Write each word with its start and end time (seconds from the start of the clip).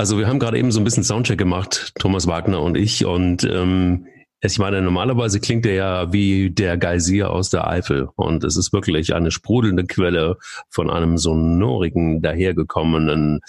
Also 0.00 0.16
wir 0.16 0.28
haben 0.28 0.38
gerade 0.38 0.58
eben 0.58 0.72
so 0.72 0.80
ein 0.80 0.84
bisschen 0.84 1.04
Soundcheck 1.04 1.36
gemacht, 1.36 1.92
Thomas 1.98 2.26
Wagner 2.26 2.62
und 2.62 2.74
ich. 2.74 3.04
Und 3.04 3.44
ähm, 3.44 4.06
ich 4.40 4.58
meine, 4.58 4.80
normalerweise 4.80 5.40
klingt 5.40 5.66
er 5.66 5.74
ja 5.74 6.10
wie 6.10 6.48
der 6.48 6.78
Geysir 6.78 7.30
aus 7.30 7.50
der 7.50 7.68
Eifel. 7.68 8.08
Und 8.16 8.42
es 8.42 8.56
ist 8.56 8.72
wirklich 8.72 9.14
eine 9.14 9.30
sprudelnde 9.30 9.84
Quelle 9.84 10.38
von 10.70 10.88
einem 10.88 11.18
sonorigen, 11.18 12.22
dahergekommenen 12.22 13.40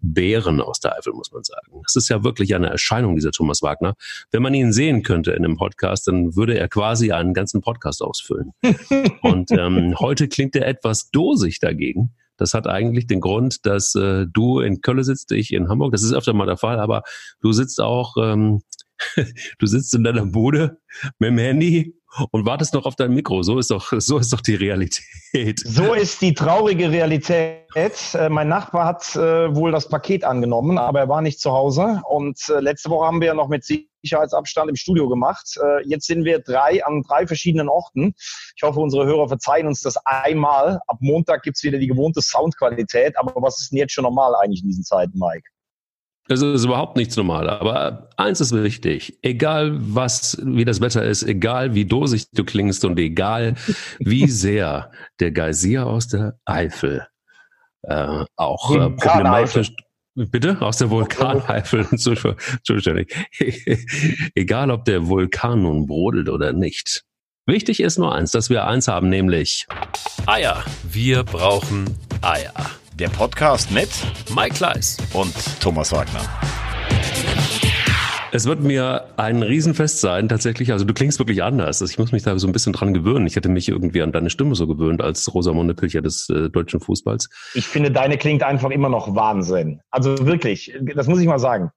Bären 0.00 0.60
aus 0.60 0.80
der 0.80 0.96
Eifel, 0.98 1.12
muss 1.12 1.30
man 1.30 1.44
sagen. 1.44 1.80
Das 1.84 1.94
ist 1.94 2.08
ja 2.08 2.24
wirklich 2.24 2.56
eine 2.56 2.70
Erscheinung, 2.70 3.14
dieser 3.14 3.30
Thomas 3.30 3.62
Wagner. 3.62 3.94
Wenn 4.32 4.42
man 4.42 4.52
ihn 4.52 4.72
sehen 4.72 5.04
könnte 5.04 5.30
in 5.30 5.44
einem 5.44 5.56
Podcast, 5.56 6.08
dann 6.08 6.34
würde 6.34 6.58
er 6.58 6.66
quasi 6.66 7.12
einen 7.12 7.34
ganzen 7.34 7.60
Podcast 7.60 8.02
ausfüllen. 8.02 8.50
und 9.22 9.52
ähm, 9.52 9.94
heute 10.00 10.26
klingt 10.26 10.56
er 10.56 10.66
etwas 10.66 11.12
dosig 11.12 11.60
dagegen. 11.60 12.10
Das 12.40 12.54
hat 12.54 12.66
eigentlich 12.66 13.06
den 13.06 13.20
Grund, 13.20 13.66
dass 13.66 13.94
äh, 13.94 14.26
du 14.32 14.60
in 14.60 14.80
Köln 14.80 15.04
sitzt, 15.04 15.30
ich 15.32 15.52
in 15.52 15.68
Hamburg. 15.68 15.92
Das 15.92 16.02
ist 16.02 16.12
öfter 16.12 16.32
mal 16.32 16.46
der 16.46 16.56
Fall, 16.56 16.80
aber 16.80 17.02
du 17.40 17.52
sitzt 17.52 17.80
auch, 17.80 18.16
ähm, 18.16 18.62
du 19.58 19.66
sitzt 19.66 19.94
in 19.94 20.04
deiner 20.04 20.26
Bude 20.26 20.78
mit 21.18 21.28
dem 21.28 21.38
Handy 21.38 21.94
und 22.30 22.46
wartest 22.46 22.74
noch 22.74 22.86
auf 22.86 22.96
dein 22.96 23.12
Mikro. 23.12 23.42
So 23.42 23.58
ist 23.58 23.70
doch, 23.70 23.92
so 23.98 24.18
ist 24.18 24.32
doch 24.32 24.40
die 24.40 24.54
Realität. 24.54 25.60
So 25.64 25.94
ist 25.94 26.20
die 26.22 26.34
traurige 26.34 26.90
Realität. 26.90 27.66
Äh, 27.74 28.28
mein 28.28 28.48
Nachbar 28.48 28.86
hat 28.86 29.14
äh, 29.16 29.54
wohl 29.54 29.70
das 29.70 29.88
Paket 29.88 30.24
angenommen, 30.24 30.78
aber 30.78 31.00
er 31.00 31.08
war 31.08 31.22
nicht 31.22 31.40
zu 31.40 31.52
Hause. 31.52 32.00
Und 32.08 32.40
äh, 32.48 32.60
letzte 32.60 32.90
Woche 32.90 33.06
haben 33.06 33.20
wir 33.20 33.28
ja 33.28 33.34
noch 33.34 33.48
mit 33.48 33.64
Sicherheitsabstand 34.02 34.70
im 34.70 34.76
Studio 34.76 35.08
gemacht. 35.08 35.58
Äh, 35.62 35.88
jetzt 35.88 36.06
sind 36.06 36.24
wir 36.24 36.40
drei 36.40 36.84
an 36.84 37.02
drei 37.02 37.26
verschiedenen 37.26 37.68
Orten. 37.68 38.14
Ich 38.56 38.62
hoffe, 38.62 38.80
unsere 38.80 39.06
Hörer 39.06 39.28
verzeihen 39.28 39.66
uns 39.66 39.82
das 39.82 39.96
einmal. 40.04 40.80
Ab 40.86 40.98
Montag 41.00 41.42
gibt's 41.42 41.62
wieder 41.62 41.78
die 41.78 41.86
gewohnte 41.86 42.22
Soundqualität. 42.22 43.18
Aber 43.18 43.32
was 43.42 43.60
ist 43.60 43.72
denn 43.72 43.78
jetzt 43.78 43.92
schon 43.92 44.04
normal 44.04 44.34
eigentlich 44.36 44.62
in 44.62 44.68
diesen 44.68 44.84
Zeiten, 44.84 45.18
Mike? 45.18 45.44
Es 46.28 46.42
ist 46.42 46.64
überhaupt 46.64 46.96
nichts 46.96 47.16
normal. 47.16 47.50
Aber 47.50 48.10
eins 48.16 48.40
ist 48.40 48.52
wichtig. 48.52 49.18
Egal 49.22 49.72
was, 49.74 50.38
wie 50.44 50.64
das 50.64 50.80
Wetter 50.80 51.02
ist, 51.02 51.24
egal 51.24 51.74
wie 51.74 51.84
dosig 51.84 52.30
du 52.32 52.44
klingst 52.44 52.84
und 52.84 52.98
egal 52.98 53.56
wie 53.98 54.26
sehr 54.28 54.92
der 55.18 55.32
Geysir 55.32 55.86
aus 55.86 56.06
der 56.06 56.38
Eifel 56.44 57.06
äh, 57.82 58.24
auch 58.36 58.70
äh, 58.70 58.90
problematisch, 58.90 59.72
Bitte? 60.28 60.60
Aus 60.60 60.78
der 60.78 60.90
Vulkaneifel 60.90 61.86
zuständig. 61.96 63.14
Egal, 64.34 64.70
ob 64.70 64.84
der 64.84 65.06
Vulkan 65.06 65.62
nun 65.62 65.86
brodelt 65.86 66.28
oder 66.28 66.52
nicht. 66.52 67.04
Wichtig 67.46 67.80
ist 67.80 67.98
nur 67.98 68.14
eins, 68.14 68.30
dass 68.30 68.50
wir 68.50 68.66
eins 68.66 68.86
haben, 68.86 69.08
nämlich 69.08 69.66
Eier. 70.26 70.62
Wir 70.82 71.22
brauchen 71.22 71.86
Eier. 72.20 72.52
Der 72.94 73.08
Podcast 73.08 73.70
mit 73.70 73.88
Mike 74.34 74.56
Kleiss 74.56 74.98
und 75.14 75.34
Thomas 75.60 75.90
Wagner. 75.92 76.20
Es 78.32 78.46
wird 78.46 78.60
mir 78.60 79.06
ein 79.16 79.42
Riesenfest 79.42 80.00
sein, 80.00 80.28
tatsächlich. 80.28 80.70
Also 80.70 80.84
du 80.84 80.94
klingst 80.94 81.18
wirklich 81.18 81.42
anders. 81.42 81.82
Also 81.82 81.90
ich 81.90 81.98
muss 81.98 82.12
mich 82.12 82.22
da 82.22 82.38
so 82.38 82.46
ein 82.46 82.52
bisschen 82.52 82.72
dran 82.72 82.94
gewöhnen. 82.94 83.26
Ich 83.26 83.34
hätte 83.34 83.48
mich 83.48 83.68
irgendwie 83.68 84.02
an 84.02 84.12
deine 84.12 84.30
Stimme 84.30 84.54
so 84.54 84.68
gewöhnt 84.68 85.02
als 85.02 85.34
Rosamunde 85.34 85.74
Pilcher 85.74 86.00
des 86.00 86.28
äh, 86.28 86.48
deutschen 86.48 86.80
Fußballs. 86.80 87.28
Ich 87.54 87.66
finde, 87.66 87.90
deine 87.90 88.18
klingt 88.18 88.44
einfach 88.44 88.70
immer 88.70 88.88
noch 88.88 89.16
Wahnsinn. 89.16 89.80
Also 89.90 90.26
wirklich, 90.26 90.72
das 90.94 91.08
muss 91.08 91.20
ich 91.20 91.26
mal 91.26 91.40
sagen. 91.40 91.72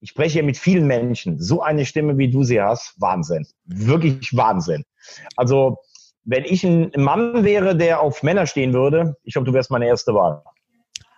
Ich 0.00 0.10
spreche 0.10 0.42
mit 0.42 0.56
vielen 0.56 0.86
Menschen. 0.86 1.40
So 1.40 1.60
eine 1.60 1.84
Stimme, 1.84 2.16
wie 2.16 2.30
du 2.30 2.42
sie 2.42 2.60
hast, 2.60 2.94
Wahnsinn. 2.98 3.46
Wirklich 3.64 4.34
Wahnsinn. 4.34 4.84
Also, 5.36 5.78
wenn 6.24 6.44
ich 6.44 6.62
ein 6.62 6.92
Mann 6.96 7.44
wäre, 7.44 7.76
der 7.76 8.00
auf 8.00 8.22
Männer 8.22 8.46
stehen 8.46 8.72
würde, 8.72 9.16
ich 9.24 9.34
glaube, 9.34 9.46
du 9.46 9.52
wärst 9.52 9.70
meine 9.70 9.88
erste 9.88 10.14
Wahl. 10.14 10.42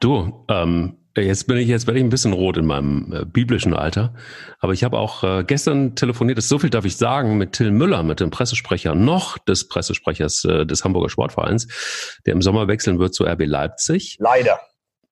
Du, 0.01 0.47
ähm, 0.49 0.97
jetzt 1.17 1.47
bin 1.47 1.57
ich 1.57 1.69
jetzt 1.69 1.87
werde 1.87 1.99
ich 1.99 2.05
ein 2.05 2.11
bisschen 2.11 2.33
rot 2.33 2.57
in 2.57 2.67
meinem 2.67 3.13
äh, 3.13 3.25
biblischen 3.25 3.75
Alter, 3.75 4.15
aber 4.61 4.73
ich 4.73 4.85
habe 4.85 4.99
auch 4.99 5.25
äh, 5.25 5.45
gestern 5.45 5.95
telefoniert, 5.95 6.41
so 6.43 6.59
viel 6.59 6.71
darf 6.71 6.85
ich 6.85 6.97
sagen, 6.97 7.39
mit 7.39 7.53
Till 7.53 7.71
Müller, 7.71 8.03
mit 8.03 8.21
dem 8.21 8.31
Pressesprecher 8.31 8.95
noch 8.95 9.39
des 9.39 9.69
Pressesprechers 9.69 10.45
äh, 10.45 10.67
des 10.67 10.85
Hamburger 10.85 11.09
Sportvereins, 11.09 12.19
der 12.27 12.35
im 12.35 12.43
Sommer 12.43 12.69
wechseln 12.69 12.99
wird 12.99 13.15
zu 13.15 13.25
RB 13.25 13.47
Leipzig. 13.47 14.17
Leider. 14.19 14.61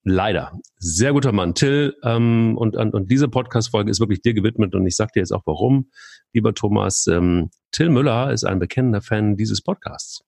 Leider. 0.05 0.53
Sehr 0.79 1.13
guter 1.13 1.33
Mann. 1.33 1.55
Till, 1.55 1.95
ähm, 2.03 2.57
und, 2.57 2.77
und, 2.77 2.95
und 2.95 3.11
diese 3.11 3.29
Podcast-Folge 3.29 3.91
ist 3.91 4.01
wirklich 4.01 4.23
dir 4.23 4.33
gewidmet 4.33 4.75
und 4.75 4.87
ich 4.87 4.97
sage 4.97 5.11
dir 5.15 5.21
jetzt 5.21 5.33
auch 5.33 5.43
warum, 5.45 5.91
lieber 6.33 6.55
Thomas. 6.55 7.07
Ähm, 7.09 7.51
Till 7.73 7.91
Müller 7.91 8.33
ist 8.33 8.45
ein 8.45 8.59
bekennender 8.59 9.03
Fan 9.03 9.37
dieses 9.37 9.63
Podcasts. 9.63 10.25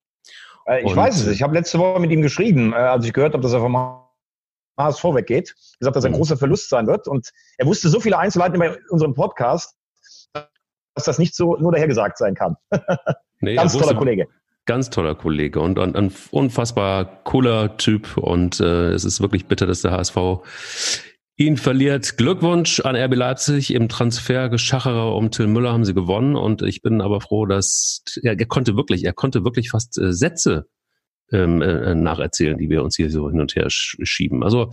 Äh, 0.67 0.81
ich 0.81 0.87
und, 0.87 0.97
weiß 0.97 1.23
es. 1.23 1.29
Ich 1.29 1.43
habe 1.43 1.55
letzte 1.55 1.79
Woche 1.79 2.01
mit 2.01 2.11
ihm 2.11 2.21
geschrieben, 2.21 2.73
äh, 2.73 2.77
als 2.77 3.07
ich 3.07 3.13
gehört 3.13 3.33
habe, 3.33 3.43
dass 3.43 3.53
er 3.53 3.61
vom 3.61 3.77
HSV 4.85 5.05
weggeht. 5.05 5.55
Gesagt, 5.79 5.97
dass 5.97 6.05
er 6.05 6.09
ein 6.09 6.13
mhm. 6.13 6.19
großer 6.19 6.37
Verlust 6.37 6.69
sein 6.69 6.87
wird. 6.87 7.09
Und 7.09 7.31
er 7.59 7.67
wusste 7.67 7.89
so 7.89 8.01
viele 8.01 8.19
Einzelheiten 8.19 8.59
bei 8.59 8.79
unserem 8.91 9.15
Podcast, 9.15 9.75
dass 10.33 11.05
das 11.05 11.19
nicht 11.19 11.35
so 11.35 11.57
nur 11.57 11.73
dahergesagt 11.73 12.19
sein 12.19 12.35
kann. 12.35 12.57
Nee, 13.43 13.55
Ganz 13.55 13.73
toller 13.73 13.95
Kollege. 13.95 14.29
Ganz 14.67 14.91
toller 14.91 15.15
Kollege 15.15 15.61
und, 15.61 15.79
und 15.79 15.97
ein 15.97 16.13
unfassbar 16.31 17.25
cooler 17.25 17.79
Typ. 17.79 18.19
Und 18.19 18.61
äh, 18.61 18.93
es 18.93 19.05
ist 19.05 19.21
wirklich 19.23 19.47
bitter, 19.47 19.67
dass 19.67 19.81
der 19.81 19.93
HSV 19.93 20.17
ihn 21.37 21.57
verliert. 21.57 22.19
Glückwunsch 22.19 22.81
an 22.81 22.95
RB 22.95 23.15
Leipzig 23.15 23.73
im 23.73 23.89
Transfer 23.89 24.51
Geschacherer 24.51 25.17
um 25.17 25.31
Till 25.31 25.47
Müller 25.47 25.73
haben 25.73 25.87
sie 25.87 25.95
gewonnen. 25.95 26.37
Und 26.37 26.63
ich 26.63 26.83
bin 26.83 27.01
aber 27.01 27.23
froh, 27.23 27.47
dass 27.47 28.03
ja, 28.23 28.33
er 28.33 28.47
konnte 28.47 28.77
wirklich, 28.77 29.05
er 29.05 29.15
konnte 29.15 29.43
wirklich 29.45 29.71
fast 29.71 29.99
äh, 29.99 30.13
Sätze 30.13 30.67
ähm, 31.33 31.63
äh, 31.63 31.95
nacherzählen, 31.95 32.59
die 32.59 32.71
wir 32.71 32.83
uns 32.83 32.97
hier 32.97 33.11
so 33.11 33.31
hin 33.31 33.41
und 33.41 33.55
her 33.55 33.67
schieben. 33.69 34.43
Also 34.43 34.71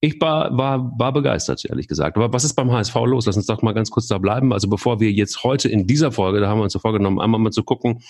ich 0.00 0.20
war, 0.20 0.56
war, 0.56 0.92
war 0.98 1.12
begeistert, 1.12 1.64
ehrlich 1.64 1.88
gesagt. 1.88 2.16
Aber 2.16 2.32
was 2.32 2.44
ist 2.44 2.54
beim 2.54 2.70
HSV 2.70 2.94
los? 3.06 3.26
Lass 3.26 3.36
uns 3.36 3.46
doch 3.46 3.62
mal 3.62 3.74
ganz 3.74 3.90
kurz 3.90 4.06
da 4.06 4.18
bleiben. 4.18 4.52
Also 4.52 4.68
bevor 4.68 5.00
wir 5.00 5.10
jetzt 5.10 5.42
heute 5.42 5.68
in 5.68 5.86
dieser 5.86 6.12
Folge, 6.12 6.40
da 6.40 6.48
haben 6.48 6.58
wir 6.58 6.64
uns 6.64 6.72
so 6.72 6.78
vorgenommen, 6.78 7.20
einmal 7.20 7.40
mal 7.40 7.50
zu 7.50 7.64
gucken, 7.64 8.00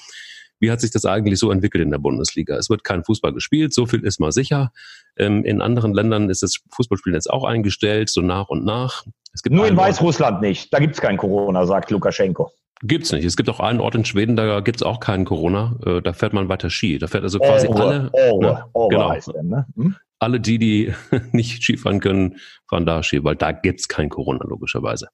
wie 0.60 0.70
hat 0.70 0.80
sich 0.80 0.90
das 0.90 1.04
eigentlich 1.04 1.38
so 1.38 1.50
entwickelt 1.50 1.82
in 1.82 1.90
der 1.90 1.98
Bundesliga? 1.98 2.56
Es 2.56 2.68
wird 2.68 2.84
kein 2.84 3.04
Fußball 3.04 3.32
gespielt, 3.32 3.72
so 3.72 3.86
viel 3.86 4.04
ist 4.04 4.20
mal 4.20 4.32
sicher. 4.32 4.72
Ähm, 5.16 5.44
in 5.44 5.62
anderen 5.62 5.94
Ländern 5.94 6.30
ist 6.30 6.42
das 6.42 6.58
Fußballspielen 6.74 7.14
jetzt 7.14 7.30
auch 7.30 7.44
eingestellt, 7.44 8.10
so 8.10 8.20
nach 8.20 8.48
und 8.48 8.64
nach. 8.64 9.04
Es 9.32 9.42
gibt 9.42 9.54
Nur 9.54 9.68
in 9.68 9.76
Weißrussland 9.76 10.40
nicht. 10.40 10.72
Da 10.72 10.80
gibt's 10.80 11.00
kein 11.00 11.16
Corona, 11.16 11.64
sagt 11.64 11.90
Lukaschenko. 11.90 12.50
Gibt's 12.82 13.10
nicht. 13.10 13.24
Es 13.24 13.36
gibt 13.36 13.48
auch 13.48 13.58
einen 13.58 13.80
Ort 13.80 13.96
in 13.96 14.04
Schweden, 14.04 14.36
da 14.36 14.60
gibt's 14.60 14.82
auch 14.82 15.00
keinen 15.00 15.24
Corona. 15.24 15.76
Äh, 15.84 16.00
da 16.00 16.12
fährt 16.12 16.32
man 16.32 16.48
weiter 16.48 16.70
Ski. 16.70 16.98
Da 16.98 17.08
fährt 17.08 17.24
also 17.24 17.40
quasi 17.40 17.66
oh, 17.68 17.72
alle. 17.72 18.10
Oh, 18.12 18.40
ne, 18.40 18.64
oh, 18.72 18.88
genau. 18.88 19.12
Denn, 19.34 19.48
ne? 19.48 19.66
hm? 19.74 19.96
Alle 20.20 20.40
die, 20.40 20.58
die 20.58 20.92
nicht 21.32 21.62
Skifahren 21.62 21.98
können, 21.98 22.36
fahren 22.68 22.86
da 22.86 23.02
Ski, 23.02 23.24
weil 23.24 23.34
da 23.34 23.50
gibt's 23.50 23.88
kein 23.88 24.08
Corona, 24.08 24.44
logischerweise. 24.44 25.08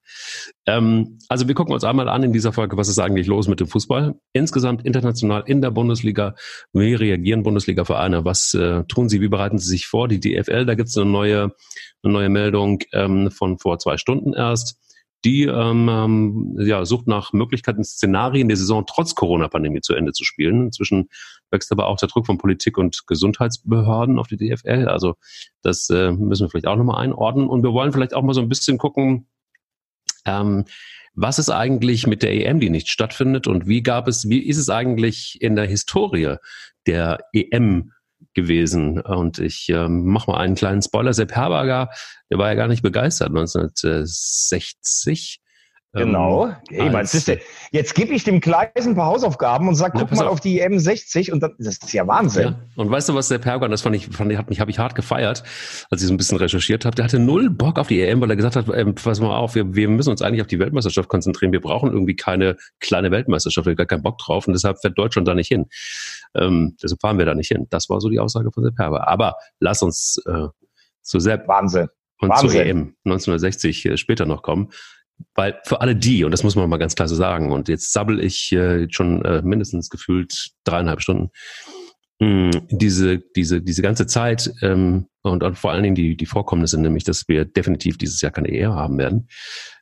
Ähm, 0.66 1.18
also 1.28 1.48
wir 1.48 1.54
gucken 1.54 1.72
uns 1.72 1.84
einmal 1.84 2.08
an 2.10 2.22
in 2.22 2.34
dieser 2.34 2.52
Folge, 2.52 2.76
was 2.76 2.88
ist 2.88 2.98
eigentlich 2.98 3.26
los 3.26 3.48
mit 3.48 3.60
dem 3.60 3.66
Fußball? 3.66 4.14
Insgesamt 4.34 4.84
international 4.84 5.44
in 5.46 5.62
der 5.62 5.70
Bundesliga. 5.70 6.34
Wie 6.74 6.94
reagieren 6.94 7.42
Bundesliga-Vereine? 7.42 8.26
Was 8.26 8.52
äh, 8.52 8.84
tun 8.84 9.08
sie? 9.08 9.22
Wie 9.22 9.28
bereiten 9.28 9.56
sie 9.56 9.68
sich 9.68 9.86
vor? 9.86 10.08
Die 10.08 10.20
DFL, 10.20 10.66
da 10.66 10.74
gibt's 10.74 10.96
eine 10.98 11.10
neue, 11.10 11.52
eine 12.02 12.12
neue 12.12 12.28
Meldung 12.28 12.80
ähm, 12.92 13.30
von 13.30 13.58
vor 13.58 13.78
zwei 13.78 13.96
Stunden 13.96 14.34
erst 14.34 14.83
die 15.24 15.44
ähm, 15.44 15.88
ähm, 15.90 16.56
ja, 16.58 16.84
sucht 16.84 17.06
nach 17.06 17.32
Möglichkeiten, 17.32 17.82
Szenarien 17.82 18.48
der 18.48 18.56
Saison 18.56 18.84
trotz 18.86 19.14
Corona-Pandemie 19.14 19.80
zu 19.80 19.94
Ende 19.94 20.12
zu 20.12 20.24
spielen. 20.24 20.66
Inzwischen 20.66 21.08
wächst 21.50 21.72
aber 21.72 21.86
auch 21.86 21.96
der 21.96 22.08
Druck 22.08 22.26
von 22.26 22.38
Politik 22.38 22.76
und 22.76 23.06
Gesundheitsbehörden 23.06 24.18
auf 24.18 24.26
die 24.26 24.36
DFL. 24.36 24.88
Also 24.88 25.14
das 25.62 25.88
äh, 25.90 26.12
müssen 26.12 26.44
wir 26.44 26.50
vielleicht 26.50 26.66
auch 26.66 26.76
nochmal 26.76 27.02
einordnen. 27.02 27.48
Und 27.48 27.62
wir 27.62 27.72
wollen 27.72 27.92
vielleicht 27.92 28.14
auch 28.14 28.22
mal 28.22 28.34
so 28.34 28.42
ein 28.42 28.48
bisschen 28.48 28.76
gucken, 28.76 29.26
ähm, 30.26 30.64
was 31.14 31.38
ist 31.38 31.50
eigentlich 31.50 32.06
mit 32.06 32.22
der 32.22 32.34
EM, 32.34 32.60
die 32.60 32.70
nicht 32.70 32.88
stattfindet 32.88 33.46
und 33.46 33.68
wie 33.68 33.82
gab 33.82 34.08
es, 34.08 34.28
wie 34.28 34.40
ist 34.40 34.58
es 34.58 34.68
eigentlich 34.68 35.40
in 35.40 35.54
der 35.54 35.66
Historie 35.66 36.36
der 36.86 37.20
EM 37.32 37.92
gewesen. 38.34 39.00
Und 39.00 39.38
ich 39.38 39.68
ähm, 39.68 40.04
mache 40.04 40.30
mal 40.30 40.38
einen 40.38 40.54
kleinen 40.54 40.82
Spoiler. 40.82 41.12
Sepp 41.12 41.32
Herberger, 41.32 41.90
der 42.30 42.38
war 42.38 42.48
ja 42.48 42.54
gar 42.54 42.68
nicht 42.68 42.82
begeistert 42.82 43.28
1960 43.28 45.40
Genau. 45.94 46.46
Ähm, 46.46 46.54
hey, 46.70 46.90
mein 46.90 47.06
Sister, 47.06 47.36
jetzt 47.70 47.94
gebe 47.94 48.12
ich 48.14 48.24
dem 48.24 48.40
Kleis 48.40 48.70
ein 48.76 48.96
paar 48.96 49.06
Hausaufgaben 49.06 49.68
und 49.68 49.76
sag, 49.76 49.92
guck 49.94 50.10
ja, 50.10 50.16
mal 50.16 50.26
auf. 50.26 50.32
auf 50.34 50.40
die 50.40 50.60
M60 50.60 51.30
und 51.30 51.40
dann, 51.40 51.54
das 51.58 51.78
ist 51.78 51.92
ja 51.92 52.06
Wahnsinn. 52.06 52.44
Ja. 52.44 52.60
Und 52.74 52.90
weißt 52.90 53.08
du, 53.08 53.14
was 53.14 53.28
der 53.28 53.38
Pergon, 53.38 53.70
das 53.70 53.82
fand 53.82 53.94
ich, 53.94 54.08
fand 54.08 54.32
ich, 54.32 54.38
hat 54.38 54.48
mich, 54.48 54.58
habe 54.58 54.70
ich 54.72 54.78
hart 54.80 54.96
gefeiert, 54.96 55.44
als 55.90 56.02
ich 56.02 56.08
so 56.08 56.14
ein 56.14 56.16
bisschen 56.16 56.38
recherchiert 56.38 56.84
habe. 56.84 56.96
Der 56.96 57.04
hatte 57.04 57.20
null 57.20 57.48
Bock 57.48 57.78
auf 57.78 57.86
die 57.86 58.00
EM, 58.00 58.20
weil 58.20 58.30
er 58.30 58.36
gesagt 58.36 58.56
hat, 58.56 58.66
ähm, 58.74 58.96
pass 58.96 59.20
mal 59.20 59.36
auf, 59.36 59.54
wir, 59.54 59.74
wir 59.74 59.88
müssen 59.88 60.10
uns 60.10 60.20
eigentlich 60.20 60.40
auf 60.40 60.48
die 60.48 60.58
Weltmeisterschaft 60.58 61.08
konzentrieren. 61.08 61.52
Wir 61.52 61.60
brauchen 61.60 61.92
irgendwie 61.92 62.16
keine 62.16 62.56
kleine 62.80 63.12
Weltmeisterschaft, 63.12 63.66
wir 63.66 63.70
haben 63.70 63.76
gar 63.76 63.86
keinen 63.86 64.02
Bock 64.02 64.18
drauf 64.18 64.48
und 64.48 64.52
deshalb 64.52 64.80
fährt 64.80 64.98
Deutschland 64.98 65.28
da 65.28 65.34
nicht 65.34 65.48
hin. 65.48 65.66
Ähm, 66.34 66.76
deshalb 66.82 67.00
fahren 67.00 67.18
wir 67.18 67.26
da 67.26 67.34
nicht 67.34 67.48
hin. 67.48 67.66
Das 67.70 67.88
war 67.88 68.00
so 68.00 68.08
die 68.08 68.18
Aussage 68.18 68.50
von 68.50 68.64
Sepp 68.64 68.78
Herber. 68.78 69.06
Aber 69.06 69.36
lass 69.60 69.80
uns 69.82 70.20
äh, 70.26 70.48
zu 71.02 71.20
Sepp 71.20 71.46
Wahnsinn. 71.46 71.88
und 72.20 72.30
Wahnsinn. 72.30 72.50
zur 72.50 72.60
EM 72.60 72.96
1960 73.04 73.86
äh, 73.86 73.96
später 73.96 74.26
noch 74.26 74.42
kommen. 74.42 74.70
Weil 75.34 75.60
für 75.64 75.80
alle 75.80 75.96
die, 75.96 76.24
und 76.24 76.30
das 76.30 76.42
muss 76.42 76.56
man 76.56 76.68
mal 76.68 76.76
ganz 76.76 76.94
klar 76.94 77.08
so 77.08 77.14
sagen, 77.14 77.52
und 77.52 77.68
jetzt 77.68 77.92
sabbel 77.92 78.22
ich 78.22 78.52
äh, 78.52 78.86
schon 78.90 79.24
äh, 79.24 79.42
mindestens 79.42 79.90
gefühlt 79.90 80.50
dreieinhalb 80.64 81.00
Stunden, 81.00 81.30
hm, 82.20 82.50
diese, 82.70 83.18
diese, 83.18 83.60
diese 83.60 83.82
ganze 83.82 84.06
Zeit 84.06 84.52
ähm, 84.62 85.06
und, 85.22 85.42
und 85.42 85.58
vor 85.58 85.72
allen 85.72 85.82
Dingen 85.82 85.94
die, 85.96 86.16
die 86.16 86.26
Vorkommnisse, 86.26 86.80
nämlich, 86.80 87.02
dass 87.04 87.28
wir 87.28 87.44
definitiv 87.44 87.98
dieses 87.98 88.20
Jahr 88.20 88.30
keine 88.30 88.50
Ehe 88.50 88.72
haben 88.72 88.98
werden, 88.98 89.28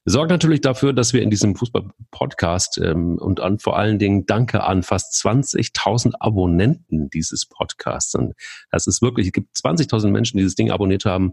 sorgt 0.05 0.31
natürlich 0.31 0.61
dafür, 0.61 0.93
dass 0.93 1.13
wir 1.13 1.23
in 1.23 1.31
diesem 1.31 1.57
Fußball-Podcast 1.57 2.79
ähm, 2.79 3.19
und 3.19 3.41
an 3.41 3.59
vor 3.59 3.77
allen 3.77 3.99
Dingen 3.99 4.25
Danke 4.25 4.65
an 4.65 4.83
fast 4.83 5.15
20.000 5.25 6.15
Abonnenten 6.21 7.11
dieses 7.11 7.47
Podcasts. 7.47 8.15
Und 8.15 8.35
das 8.71 8.87
ist 8.87 9.03
wirklich, 9.03 9.27
es 9.27 9.33
gibt 9.33 9.55
20.000 9.57 10.09
Menschen, 10.09 10.39
die 10.39 10.43
dieses 10.43 10.57
Ding 10.57 10.71
abonniert 10.71 11.05
haben, 11.05 11.33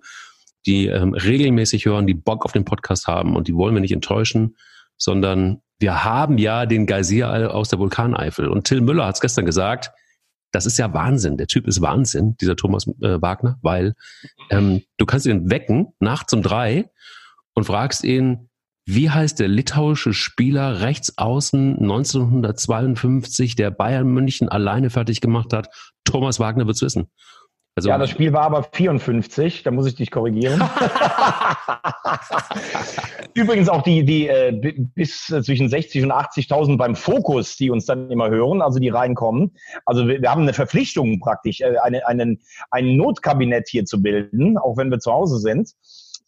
die 0.65 0.87
ähm, 0.87 1.13
regelmäßig 1.13 1.85
hören, 1.85 2.07
die 2.07 2.13
Bock 2.13 2.45
auf 2.45 2.51
den 2.51 2.65
Podcast 2.65 3.07
haben 3.07 3.35
und 3.35 3.47
die 3.47 3.55
wollen 3.55 3.73
wir 3.73 3.81
nicht 3.81 3.93
enttäuschen, 3.93 4.55
sondern 4.97 5.61
wir 5.79 6.03
haben 6.03 6.37
ja 6.37 6.65
den 6.65 6.85
Geysir 6.85 7.53
aus 7.53 7.69
der 7.69 7.79
Vulkaneifel. 7.79 8.47
Und 8.47 8.65
Till 8.65 8.81
Müller 8.81 9.05
hat 9.05 9.15
es 9.15 9.21
gestern 9.21 9.45
gesagt, 9.45 9.91
das 10.51 10.65
ist 10.65 10.77
ja 10.77 10.93
Wahnsinn. 10.93 11.37
Der 11.37 11.47
Typ 11.47 11.67
ist 11.67 11.81
Wahnsinn, 11.81 12.35
dieser 12.41 12.55
Thomas 12.55 12.87
äh, 12.87 13.21
Wagner, 13.21 13.57
weil 13.61 13.95
ähm, 14.49 14.81
du 14.97 15.05
kannst 15.05 15.25
ihn 15.25 15.49
wecken 15.49 15.93
nachts 15.99 16.33
um 16.33 16.41
drei 16.41 16.89
und 17.53 17.65
fragst 17.65 18.03
ihn, 18.03 18.49
wie 18.85 19.09
heißt 19.11 19.39
der 19.39 19.47
litauische 19.47 20.13
Spieler 20.13 20.81
rechts 20.81 21.17
außen 21.17 21.77
1952, 21.77 23.55
der 23.55 23.69
Bayern 23.69 24.07
München 24.07 24.49
alleine 24.49 24.89
fertig 24.89 25.21
gemacht 25.21 25.53
hat? 25.53 25.69
Thomas 26.05 26.39
Wagner 26.39 26.65
wird's 26.65 26.81
wissen. 26.81 27.11
Also, 27.79 27.87
ja, 27.87 27.97
das 27.97 28.09
Spiel 28.09 28.33
war 28.33 28.41
aber 28.41 28.63
54, 28.63 29.63
da 29.63 29.71
muss 29.71 29.87
ich 29.87 29.95
dich 29.95 30.11
korrigieren. 30.11 30.61
Übrigens 33.33 33.69
auch 33.69 33.83
die, 33.83 34.03
die 34.03 34.27
äh, 34.27 34.51
bis 34.95 35.27
zwischen 35.27 35.69
60 35.69 36.03
und 36.03 36.11
80.000 36.11 36.75
beim 36.75 36.97
Fokus, 36.97 37.55
die 37.55 37.69
uns 37.69 37.85
dann 37.85 38.11
immer 38.11 38.29
hören, 38.29 38.61
also 38.61 38.79
die 38.79 38.89
reinkommen. 38.89 39.55
Also 39.85 40.09
wir, 40.09 40.21
wir 40.21 40.29
haben 40.29 40.41
eine 40.41 40.51
Verpflichtung 40.51 41.21
praktisch, 41.21 41.61
äh, 41.61 41.77
eine, 41.81 42.05
einen, 42.05 42.41
ein 42.69 42.97
Notkabinett 42.97 43.69
hier 43.69 43.85
zu 43.85 44.01
bilden, 44.01 44.57
auch 44.57 44.75
wenn 44.75 44.91
wir 44.91 44.99
zu 44.99 45.13
Hause 45.13 45.37
sind. 45.37 45.71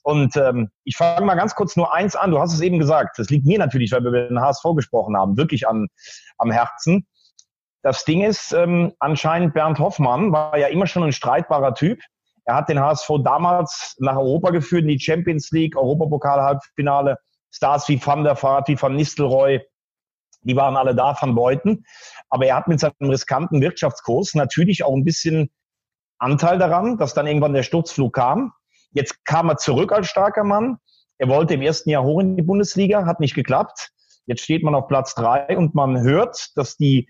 Und 0.04 0.38
ähm, 0.38 0.70
ich 0.86 0.96
fange 0.96 1.26
mal 1.26 1.36
ganz 1.36 1.54
kurz 1.54 1.76
nur 1.76 1.94
eins 1.94 2.16
an. 2.16 2.32
Du 2.32 2.40
hast 2.40 2.54
es 2.54 2.62
eben 2.62 2.80
gesagt. 2.80 3.20
Das 3.20 3.30
liegt 3.30 3.46
mir 3.46 3.60
natürlich, 3.60 3.92
weil 3.92 4.04
wir 4.04 4.08
über 4.08 4.22
den 4.22 4.40
HSV 4.40 4.64
gesprochen 4.74 5.18
haben, 5.18 5.36
wirklich 5.36 5.68
an, 5.68 5.90
am 6.38 6.50
Herzen. 6.50 7.08
Das 7.84 8.06
Ding 8.06 8.22
ist, 8.24 8.54
ähm, 8.54 8.94
anscheinend 9.00 9.54
Bernd 9.54 9.80
Hoffmann 9.80 10.32
war 10.32 10.58
ja 10.58 10.68
immer 10.68 10.86
schon 10.88 11.04
ein 11.04 11.12
streitbarer 11.12 11.74
Typ. 11.74 12.00
Er 12.46 12.56
hat 12.56 12.70
den 12.70 12.80
HSV 12.80 13.10
damals 13.24 13.96
nach 14.00 14.16
Europa 14.16 14.52
geführt, 14.52 14.84
in 14.84 14.90
die 14.90 15.00
Champions 15.00 15.52
League, 15.52 15.76
Europapokal-Halbfinale. 15.76 17.18
Stars 17.54 17.88
wie 17.90 18.04
Van 18.04 18.24
der 18.24 18.42
Vaart, 18.42 18.70
wie 18.70 18.82
Van 18.82 18.96
Nistelrooy, 18.96 19.62
die 20.44 20.56
waren 20.56 20.78
alle 20.78 20.96
da, 20.96 21.16
Van 21.20 21.36
Beuten. 21.36 21.86
Aber 22.30 22.46
er 22.46 22.56
hat 22.56 22.68
mit 22.68 22.80
seinem 22.80 22.94
riskanten 23.02 23.62
Wirtschaftskurs 23.62 24.36
natürlich 24.36 24.84
auch 24.84 24.94
ein 24.94 25.04
bisschen 25.04 25.52
Anteil 26.18 26.58
daran, 26.60 26.98
dass 26.98 27.14
dann 27.14 27.28
irgendwann 27.28 27.54
der 27.54 27.64
Sturzflug 27.64 28.14
kam. 28.14 28.54
Jetzt 28.92 29.26
kam 29.26 29.50
er 29.50 29.58
zurück 29.58 29.92
als 29.92 30.08
starker 30.08 30.44
Mann. 30.44 30.78
Er 31.18 31.28
wollte 31.28 31.54
im 31.54 31.62
ersten 31.62 31.90
Jahr 31.90 32.04
hoch 32.04 32.20
in 32.20 32.36
die 32.36 32.44
Bundesliga, 32.44 33.06
hat 33.06 33.20
nicht 33.20 33.36
geklappt. 33.36 33.90
Jetzt 34.26 34.44
steht 34.44 34.64
man 34.64 34.76
auf 34.76 34.88
Platz 34.88 35.14
drei 35.16 35.58
und 35.58 35.76
man 35.76 36.02
hört, 36.02 36.52
dass 36.56 36.78
die 36.78 37.10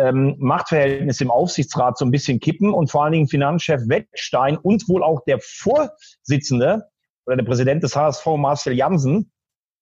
ähm, 0.00 0.36
Machtverhältnisse 0.38 1.24
im 1.24 1.30
Aufsichtsrat 1.30 1.98
so 1.98 2.04
ein 2.04 2.10
bisschen 2.10 2.40
kippen 2.40 2.72
und 2.72 2.90
vor 2.90 3.04
allen 3.04 3.12
Dingen 3.12 3.28
Finanzchef 3.28 3.82
Wettstein 3.88 4.56
und 4.56 4.88
wohl 4.88 5.02
auch 5.02 5.22
der 5.24 5.38
Vorsitzende 5.40 6.88
oder 7.26 7.36
der 7.36 7.44
Präsident 7.44 7.82
des 7.82 7.94
HSV 7.94 8.26
Marcel 8.36 8.74
Jansen 8.74 9.30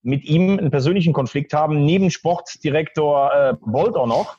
mit 0.03 0.25
ihm 0.25 0.59
einen 0.59 0.70
persönlichen 0.70 1.12
Konflikt 1.12 1.53
haben, 1.53 1.85
neben 1.85 2.11
Sportdirektor 2.11 3.32
äh, 3.32 3.55
Bolt 3.61 3.97
auch 3.97 4.06
noch. 4.06 4.37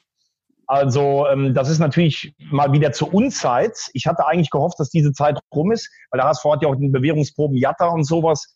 Also 0.68 1.26
ähm, 1.28 1.56
das 1.56 1.68
ist 1.68 1.80
natürlich 1.80 2.36
mal 2.52 2.72
wieder 2.72 2.92
zur 2.92 3.12
Unzeit. 3.12 3.90
Ich 3.94 4.06
hatte 4.06 4.28
eigentlich 4.28 4.52
gehofft, 4.52 4.80
dass 4.80 4.92
diese 4.92 5.14
Zeit 5.14 5.40
rum 5.54 5.72
ist, 5.72 5.90
weil 6.12 6.20
der 6.20 6.28
HSV 6.28 6.46
hat 6.46 6.62
ja 6.62 6.70
auch 6.70 6.76
den 6.76 6.92
Bewährungsproben 6.92 7.58
Jatta 7.58 7.88
und 7.88 8.04
sowas, 8.04 8.54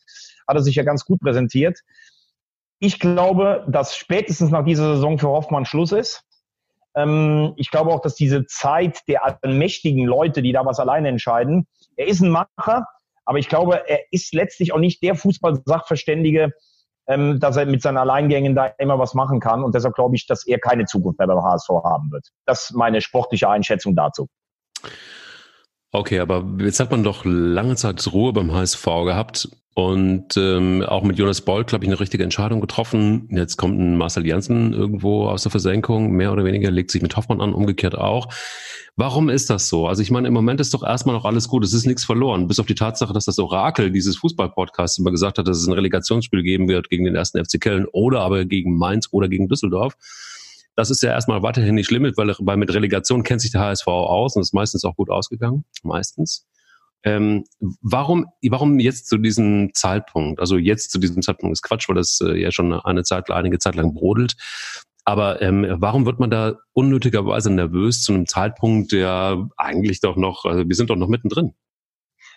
hat 0.48 0.56
er 0.56 0.62
sich 0.62 0.76
ja 0.76 0.84
ganz 0.84 1.06
gut 1.06 1.20
präsentiert. 1.22 1.80
Ich 2.78 3.00
glaube, 3.00 3.66
dass 3.68 3.96
spätestens 3.96 4.52
nach 4.52 4.64
dieser 4.64 4.96
Saison 4.96 5.18
für 5.18 5.30
Hoffmann 5.30 5.66
Schluss 5.66 5.92
ist. 5.92 6.24
Ähm, 6.96 7.54
ich 7.58 7.72
glaube 7.72 7.92
auch, 7.92 8.02
dass 8.02 8.16
diese 8.16 8.46
Zeit 8.46 9.00
der 9.08 9.40
mächtigen 9.44 10.06
Leute, 10.06 10.42
die 10.42 10.52
da 10.52 10.66
was 10.66 10.80
alleine 10.80 11.10
entscheiden, 11.10 11.68
er 11.96 12.08
ist 12.08 12.22
ein 12.22 12.30
Macher, 12.30 12.86
aber 13.26 13.38
ich 13.38 13.50
glaube, 13.50 13.88
er 13.88 14.00
ist 14.12 14.34
letztlich 14.34 14.74
auch 14.74 14.80
nicht 14.80 15.02
der 15.02 15.16
Fußball-Sachverständige, 15.16 16.52
ähm, 17.08 17.40
dass 17.40 17.58
er 17.58 17.66
mit 17.66 17.82
seinen 17.82 17.98
Alleingängen 17.98 18.56
da 18.56 18.68
immer 18.78 19.00
was 19.00 19.14
machen 19.14 19.40
kann. 19.40 19.64
Und 19.64 19.76
deshalb 19.76 19.96
glaube 19.96 20.16
ich, 20.16 20.28
dass 20.28 20.46
er 20.46 20.60
keine 20.60 20.86
Zukunft 20.86 21.20
mehr 21.20 21.28
beim 21.28 21.44
HSV 21.44 21.70
haben 21.84 22.12
wird. 22.12 22.28
Das 22.46 22.70
ist 22.70 22.76
meine 22.76 23.02
sportliche 23.02 23.50
Einschätzung 23.50 23.96
dazu. 23.96 24.28
Okay, 25.96 26.18
aber 26.18 26.44
jetzt 26.58 26.80
hat 26.80 26.90
man 26.90 27.04
doch 27.04 27.24
lange 27.24 27.76
Zeit 27.76 28.12
Ruhe 28.12 28.34
beim 28.34 28.52
HSV 28.52 28.84
gehabt 29.06 29.48
und 29.76 30.36
ähm, 30.38 30.82
auch 30.82 31.04
mit 31.04 31.20
Jonas 31.20 31.42
Boll, 31.42 31.66
glaube 31.66 31.86
ich, 31.86 31.90
eine 31.92 32.00
richtige 32.00 32.24
Entscheidung 32.24 32.62
getroffen. 32.62 33.28
Jetzt 33.30 33.58
kommt 33.58 33.80
ein 33.80 33.96
Marcel 33.96 34.26
Janssen 34.26 34.74
irgendwo 34.74 35.28
aus 35.28 35.44
der 35.44 35.52
Versenkung, 35.52 36.10
mehr 36.14 36.34
oder 36.34 36.46
weniger, 36.46 36.72
legt 36.72 36.90
sich 36.90 37.04
mit 37.04 37.16
Hoffmann 37.16 37.42
an, 37.42 37.54
umgekehrt 37.54 37.96
auch. 37.96 38.34
Warum 38.96 39.30
ist 39.30 39.52
das 39.52 39.70
so? 39.70 39.86
Also 39.88 40.02
ich 40.02 40.10
meine, 40.10 40.28
im 40.28 40.34
Moment 40.34 40.60
ist 40.60 40.74
doch 40.74 40.82
erstmal 40.82 41.16
noch 41.16 41.26
alles 41.26 41.48
gut, 41.48 41.64
es 41.64 41.74
ist 41.74 41.86
nichts 41.86 42.06
verloren, 42.06 42.48
bis 42.48 42.60
auf 42.60 42.66
die 42.66 42.74
Tatsache, 42.74 43.14
dass 43.14 43.26
das 43.26 43.38
Orakel 43.38 43.92
dieses 43.92 44.18
Fußball-Podcasts 44.18 44.98
immer 44.98 45.12
gesagt 45.12 45.38
hat, 45.38 45.48
dass 45.48 45.58
es 45.58 45.68
ein 45.68 45.74
Relegationsspiel 45.74 46.42
geben 46.42 46.68
wird 46.68 46.90
gegen 46.90 47.06
den 47.06 47.16
ersten 47.16 47.44
FC 47.46 47.62
Köln 47.62 47.86
oder 47.92 48.22
aber 48.22 48.46
gegen 48.46 48.80
Mainz 48.80 49.10
oder 49.12 49.30
gegen 49.30 49.48
Düsseldorf. 49.48 49.94
Das 50.76 50.90
ist 50.90 51.04
ja 51.04 51.12
erstmal 51.12 51.44
weiterhin 51.44 51.76
nicht 51.76 51.88
schlimm, 51.88 52.12
weil, 52.16 52.36
weil 52.40 52.58
mit 52.58 52.74
Relegation 52.74 53.24
kennt 53.24 53.42
sich 53.42 53.52
der 53.52 53.62
HSV 53.62 53.88
aus 53.88 54.36
und 54.36 54.42
ist 54.42 54.54
meistens 54.54 54.84
auch 54.86 54.96
gut 54.96 55.10
ausgegangen. 55.10 55.66
Meistens. 55.84 56.48
Ähm, 57.04 57.44
warum, 57.82 58.28
warum 58.50 58.80
jetzt 58.80 59.08
zu 59.08 59.18
diesem 59.18 59.74
Zeitpunkt? 59.74 60.40
Also 60.40 60.58
jetzt 60.58 60.92
zu 60.92 61.00
diesem 61.00 61.22
Zeitpunkt 61.22 61.54
ist 61.54 61.62
Quatsch, 61.62 61.90
weil 61.90 61.96
das 61.96 62.22
äh, 62.22 62.40
ja 62.40 62.52
schon 62.52 62.74
eine 62.74 63.04
Zeit, 63.04 63.30
einige 63.30 63.60
Zeit 63.60 63.76
lang 63.76 63.94
brodelt. 63.94 64.36
Aber 65.06 65.42
ähm, 65.42 65.68
warum 65.70 66.06
wird 66.06 66.20
man 66.20 66.30
da 66.30 66.56
unnötigerweise 66.72 67.52
nervös 67.52 68.02
zu 68.04 68.14
einem 68.14 68.26
Zeitpunkt, 68.26 68.94
der 68.94 69.50
eigentlich 69.58 70.00
doch 70.00 70.16
noch, 70.16 70.46
also 70.46 70.68
wir 70.68 70.76
sind 70.76 70.90
doch 70.90 70.96
noch 70.96 71.10
mittendrin? 71.10 71.54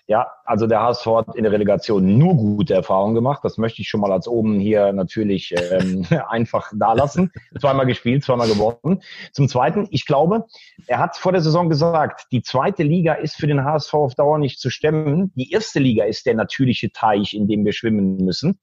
Ja, 0.09 0.29
also 0.45 0.69
der 0.69 0.83
HSV 0.83 1.07
hat 1.07 1.35
in 1.35 1.43
der 1.43 1.51
Relegation 1.51 2.17
nur 2.17 2.37
gute 2.37 2.75
Erfahrungen 2.75 3.17
gemacht. 3.17 3.41
Das 3.43 3.59
möchte 3.59 3.83
ich 3.83 3.89
schon 3.89 4.01
mal 4.01 4.13
als 4.13 4.29
oben 4.29 4.61
hier 4.61 4.93
natürlich 4.93 5.53
ähm, 5.73 6.07
einfach 6.29 6.71
da 6.77 6.93
lassen. 6.93 7.33
Zweimal 7.61 7.87
gespielt, 7.87 8.23
zweimal 8.23 8.47
gewonnen. 8.47 9.03
Zum 9.33 9.49
Zweiten, 9.49 9.89
ich 9.91 10.07
glaube, 10.07 10.45
er 10.87 10.99
hat 10.99 11.17
vor 11.17 11.33
der 11.33 11.41
Saison 11.41 11.69
gesagt, 11.69 12.27
die 12.31 12.43
zweite 12.43 12.85
Liga 12.85 13.15
ist 13.15 13.35
für 13.35 13.49
den 13.49 13.65
HSV 13.65 13.95
auf 13.95 14.15
Dauer 14.15 14.39
nicht 14.39 14.61
zu 14.61 14.71
stemmen. 14.71 15.33
Die 15.35 15.51
erste 15.51 15.81
Liga 15.81 16.05
ist 16.05 16.27
der 16.27 16.35
natürliche 16.35 16.93
Teich, 16.93 17.35
in 17.35 17.49
dem 17.49 17.65
wir 17.65 17.73
schwimmen 17.73 18.19
müssen. 18.25 18.61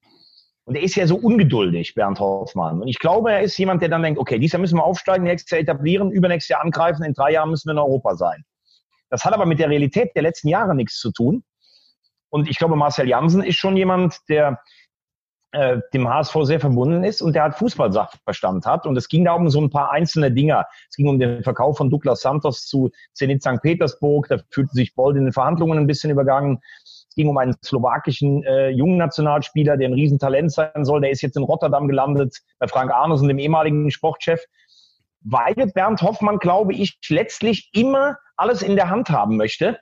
Und 0.63 0.75
er 0.75 0.83
ist 0.83 0.95
ja 0.95 1.05
so 1.07 1.17
ungeduldig, 1.17 1.93
Bernd 1.93 2.21
Hoffmann. 2.21 2.79
Und 2.79 2.87
ich 2.87 2.99
glaube, 2.99 3.33
er 3.33 3.41
ist 3.41 3.57
jemand, 3.57 3.81
der 3.81 3.89
dann 3.89 4.01
denkt, 4.01 4.17
okay, 4.17 4.39
dieses 4.39 4.53
Jahr 4.53 4.61
müssen 4.61 4.77
wir 4.77 4.85
aufsteigen, 4.85 5.25
nächstes 5.25 5.51
Jahr 5.51 5.59
etablieren, 5.59 6.09
übernächstes 6.09 6.49
Jahr 6.49 6.61
angreifen, 6.61 7.03
in 7.03 7.13
drei 7.13 7.33
Jahren 7.33 7.49
müssen 7.49 7.67
wir 7.67 7.73
in 7.73 7.79
Europa 7.79 8.15
sein. 8.15 8.45
Das 9.13 9.23
hat 9.25 9.33
aber 9.35 9.45
mit 9.45 9.59
der 9.59 9.69
Realität 9.69 10.15
der 10.15 10.23
letzten 10.23 10.47
Jahre 10.47 10.73
nichts 10.73 10.97
zu 10.97 11.11
tun. 11.11 11.43
Und 12.31 12.49
ich 12.49 12.57
glaube, 12.57 12.75
Marcel 12.75 13.07
Jansen 13.07 13.43
ist 13.43 13.57
schon 13.57 13.77
jemand, 13.77 14.17
der 14.27 14.59
äh, 15.51 15.77
dem 15.93 16.09
HSV 16.09 16.35
sehr 16.41 16.59
verbunden 16.59 17.03
ist 17.03 17.21
und 17.21 17.33
der 17.33 17.43
hat 17.43 17.55
Fußballsachverstand 17.59 18.65
hat. 18.65 18.87
Und 18.87 18.97
es 18.97 19.07
ging 19.07 19.23
da 19.23 19.33
um 19.33 19.51
so 19.51 19.61
ein 19.61 19.69
paar 19.69 19.91
einzelne 19.91 20.31
Dinger. 20.31 20.65
Es 20.89 20.95
ging 20.95 21.07
um 21.07 21.19
den 21.19 21.43
Verkauf 21.43 21.77
von 21.77 21.91
Douglas 21.91 22.21
Santos 22.21 22.65
zu 22.65 22.89
Zenit 23.13 23.43
St. 23.43 23.61
Petersburg. 23.61 24.27
Da 24.29 24.39
fühlte 24.49 24.73
sich 24.73 24.95
Bold 24.95 25.15
in 25.15 25.25
den 25.25 25.31
Verhandlungen 25.31 25.77
ein 25.77 25.85
bisschen 25.85 26.09
übergangen. 26.09 26.59
Es 26.83 27.13
ging 27.15 27.29
um 27.29 27.37
einen 27.37 27.53
slowakischen 27.63 28.43
äh, 28.45 28.69
jungen 28.69 28.97
Nationalspieler, 28.97 29.77
der 29.77 29.89
ein 29.89 29.93
Riesentalent 29.93 30.51
sein 30.51 30.85
soll. 30.85 31.01
Der 31.01 31.11
ist 31.11 31.21
jetzt 31.21 31.37
in 31.37 31.43
Rotterdam 31.43 31.87
gelandet 31.87 32.35
bei 32.57 32.67
Frank 32.67 32.91
Arnussen, 32.91 33.27
dem 33.27 33.37
ehemaligen 33.37 33.91
Sportchef. 33.91 34.43
Weil 35.23 35.53
Bernd 35.73 36.01
Hoffmann, 36.01 36.37
glaube 36.37 36.73
ich, 36.73 36.97
letztlich 37.07 37.69
immer 37.73 38.17
alles 38.35 38.61
in 38.61 38.75
der 38.75 38.89
Hand 38.89 39.09
haben 39.09 39.37
möchte. 39.37 39.79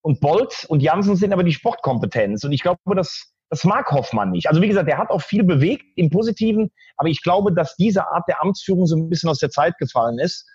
Und 0.00 0.20
Bolt 0.20 0.64
und 0.68 0.82
Jansen 0.82 1.16
sind 1.16 1.32
aber 1.32 1.42
die 1.42 1.52
Sportkompetenz. 1.52 2.44
Und 2.44 2.52
ich 2.52 2.62
glaube, 2.62 2.78
das, 2.94 3.32
das 3.50 3.64
mag 3.64 3.90
Hoffmann 3.90 4.30
nicht. 4.30 4.48
Also 4.48 4.62
wie 4.62 4.68
gesagt, 4.68 4.88
er 4.88 4.98
hat 4.98 5.10
auch 5.10 5.22
viel 5.22 5.42
bewegt 5.42 5.84
im 5.96 6.10
Positiven, 6.10 6.70
aber 6.96 7.08
ich 7.08 7.22
glaube, 7.22 7.52
dass 7.52 7.74
diese 7.76 8.06
Art 8.08 8.24
der 8.28 8.40
Amtsführung 8.42 8.86
so 8.86 8.96
ein 8.96 9.08
bisschen 9.08 9.28
aus 9.28 9.38
der 9.38 9.50
Zeit 9.50 9.76
gefallen 9.78 10.18
ist. 10.18 10.46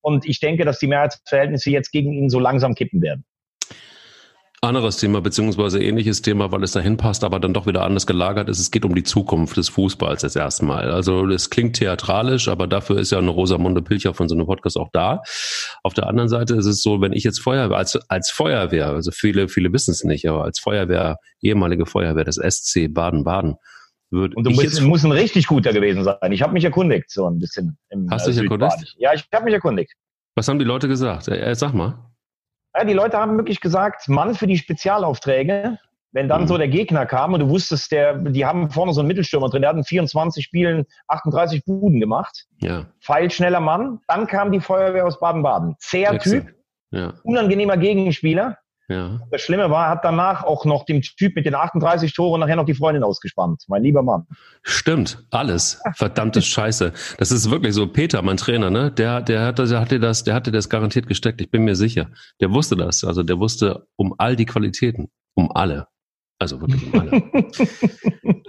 Und 0.00 0.24
ich 0.24 0.40
denke, 0.40 0.64
dass 0.64 0.78
die 0.78 0.86
Mehrheitsverhältnisse 0.86 1.70
jetzt 1.70 1.90
gegen 1.90 2.12
ihn 2.12 2.30
so 2.30 2.38
langsam 2.38 2.74
kippen 2.74 3.02
werden. 3.02 3.24
Anderes 4.62 4.98
Thema, 4.98 5.22
beziehungsweise 5.22 5.82
ähnliches 5.82 6.20
Thema, 6.20 6.52
weil 6.52 6.62
es 6.62 6.72
dahin 6.72 6.98
passt, 6.98 7.24
aber 7.24 7.40
dann 7.40 7.54
doch 7.54 7.66
wieder 7.66 7.82
anders 7.82 8.06
gelagert 8.06 8.50
ist. 8.50 8.58
Es 8.58 8.70
geht 8.70 8.84
um 8.84 8.94
die 8.94 9.04
Zukunft 9.04 9.56
des 9.56 9.70
Fußballs 9.70 10.20
jetzt 10.20 10.36
erstmal. 10.36 10.90
Also 10.90 11.26
es 11.28 11.48
klingt 11.48 11.76
theatralisch, 11.76 12.46
aber 12.46 12.66
dafür 12.66 12.98
ist 12.98 13.10
ja 13.10 13.16
eine 13.16 13.30
Rosamunde 13.30 13.80
Pilcher 13.80 14.12
von 14.12 14.28
so 14.28 14.34
einem 14.34 14.44
Podcast 14.44 14.76
auch 14.76 14.90
da. 14.92 15.22
Auf 15.82 15.94
der 15.94 16.08
anderen 16.08 16.28
Seite 16.28 16.56
ist 16.56 16.66
es 16.66 16.82
so, 16.82 17.00
wenn 17.00 17.14
ich 17.14 17.24
jetzt 17.24 17.40
Feuerwehr, 17.40 17.78
als, 17.78 17.96
als 18.10 18.30
Feuerwehr, 18.30 18.88
also 18.88 19.12
viele, 19.12 19.48
viele 19.48 19.72
wissen 19.72 19.92
es 19.92 20.04
nicht, 20.04 20.28
aber 20.28 20.44
als 20.44 20.58
Feuerwehr, 20.60 21.16
ehemalige 21.40 21.86
Feuerwehr 21.86 22.24
des 22.24 22.36
SC 22.36 22.92
Baden-Baden, 22.92 23.54
würde 24.10 24.34
Und 24.36 24.44
du 24.44 24.50
musst, 24.50 24.82
musst 24.82 25.06
ein 25.06 25.12
richtig 25.12 25.46
guter 25.46 25.72
gewesen 25.72 26.04
sein. 26.04 26.32
Ich 26.32 26.42
habe 26.42 26.52
mich 26.52 26.64
erkundigt, 26.64 27.10
so 27.10 27.26
ein 27.26 27.38
bisschen. 27.38 27.78
Im, 27.88 28.10
Hast 28.10 28.26
du 28.26 28.30
dich 28.30 28.40
erkundigt? 28.40 28.94
Ja, 28.98 29.14
ich 29.14 29.24
habe 29.32 29.46
mich 29.46 29.54
erkundigt. 29.54 29.94
Was 30.34 30.48
haben 30.48 30.58
die 30.58 30.66
Leute 30.66 30.86
gesagt? 30.86 31.28
Äh, 31.28 31.54
sag 31.54 31.72
mal. 31.72 32.09
Ja, 32.76 32.84
die 32.84 32.92
Leute 32.92 33.18
haben 33.18 33.36
wirklich 33.36 33.60
gesagt, 33.60 34.08
Mann 34.08 34.34
für 34.34 34.46
die 34.46 34.58
Spezialaufträge. 34.58 35.78
Wenn 36.12 36.28
dann 36.28 36.42
mhm. 36.42 36.46
so 36.48 36.58
der 36.58 36.68
Gegner 36.68 37.06
kam 37.06 37.34
und 37.34 37.40
du 37.40 37.48
wusstest, 37.48 37.92
der, 37.92 38.14
die 38.14 38.44
haben 38.44 38.70
vorne 38.70 38.92
so 38.92 39.00
einen 39.00 39.08
Mittelstürmer 39.08 39.48
drin, 39.48 39.62
der 39.62 39.70
hat 39.70 39.76
in 39.76 39.84
24 39.84 40.44
Spielen 40.44 40.84
38 41.06 41.64
Buden 41.64 42.00
gemacht. 42.00 42.46
Ja. 42.60 42.86
Pfeilschneller 43.00 43.60
Mann. 43.60 44.00
Dann 44.08 44.26
kam 44.26 44.50
die 44.50 44.58
Feuerwehr 44.58 45.06
aus 45.06 45.20
Baden-Baden. 45.20 45.76
Zäher 45.78 46.18
Typ. 46.18 46.52
Ja. 46.90 47.14
Unangenehmer 47.22 47.76
Gegenspieler. 47.76 48.58
Ja. 48.90 49.20
Das 49.30 49.40
Schlimme 49.40 49.70
war, 49.70 49.86
er 49.86 49.90
hat 49.90 50.04
danach 50.04 50.42
auch 50.42 50.64
noch 50.64 50.84
dem 50.84 51.00
Typ 51.00 51.36
mit 51.36 51.46
den 51.46 51.54
38 51.54 52.12
Toren 52.12 52.40
nachher 52.40 52.56
noch 52.56 52.64
die 52.64 52.74
Freundin 52.74 53.04
ausgespannt. 53.04 53.62
Mein 53.68 53.84
lieber 53.84 54.02
Mann. 54.02 54.26
Stimmt, 54.62 55.24
alles. 55.30 55.80
Verdammte 55.94 56.42
Scheiße. 56.42 56.92
Das 57.16 57.30
ist 57.30 57.52
wirklich 57.52 57.72
so. 57.72 57.86
Peter, 57.86 58.20
mein 58.22 58.36
Trainer, 58.36 58.68
ne? 58.68 58.90
Der, 58.90 59.22
der 59.22 59.46
hatte, 59.46 59.68
der 59.68 59.80
hatte 59.80 60.00
das, 60.00 60.24
der 60.24 60.34
hatte 60.34 60.50
das 60.50 60.68
garantiert 60.68 61.06
gesteckt. 61.06 61.40
Ich 61.40 61.52
bin 61.52 61.62
mir 61.62 61.76
sicher. 61.76 62.10
Der 62.40 62.52
wusste 62.52 62.74
das. 62.74 63.04
Also 63.04 63.22
der 63.22 63.38
wusste 63.38 63.86
um 63.94 64.12
all 64.18 64.34
die 64.34 64.46
Qualitäten. 64.46 65.08
Um 65.34 65.52
alle. 65.54 65.86
Also 66.40 66.60
wirklich 66.60 66.92
um 66.92 67.00
alle. 67.00 67.22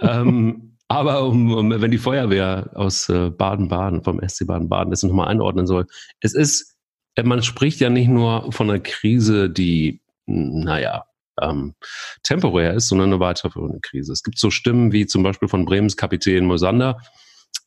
ähm, 0.00 0.76
aber 0.88 1.24
um, 1.24 1.54
um, 1.54 1.70
wenn 1.70 1.90
die 1.92 1.98
Feuerwehr 1.98 2.68
aus 2.74 3.08
äh, 3.08 3.30
Baden-Baden, 3.30 4.02
vom 4.02 4.20
SC 4.26 4.44
Baden-Baden, 4.44 4.90
das 4.90 5.04
nochmal 5.04 5.28
einordnen 5.28 5.68
soll. 5.68 5.86
Es 6.20 6.34
ist, 6.34 6.76
man 7.22 7.44
spricht 7.44 7.78
ja 7.78 7.90
nicht 7.90 8.08
nur 8.08 8.50
von 8.50 8.68
einer 8.68 8.80
Krise, 8.80 9.48
die 9.48 10.01
naja, 10.26 11.04
ähm, 11.40 11.74
temporär 12.22 12.74
ist, 12.74 12.88
sondern 12.88 13.10
eine 13.10 13.20
weiterführende 13.20 13.80
Krise. 13.80 14.12
Es 14.12 14.22
gibt 14.22 14.38
so 14.38 14.50
Stimmen 14.50 14.92
wie 14.92 15.06
zum 15.06 15.22
Beispiel 15.22 15.48
von 15.48 15.64
Bremens 15.64 15.96
Kapitän 15.96 16.44
Mosander, 16.44 16.98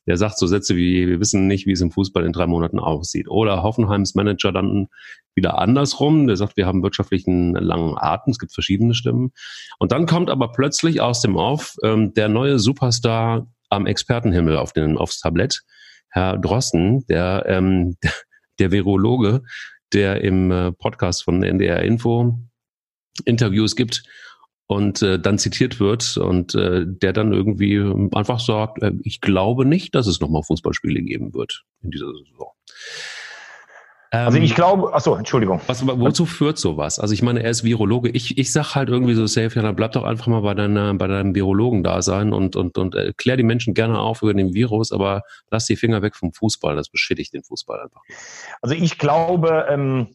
der 0.06 0.16
sagt 0.16 0.38
so 0.38 0.46
Sätze 0.46 0.76
wie, 0.76 1.08
wir 1.08 1.20
wissen 1.20 1.46
nicht, 1.48 1.66
wie 1.66 1.72
es 1.72 1.80
im 1.80 1.90
Fußball 1.90 2.24
in 2.24 2.32
drei 2.32 2.46
Monaten 2.46 2.78
aussieht. 2.78 3.28
Oder 3.28 3.62
Hoffenheims 3.62 4.14
Manager 4.14 4.52
dann 4.52 4.86
wieder 5.34 5.58
andersrum, 5.58 6.28
der 6.28 6.36
sagt, 6.36 6.56
wir 6.56 6.66
haben 6.66 6.82
wirtschaftlichen 6.82 7.54
langen 7.54 7.98
Atem, 7.98 8.30
es 8.30 8.38
gibt 8.38 8.54
verschiedene 8.54 8.94
Stimmen. 8.94 9.32
Und 9.78 9.92
dann 9.92 10.06
kommt 10.06 10.30
aber 10.30 10.52
plötzlich 10.52 11.00
aus 11.00 11.20
dem 11.20 11.36
Off 11.36 11.74
ähm, 11.82 12.14
der 12.14 12.28
neue 12.28 12.58
Superstar 12.60 13.48
am 13.68 13.86
Expertenhimmel 13.86 14.56
auf 14.56 14.72
den, 14.72 14.96
aufs 14.96 15.20
Tablett, 15.20 15.62
Herr 16.08 16.38
Drosten, 16.38 17.04
der, 17.08 17.44
ähm, 17.48 17.96
der 18.60 18.70
Virologe, 18.70 19.42
der 19.92 20.22
im 20.22 20.50
äh, 20.50 20.72
Podcast 20.72 21.24
von 21.24 21.42
NDR 21.42 21.82
Info 21.82 22.38
Interviews 23.24 23.76
gibt 23.76 24.02
und 24.66 25.00
äh, 25.02 25.18
dann 25.18 25.38
zitiert 25.38 25.80
wird 25.80 26.16
und 26.16 26.54
äh, 26.54 26.84
der 26.86 27.12
dann 27.12 27.32
irgendwie 27.32 27.78
einfach 28.14 28.40
sagt, 28.40 28.82
äh, 28.82 28.92
ich 29.02 29.20
glaube 29.20 29.64
nicht, 29.64 29.94
dass 29.94 30.06
es 30.06 30.20
nochmal 30.20 30.42
Fußballspiele 30.42 31.02
geben 31.02 31.34
wird 31.34 31.64
in 31.82 31.90
dieser 31.90 32.12
Saison. 32.12 32.52
Also 34.10 34.38
ich 34.38 34.50
ähm, 34.50 34.56
glaube, 34.56 34.94
achso, 34.94 35.14
Entschuldigung. 35.14 35.60
Was, 35.66 35.86
wozu 35.86 36.26
führt 36.26 36.58
sowas? 36.58 36.98
Also 36.98 37.12
ich 37.12 37.22
meine, 37.22 37.42
er 37.42 37.50
ist 37.50 37.64
Virologe. 37.64 38.10
Ich, 38.10 38.38
ich 38.38 38.52
sag 38.52 38.74
halt 38.74 38.88
irgendwie 38.88 39.14
so 39.14 39.26
safe, 39.26 39.54
ja, 39.56 39.62
dann 39.62 39.76
bleib 39.76 39.92
doch 39.92 40.04
einfach 40.04 40.26
mal 40.28 40.40
bei, 40.40 40.54
deiner, 40.54 40.94
bei 40.94 41.06
deinem 41.06 41.34
Virologen 41.34 41.82
da 41.82 42.02
sein 42.02 42.32
und, 42.32 42.56
und, 42.56 42.78
und 42.78 42.94
erklär 42.94 43.36
die 43.36 43.42
Menschen 43.42 43.74
gerne 43.74 43.98
auf 43.98 44.22
über 44.22 44.34
den 44.34 44.54
Virus, 44.54 44.92
aber 44.92 45.22
lass 45.50 45.66
die 45.66 45.76
Finger 45.76 46.02
weg 46.02 46.14
vom 46.14 46.32
Fußball. 46.32 46.76
Das 46.76 46.88
beschädigt 46.88 47.34
den 47.34 47.42
Fußball 47.42 47.80
einfach. 47.80 48.02
Also 48.62 48.74
ich 48.74 48.98
glaube, 48.98 49.66
ähm, 49.68 50.14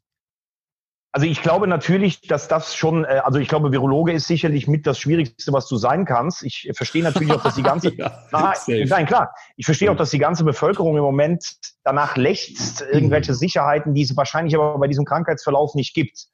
also 1.13 1.27
ich 1.27 1.41
glaube 1.41 1.67
natürlich, 1.67 2.21
dass 2.21 2.47
das 2.47 2.73
schon, 2.75 3.03
äh, 3.03 3.21
also 3.23 3.39
ich 3.39 3.49
glaube, 3.49 3.71
Virologe 3.71 4.13
ist 4.13 4.27
sicherlich 4.27 4.67
mit 4.67 4.87
das 4.87 4.97
Schwierigste, 4.97 5.51
was 5.51 5.67
du 5.67 5.75
sein 5.75 6.05
kannst. 6.05 6.43
Ich 6.43 6.71
verstehe 6.73 7.03
natürlich 7.03 7.33
auch, 7.33 7.43
dass 7.43 7.55
die 7.55 7.63
ganze, 7.63 7.93
ja, 7.97 8.23
nein, 8.31 8.87
nein, 8.87 9.05
klar, 9.05 9.33
ich 9.57 9.65
verstehe 9.65 9.91
auch, 9.91 9.97
dass 9.97 10.11
die 10.11 10.19
ganze 10.19 10.43
Bevölkerung 10.45 10.95
im 10.95 11.03
Moment 11.03 11.57
danach 11.83 12.15
lechzt, 12.15 12.81
irgendwelche 12.81 13.33
Sicherheiten, 13.33 13.93
die 13.93 14.03
es 14.03 14.15
wahrscheinlich 14.15 14.55
aber 14.55 14.77
bei 14.77 14.87
diesem 14.87 15.03
Krankheitsverlauf 15.03 15.75
nicht 15.75 15.93
gibt. 15.93 16.27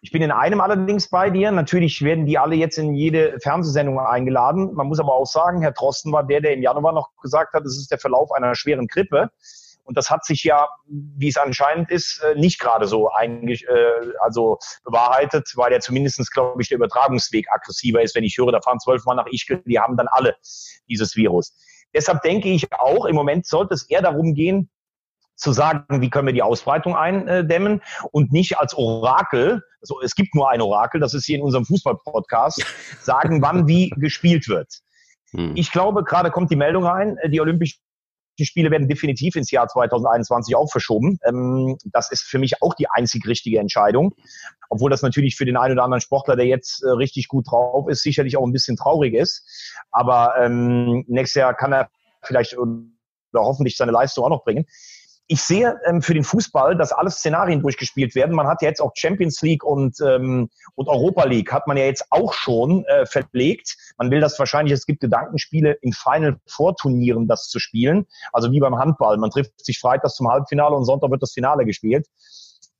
Ich 0.00 0.12
bin 0.12 0.22
in 0.22 0.30
einem 0.30 0.60
allerdings 0.60 1.08
bei 1.08 1.30
dir. 1.30 1.50
Natürlich 1.50 2.02
werden 2.02 2.24
die 2.26 2.38
alle 2.38 2.54
jetzt 2.54 2.78
in 2.78 2.94
jede 2.94 3.38
Fernsehsendung 3.40 3.98
eingeladen. 3.98 4.74
Man 4.74 4.86
muss 4.86 5.00
aber 5.00 5.14
auch 5.14 5.26
sagen, 5.26 5.60
Herr 5.60 5.72
Drosten 5.72 6.12
war 6.12 6.24
der, 6.24 6.40
der 6.40 6.54
im 6.54 6.62
Januar 6.62 6.92
noch 6.92 7.10
gesagt 7.20 7.52
hat, 7.52 7.64
es 7.64 7.76
ist 7.76 7.90
der 7.90 7.98
Verlauf 7.98 8.30
einer 8.32 8.54
schweren 8.54 8.86
Grippe. 8.86 9.30
Und 9.88 9.96
das 9.96 10.10
hat 10.10 10.22
sich 10.26 10.44
ja, 10.44 10.68
wie 10.86 11.28
es 11.28 11.38
anscheinend 11.38 11.90
ist, 11.90 12.22
äh, 12.22 12.38
nicht 12.38 12.60
gerade 12.60 12.86
so 12.86 13.10
eigentlich, 13.10 13.66
äh, 13.66 14.12
also 14.20 14.58
bewahrheitet, 14.84 15.50
weil 15.56 15.72
ja 15.72 15.80
zumindestens 15.80 16.30
glaube 16.30 16.60
ich, 16.60 16.68
der 16.68 16.76
Übertragungsweg 16.76 17.46
aggressiver 17.50 18.02
ist. 18.02 18.14
Wenn 18.14 18.22
ich 18.22 18.36
höre, 18.36 18.52
da 18.52 18.60
fahren 18.60 18.78
zwölf 18.80 19.06
Mal 19.06 19.14
nach 19.14 19.26
Ischgl, 19.26 19.62
die 19.64 19.78
haben 19.78 19.96
dann 19.96 20.06
alle 20.10 20.36
dieses 20.90 21.16
Virus. 21.16 21.54
Deshalb 21.94 22.20
denke 22.20 22.50
ich 22.50 22.70
auch, 22.70 23.06
im 23.06 23.14
Moment 23.14 23.46
sollte 23.46 23.72
es 23.72 23.88
eher 23.88 24.02
darum 24.02 24.34
gehen, 24.34 24.68
zu 25.36 25.52
sagen, 25.52 26.02
wie 26.02 26.10
können 26.10 26.26
wir 26.26 26.34
die 26.34 26.42
Ausbreitung 26.42 26.94
eindämmen 26.94 27.80
und 28.12 28.30
nicht 28.30 28.58
als 28.58 28.74
Orakel, 28.74 29.62
also 29.80 30.02
es 30.02 30.14
gibt 30.14 30.34
nur 30.34 30.50
ein 30.50 30.60
Orakel, 30.60 31.00
das 31.00 31.14
ist 31.14 31.24
hier 31.24 31.38
in 31.38 31.42
unserem 31.42 31.64
Fußball-Podcast, 31.64 32.62
sagen, 33.00 33.40
wann 33.40 33.66
wie 33.66 33.88
gespielt 33.96 34.48
wird. 34.48 34.68
Hm. 35.30 35.52
Ich 35.54 35.72
glaube, 35.72 36.04
gerade 36.04 36.30
kommt 36.30 36.50
die 36.50 36.56
Meldung 36.56 36.84
rein, 36.84 37.16
die 37.28 37.40
Olympischen 37.40 37.80
die 38.38 38.46
Spiele 38.46 38.70
werden 38.70 38.88
definitiv 38.88 39.36
ins 39.36 39.50
Jahr 39.50 39.68
2021 39.68 40.54
auch 40.56 40.70
verschoben. 40.70 41.18
Ähm, 41.26 41.76
das 41.84 42.10
ist 42.10 42.22
für 42.22 42.38
mich 42.38 42.62
auch 42.62 42.74
die 42.74 42.88
einzig 42.88 43.26
richtige 43.26 43.58
Entscheidung. 43.58 44.14
Obwohl 44.70 44.90
das 44.90 45.02
natürlich 45.02 45.36
für 45.36 45.44
den 45.44 45.56
einen 45.56 45.74
oder 45.74 45.84
anderen 45.84 46.00
Sportler, 46.00 46.36
der 46.36 46.46
jetzt 46.46 46.82
äh, 46.82 46.90
richtig 46.90 47.28
gut 47.28 47.50
drauf 47.50 47.88
ist, 47.88 48.02
sicherlich 48.02 48.36
auch 48.36 48.46
ein 48.46 48.52
bisschen 48.52 48.76
traurig 48.76 49.14
ist. 49.14 49.44
Aber 49.90 50.34
ähm, 50.38 51.04
nächstes 51.08 51.40
Jahr 51.40 51.54
kann 51.54 51.72
er 51.72 51.90
vielleicht 52.22 52.56
oder 52.58 53.44
hoffentlich 53.44 53.76
seine 53.76 53.92
Leistung 53.92 54.24
auch 54.24 54.30
noch 54.30 54.44
bringen 54.44 54.66
ich 55.30 55.42
sehe 55.42 55.78
ähm, 55.84 56.00
für 56.00 56.14
den 56.14 56.24
Fußball, 56.24 56.74
dass 56.74 56.90
alle 56.90 57.10
Szenarien 57.10 57.60
durchgespielt 57.60 58.14
werden. 58.14 58.34
Man 58.34 58.46
hat 58.46 58.62
ja 58.62 58.68
jetzt 58.68 58.80
auch 58.80 58.92
Champions 58.94 59.42
League 59.42 59.62
und, 59.62 60.00
ähm, 60.00 60.48
und 60.74 60.88
Europa 60.88 61.24
League 61.24 61.52
hat 61.52 61.66
man 61.66 61.76
ja 61.76 61.84
jetzt 61.84 62.06
auch 62.08 62.32
schon 62.32 62.86
äh, 62.86 63.04
verlegt. 63.04 63.76
Man 63.98 64.10
will 64.10 64.20
das 64.20 64.38
wahrscheinlich, 64.38 64.72
es 64.72 64.86
gibt 64.86 65.00
Gedankenspiele 65.00 65.72
in 65.82 65.92
Final 65.92 66.40
Vorturnieren, 66.46 67.28
das 67.28 67.48
zu 67.48 67.58
spielen. 67.58 68.06
Also 68.32 68.50
wie 68.52 68.58
beim 68.58 68.78
Handball. 68.78 69.18
Man 69.18 69.30
trifft 69.30 69.64
sich 69.64 69.78
freitags 69.78 70.14
zum 70.14 70.28
Halbfinale 70.28 70.74
und 70.74 70.86
Sonntag 70.86 71.10
wird 71.10 71.22
das 71.22 71.34
Finale 71.34 71.66
gespielt. 71.66 72.06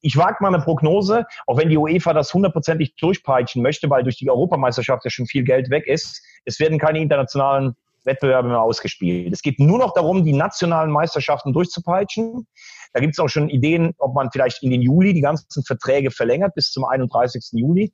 Ich 0.01 0.17
wage 0.17 0.37
mal 0.41 0.55
eine 0.55 0.63
Prognose, 0.63 1.27
auch 1.47 1.59
wenn 1.59 1.69
die 1.69 1.77
UEFA 1.77 2.15
das 2.15 2.33
hundertprozentig 2.33 2.95
durchpeitschen 2.97 3.63
möchte, 3.63 3.91
weil 3.91 4.05
durch 4.05 4.17
die 4.17 4.31
Europameisterschaft 4.31 5.05
ja 5.05 5.11
schon 5.11 5.27
viel 5.27 5.43
Geld 5.43 5.71
weg 5.71 5.87
ist. 5.87 6.23
Es 6.45 6.61
werden 6.61 6.79
keine 6.79 7.01
internationalen 7.01 7.75
Wettbewerbe 8.09 8.49
mehr 8.49 8.61
ausgespielt. 8.61 9.33
Es 9.33 9.43
geht 9.43 9.61
nur 9.61 9.79
noch 9.79 9.95
darum, 9.95 10.25
die 10.25 10.33
nationalen 10.33 10.91
Meisterschaften 10.91 11.53
durchzupeitschen. 11.53 12.47
Da 12.93 13.01
gibt 13.01 13.15
es 13.15 13.19
auch 13.21 13.29
schon 13.29 13.49
Ideen, 13.49 13.95
ob 13.99 14.15
man 14.15 14.31
vielleicht 14.33 14.63
in 14.63 14.71
den 14.71 14.83
Juli 14.83 15.15
die 15.15 15.21
ganzen 15.21 15.63
Verträge 15.65 16.11
verlängert 16.11 16.55
bis 16.55 16.73
zum 16.73 16.85
31. 16.85 17.51
Juli. 17.53 17.93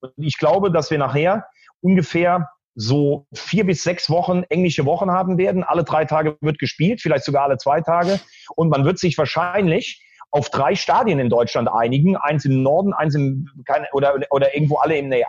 Und 0.00 0.12
ich 0.16 0.38
glaube, 0.38 0.70
dass 0.70 0.90
wir 0.90 0.98
nachher 0.98 1.46
ungefähr 1.80 2.48
so 2.76 3.26
vier 3.32 3.64
bis 3.64 3.82
sechs 3.82 4.10
Wochen 4.10 4.42
englische 4.48 4.84
Wochen 4.84 5.10
haben 5.10 5.38
werden. 5.38 5.62
Alle 5.62 5.84
drei 5.84 6.04
Tage 6.04 6.36
wird 6.40 6.58
gespielt, 6.58 7.00
vielleicht 7.00 7.24
sogar 7.24 7.44
alle 7.44 7.56
zwei 7.56 7.80
Tage. 7.80 8.20
Und 8.56 8.68
man 8.68 8.84
wird 8.84 8.98
sich 8.98 9.16
wahrscheinlich 9.16 10.03
auf 10.34 10.50
drei 10.50 10.74
Stadien 10.74 11.20
in 11.20 11.30
Deutschland 11.30 11.68
einigen. 11.72 12.16
Eins 12.16 12.44
im 12.44 12.64
Norden, 12.64 12.92
eins 12.92 13.14
im, 13.14 13.48
keine, 13.64 13.86
oder, 13.92 14.16
oder 14.30 14.52
irgendwo 14.52 14.78
alle 14.78 14.98
im, 14.98 15.08
nee, 15.08 15.24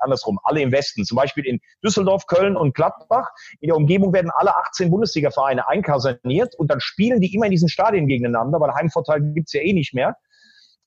andersrum, 0.00 0.40
alle 0.44 0.62
im 0.62 0.72
Westen. 0.72 1.04
Zum 1.04 1.16
Beispiel 1.16 1.44
in 1.44 1.60
Düsseldorf, 1.84 2.26
Köln 2.26 2.56
und 2.56 2.74
Gladbach. 2.74 3.28
In 3.60 3.68
der 3.68 3.76
Umgebung 3.76 4.14
werden 4.14 4.30
alle 4.34 4.56
18 4.56 4.90
Bundesliga-Vereine 4.90 5.68
einkaserniert 5.68 6.54
und 6.54 6.70
dann 6.70 6.80
spielen 6.80 7.20
die 7.20 7.34
immer 7.34 7.44
in 7.44 7.50
diesen 7.50 7.68
Stadien 7.68 8.08
gegeneinander, 8.08 8.58
weil 8.58 8.72
Heimvorteil 8.72 9.20
gibt's 9.34 9.52
ja 9.52 9.60
eh 9.60 9.74
nicht 9.74 9.92
mehr. 9.92 10.16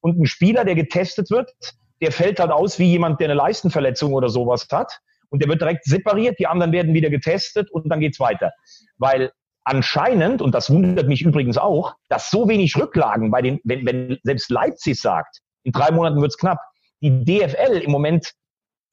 Und 0.02 0.20
ein 0.20 0.26
Spieler, 0.26 0.66
der 0.66 0.74
getestet 0.74 1.30
wird, 1.30 1.54
der 2.02 2.12
fällt 2.12 2.40
halt 2.40 2.50
aus 2.50 2.80
wie 2.80 2.86
jemand, 2.86 3.20
der 3.20 3.28
eine 3.28 3.36
Leistenverletzung 3.36 4.14
oder 4.14 4.30
sowas 4.30 4.66
hat. 4.72 5.00
Und 5.30 5.44
der 5.44 5.50
wird 5.50 5.62
direkt 5.62 5.86
separiert, 5.86 6.40
die 6.40 6.48
anderen 6.48 6.72
werden 6.72 6.96
wieder 6.96 7.12
getestet 7.12 7.70
und 7.70 7.88
dann 7.88 8.00
geht's 8.00 8.20
weiter. 8.20 8.52
Weil 8.98 9.32
anscheinend, 9.70 10.42
und 10.42 10.54
das 10.56 10.70
wundert 10.70 11.08
mich 11.08 11.22
übrigens 11.22 11.58
auch, 11.58 11.96
dass 12.10 12.30
so 12.30 12.50
wenig 12.50 12.76
Rücklagen 12.76 13.32
bei 13.32 13.42
den, 13.42 13.60
wenn, 13.64 13.86
wenn 13.86 14.18
selbst 14.24 14.50
Leipzig 14.50 15.00
sagt, 15.00 15.40
in 15.64 15.72
drei 15.72 15.92
Monaten 15.92 16.22
wird's 16.22 16.38
knapp, 16.38 16.60
die 17.02 17.24
DFL 17.24 17.78
im 17.78 17.92
Moment 17.92 18.34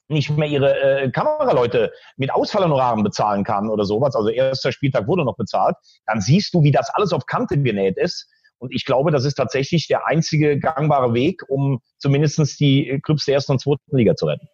nicht 0.08 0.30
mehr 0.30 0.48
ihre 0.48 0.78
äh, 0.80 1.10
Kameraleute 1.10 1.92
mit 2.16 2.32
Ausfallhonoraren 2.32 3.02
bezahlen 3.02 3.42
kann 3.42 3.68
oder 3.68 3.84
sowas, 3.84 4.14
also 4.14 4.28
erster 4.28 4.70
Spieltag 4.70 5.08
wurde 5.08 5.24
noch 5.24 5.36
bezahlt, 5.36 5.76
dann 6.06 6.20
siehst 6.20 6.54
du, 6.54 6.62
wie 6.62 6.70
das 6.70 6.90
alles 6.90 7.12
auf 7.12 7.26
Kante 7.26 7.60
genäht 7.60 7.96
ist. 7.96 8.28
Und 8.58 8.72
ich 8.72 8.84
glaube, 8.84 9.10
das 9.10 9.24
ist 9.24 9.34
tatsächlich 9.34 9.88
der 9.88 10.06
einzige 10.06 10.58
gangbare 10.58 11.12
Weg, 11.12 11.42
um 11.48 11.80
zumindestens 11.98 12.56
die 12.56 13.00
Clubs 13.02 13.24
der 13.24 13.34
ersten 13.34 13.52
und 13.52 13.60
zweiten 13.60 13.96
Liga 13.96 14.14
zu 14.14 14.26
retten. 14.26 14.48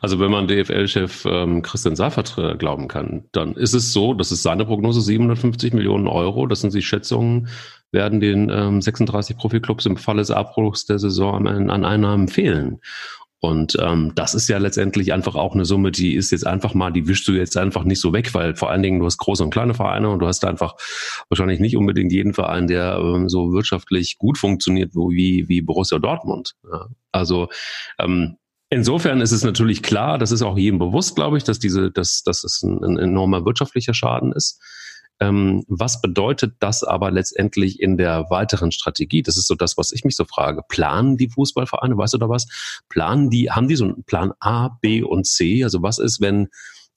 Also 0.00 0.18
wenn 0.18 0.30
man 0.30 0.48
DFL-Chef 0.48 1.24
ähm, 1.24 1.62
Christian 1.62 1.96
Seifert 1.96 2.36
äh, 2.38 2.56
glauben 2.56 2.88
kann, 2.88 3.24
dann 3.32 3.54
ist 3.54 3.74
es 3.74 3.92
so, 3.92 4.14
das 4.14 4.32
ist 4.32 4.42
seine 4.42 4.64
Prognose 4.64 5.00
750 5.00 5.72
Millionen 5.74 6.08
Euro, 6.08 6.46
das 6.46 6.60
sind 6.60 6.74
die 6.74 6.82
Schätzungen, 6.82 7.48
werden 7.92 8.20
den 8.20 8.50
ähm, 8.50 8.80
36 8.80 9.36
Profiklubs 9.36 9.86
im 9.86 9.96
Falle 9.96 10.22
des 10.22 10.30
Abbruchs 10.30 10.86
der 10.86 10.98
Saison 10.98 11.46
an, 11.46 11.70
an 11.70 11.84
Einnahmen 11.84 12.28
fehlen. 12.28 12.80
Und 13.44 13.76
ähm, 13.80 14.12
das 14.14 14.34
ist 14.34 14.48
ja 14.48 14.58
letztendlich 14.58 15.12
einfach 15.12 15.34
auch 15.34 15.54
eine 15.54 15.64
Summe, 15.64 15.90
die 15.90 16.14
ist 16.14 16.30
jetzt 16.30 16.46
einfach 16.46 16.74
mal, 16.74 16.92
die 16.92 17.08
wischst 17.08 17.26
du 17.26 17.32
jetzt 17.32 17.56
einfach 17.56 17.82
nicht 17.82 18.00
so 18.00 18.12
weg, 18.12 18.34
weil 18.34 18.54
vor 18.54 18.70
allen 18.70 18.84
Dingen 18.84 19.00
du 19.00 19.04
hast 19.04 19.18
große 19.18 19.42
und 19.42 19.50
kleine 19.50 19.74
Vereine 19.74 20.10
und 20.10 20.20
du 20.20 20.28
hast 20.28 20.44
einfach 20.44 20.76
wahrscheinlich 21.28 21.58
nicht 21.58 21.76
unbedingt 21.76 22.12
jeden 22.12 22.34
Verein, 22.34 22.68
der 22.68 22.98
ähm, 22.98 23.28
so 23.28 23.52
wirtschaftlich 23.52 24.16
gut 24.18 24.38
funktioniert 24.38 24.94
wie, 24.94 25.48
wie 25.48 25.60
Borussia 25.60 25.98
Dortmund. 25.98 26.54
Ja. 26.70 26.86
Also 27.10 27.48
ähm, 27.98 28.36
Insofern 28.72 29.20
ist 29.20 29.32
es 29.32 29.44
natürlich 29.44 29.82
klar, 29.82 30.16
das 30.16 30.32
ist 30.32 30.40
auch 30.40 30.56
jedem 30.56 30.78
bewusst, 30.78 31.14
glaube 31.14 31.36
ich, 31.36 31.44
dass 31.44 31.58
diese, 31.58 31.90
dass, 31.90 32.22
dass 32.22 32.42
es 32.42 32.62
ein, 32.62 32.82
ein 32.82 32.98
enormer 32.98 33.44
wirtschaftlicher 33.44 33.92
Schaden 33.92 34.32
ist. 34.32 34.62
Ähm, 35.20 35.62
was 35.68 36.00
bedeutet 36.00 36.54
das 36.58 36.82
aber 36.82 37.10
letztendlich 37.10 37.80
in 37.80 37.98
der 37.98 38.30
weiteren 38.30 38.72
Strategie? 38.72 39.22
Das 39.22 39.36
ist 39.36 39.46
so 39.46 39.56
das, 39.56 39.76
was 39.76 39.92
ich 39.92 40.04
mich 40.04 40.16
so 40.16 40.24
frage. 40.24 40.62
Planen 40.70 41.18
die 41.18 41.28
Fußballvereine, 41.28 41.98
weißt 41.98 42.14
du 42.14 42.18
da 42.18 42.30
was? 42.30 42.46
Planen 42.88 43.28
die, 43.28 43.50
haben 43.50 43.68
die 43.68 43.76
so 43.76 43.84
einen 43.84 44.04
Plan 44.04 44.32
A, 44.40 44.68
B 44.80 45.02
und 45.02 45.26
C? 45.26 45.62
Also 45.64 45.82
was 45.82 45.98
ist, 45.98 46.22
wenn 46.22 46.48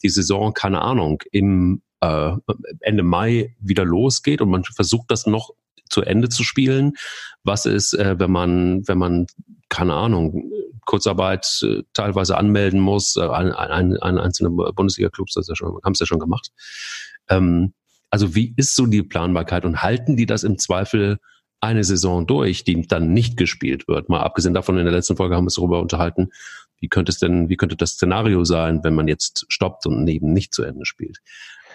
die 0.02 0.08
Saison, 0.08 0.54
keine 0.54 0.80
Ahnung, 0.82 1.24
im 1.34 1.82
äh, 2.00 2.32
Ende 2.80 3.04
Mai 3.04 3.54
wieder 3.60 3.84
losgeht 3.84 4.40
und 4.40 4.50
man 4.50 4.64
versucht 4.64 5.12
das 5.12 5.28
noch 5.28 5.50
zu 5.90 6.04
Ende 6.04 6.30
zu 6.30 6.46
spielen? 6.46 6.94
Was 7.44 7.66
ist, 7.66 7.96
äh, 7.96 8.18
wenn 8.18 8.32
man, 8.32 8.88
wenn 8.88 8.98
man, 8.98 9.28
keine 9.68 9.94
Ahnung, 9.94 10.54
Kurzarbeit 10.86 11.60
äh, 11.64 11.84
teilweise 11.94 12.38
anmelden 12.38 12.80
muss, 12.80 13.16
äh, 13.16 13.28
ein, 13.28 13.52
ein, 13.52 13.98
ein 13.98 14.18
einzelne 14.18 14.50
Bundesliga-Clubs 14.50 15.36
ja 15.36 15.56
haben 15.84 15.92
es 15.92 16.00
ja 16.00 16.06
schon 16.06 16.20
gemacht. 16.20 16.52
Ähm, 17.30 17.74
also 18.10 18.36
wie 18.36 18.54
ist 18.56 18.76
so 18.76 18.86
die 18.86 19.04
Planbarkeit 19.04 19.66
und 19.66 19.84
halten 19.84 20.16
die 20.16 20.26
das 20.26 20.44
im 20.44 20.58
Zweifel 20.58 21.20
eine 21.60 21.84
Saison 21.84 22.28
durch, 22.28 22.64
die 22.64 22.88
dann 22.88 23.14
nicht 23.14 23.38
gespielt 23.38 23.88
wird? 23.88 24.10
Mal 24.10 24.22
abgesehen 24.22 24.54
davon, 24.54 24.78
in 24.78 24.86
der 24.86 24.94
letzten 24.94 25.18
Folge 25.18 25.36
haben 25.36 25.44
wir 25.44 25.48
uns 25.48 25.56
darüber 25.56 25.82
unterhalten, 25.82 26.30
wie 26.80 26.88
könnte 26.88 27.12
es 27.12 27.20
denn, 27.20 27.50
wie 27.50 27.58
könnte 27.58 27.76
das 27.76 27.92
Szenario 27.92 28.44
sein, 28.44 28.84
wenn 28.84 28.96
man 28.96 29.08
jetzt 29.08 29.46
stoppt 29.50 29.86
und 29.88 30.04
neben 30.04 30.34
nicht 30.34 30.54
zu 30.54 30.64
Ende 30.64 30.86
spielt? 30.86 31.20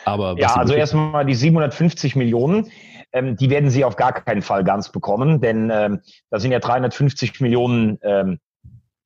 Aber 0.05 0.37
ja, 0.39 0.55
also 0.55 0.75
erstmal 0.75 1.27
die 1.27 1.35
750 1.35 2.17
Millionen, 2.17 2.71
ähm, 3.13 3.37
die 3.37 3.51
werden 3.51 3.71
sie 3.71 3.85
auf 3.85 3.97
gar 3.97 4.13
keinen 4.13 4.43
Fall 4.43 4.65
ganz 4.65 4.91
bekommen, 4.91 5.41
denn 5.41 5.71
ähm, 5.73 6.01
da 6.31 6.39
sind 6.39 6.53
ja 6.53 6.59
350 6.59 7.41
Millionen 7.41 7.99
ähm, 8.03 8.39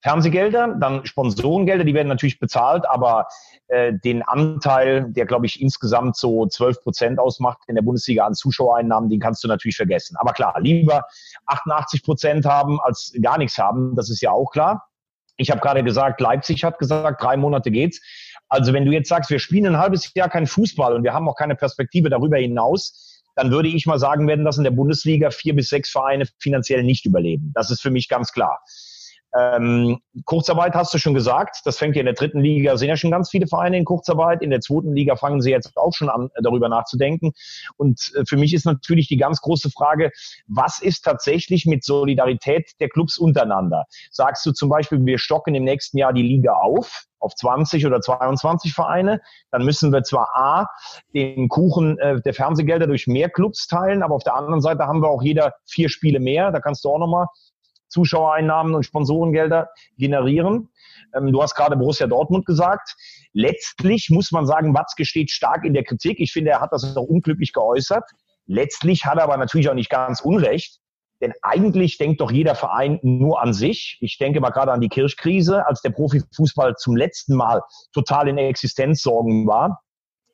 Fernsehgelder, 0.05 0.77
dann 0.79 1.07
Sponsorengelder, 1.07 1.83
die 1.83 1.95
werden 1.95 2.09
natürlich 2.09 2.39
bezahlt, 2.39 2.87
aber 2.87 3.27
äh, 3.69 3.95
den 4.05 4.23
Anteil, 4.23 5.07
der 5.09 5.25
glaube 5.25 5.47
ich 5.47 5.63
insgesamt 5.63 6.15
so 6.17 6.47
12 6.47 6.83
Prozent 6.83 7.19
ausmacht 7.19 7.61
in 7.69 7.75
der 7.75 7.81
Bundesliga 7.81 8.27
an 8.27 8.35
Zuschauereinnahmen, 8.35 9.09
den 9.09 9.19
kannst 9.19 9.43
du 9.43 9.49
natürlich 9.49 9.77
vergessen. 9.77 10.17
Aber 10.19 10.35
klar, 10.35 10.61
lieber 10.61 11.07
88 11.47 12.03
Prozent 12.03 12.45
haben 12.45 12.81
als 12.83 13.15
gar 13.23 13.39
nichts 13.39 13.57
haben, 13.57 13.97
das 13.97 14.11
ist 14.11 14.21
ja 14.21 14.31
auch 14.31 14.51
klar. 14.51 14.85
Ich 15.39 15.51
habe 15.51 15.63
gerade 15.63 15.83
gesagt, 15.83 16.21
Leipzig 16.21 16.65
hat 16.65 16.79
gesagt, 16.79 17.23
drei 17.23 17.39
Monate 17.39 17.71
geht's. 17.71 18.03
Also 18.51 18.75
wenn 18.75 18.85
du 18.85 18.93
jetzt 18.93 19.09
sagst, 19.09 19.31
wir 19.31 19.39
spielen 19.39 19.75
ein 19.75 19.79
halbes 19.79 20.13
Jahr 20.13 20.29
kein 20.29 20.47
Fußball 20.47 20.95
und 20.95 21.03
wir 21.03 21.15
haben 21.15 21.27
auch 21.31 21.37
keine 21.37 21.57
Perspektive 21.57 22.11
darüber 22.11 22.37
hinaus, 22.37 23.23
dann 23.37 23.51
würde 23.51 23.69
ich 23.69 23.87
mal 23.87 23.99
sagen, 23.99 24.29
werden 24.29 24.45
das 24.45 24.59
in 24.59 24.65
der 24.65 24.71
Bundesliga 24.71 25.31
vier 25.31 25.55
bis 25.55 25.71
sechs 25.71 25.91
Vereine 25.91 26.27
finanziell 26.39 26.83
nicht 26.83 27.07
überleben. 27.07 27.53
Das 27.55 27.71
ist 27.71 27.81
für 27.81 27.91
mich 27.91 28.11
ganz 28.11 28.33
klar. 28.33 28.61
Ähm, 29.37 29.99
Kurzarbeit 30.27 30.75
hast 30.75 30.95
du 30.95 30.99
schon 30.99 31.15
gesagt, 31.15 31.63
das 31.65 31.77
fängt 31.77 31.97
ja 31.97 32.01
in 32.01 32.07
der 32.07 32.15
dritten 32.15 32.41
Liga, 32.41 32.77
sind 32.77 32.89
ja 32.89 32.97
schon 32.97 33.11
ganz 33.11 33.31
viele 33.31 33.49
Vereine 33.49 33.77
in 33.77 33.85
Kurzarbeit. 33.85 34.43
In 34.43 34.51
der 34.51 34.61
zweiten 34.61 34.93
Liga 34.93 35.17
fangen 35.17 35.41
sie 35.41 35.51
jetzt 35.51 35.77
auch 35.77 35.93
schon 35.93 36.09
an, 36.09 36.31
darüber 36.41 36.69
nachzudenken. 36.69 37.33
Und 37.77 38.13
äh, 38.15 38.25
für 38.29 38.37
mich 38.37 38.55
ist 38.55 38.65
natürlich 38.65 39.09
die 39.09 39.17
ganz 39.17 39.41
große 39.41 39.71
Frage, 39.71 40.13
was 40.47 40.81
ist 40.81 41.03
tatsächlich 41.03 41.67
mit 41.67 41.85
Solidarität 41.85 42.73
der 42.79 42.89
Clubs 42.89 43.19
untereinander? 43.19 43.87
Sagst 44.13 44.47
du 44.47 44.53
zum 44.53 44.69
Beispiel, 44.69 45.05
wir 45.05 45.19
stocken 45.19 45.55
im 45.57 45.65
nächsten 45.65 45.99
Jahr 45.99 46.13
die 46.13 46.23
Liga 46.23 46.53
auf, 46.55 47.05
auf 47.19 47.35
20 47.35 47.87
oder 47.87 48.01
22 48.01 48.73
Vereine, 48.73 49.21
dann 49.51 49.65
müssen 49.65 49.93
wir 49.93 50.03
zwar 50.05 50.29
A, 50.37 50.67
den 51.13 51.49
Kuchen 51.49 51.99
äh, 51.99 52.21
der 52.21 52.35
Fernsehgelder 52.35 52.87
durch 52.87 53.09
mehr 53.09 53.31
Clubs 53.31 53.67
teilen, 53.67 54.05
aber 54.05 54.15
auf 54.15 54.23
der 54.23 54.37
anderen 54.37 54.61
Seite 54.61 54.87
haben 54.87 55.03
wir 55.03 55.09
auch 55.09 55.23
jeder 55.23 55.55
vier 55.67 55.89
Spiele 55.89 56.21
mehr. 56.21 56.53
Da 56.53 56.61
kannst 56.61 56.85
du 56.85 56.91
auch 56.91 56.99
nochmal 56.99 57.27
Zuschauereinnahmen 57.95 58.75
und 58.75 58.85
Sponsorengelder 58.85 59.71
generieren. 59.97 60.69
Ähm, 61.15 61.33
du 61.33 61.41
hast 61.41 61.55
gerade 61.55 61.77
Borussia 61.77 62.07
Dortmund 62.07 62.45
gesagt. 62.45 62.97
Letztlich 63.33 64.11
muss 64.11 64.33
man 64.33 64.47
sagen, 64.47 64.75
Watzke 64.75 65.05
steht 65.05 65.31
stark 65.31 65.65
in 65.65 65.73
der 65.73 65.85
Kritik. 65.85 66.19
Ich 66.19 66.33
finde, 66.33 66.51
er 66.51 66.61
hat 66.61 66.73
das 66.73 66.97
auch 66.97 67.05
unglücklich 67.05 67.53
geäußert. 67.53 68.05
Letztlich 68.47 69.07
hat 69.07 69.19
er 69.19 69.25
aber 69.25 69.37
natürlich 69.37 69.69
auch 69.69 69.75
nicht 69.75 69.91
ganz 69.91 70.21
Unrecht. 70.21 70.81
Denn 71.21 71.33
eigentlich 71.43 71.97
denkt 71.97 72.21
doch 72.21 72.31
jeder 72.31 72.55
Verein 72.55 72.99
nur 73.03 73.41
an 73.41 73.55
sich. 73.55 73.97
Ich 74.01 74.19
denke 74.19 74.41
mal 74.41 74.51
gerade 74.51 74.73
an 74.73 74.81
die 74.81 74.89
Kirchkrise, 74.89 75.67
als 75.67 75.81
der 75.81 75.91
Profifußball 75.91 76.75
zum 76.77 76.97
letzten 76.97 77.37
Mal 77.37 77.63
total 77.93 78.29
in 78.29 78.37
Existenzsorgen 78.37 79.47
war. 79.47 79.81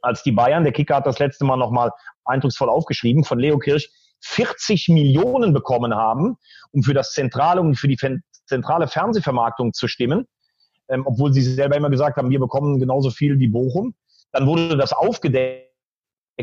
Als 0.03 0.23
die 0.23 0.33
Bayern, 0.33 0.64
der 0.64 0.73
Kicker 0.73 0.96
hat 0.96 1.07
das 1.07 1.18
letzte 1.18 1.44
Mal 1.44 1.59
nochmal 1.59 1.90
eindrucksvoll 2.25 2.70
aufgeschrieben, 2.70 3.23
von 3.23 3.38
Leo 3.38 3.59
Kirch 3.59 3.90
40 4.20 4.88
Millionen 4.88 5.52
bekommen 5.52 5.94
haben, 5.94 6.37
um 6.72 6.83
für 6.83 6.94
das 6.94 7.12
zentrale 7.12 7.61
und 7.61 7.76
für 7.76 7.88
die 7.88 7.98
zentrale 8.46 8.88
Fernsehvermarktung 8.88 9.72
zu 9.72 9.88
stimmen, 9.88 10.26
ähm, 10.88 11.06
obwohl 11.06 11.33
sie 11.33 11.42
selber 11.42 11.76
immer 11.76 11.90
gesagt 11.90 12.16
haben, 12.16 12.30
wir 12.30 12.40
bekommen 12.40 12.78
genauso 12.78 13.11
viel 13.11 13.38
wie 13.38 13.48
Bochum. 13.48 13.94
Dann 14.33 14.46
wurde 14.46 14.76
das 14.76 14.92
aufgedeckt 14.92 15.70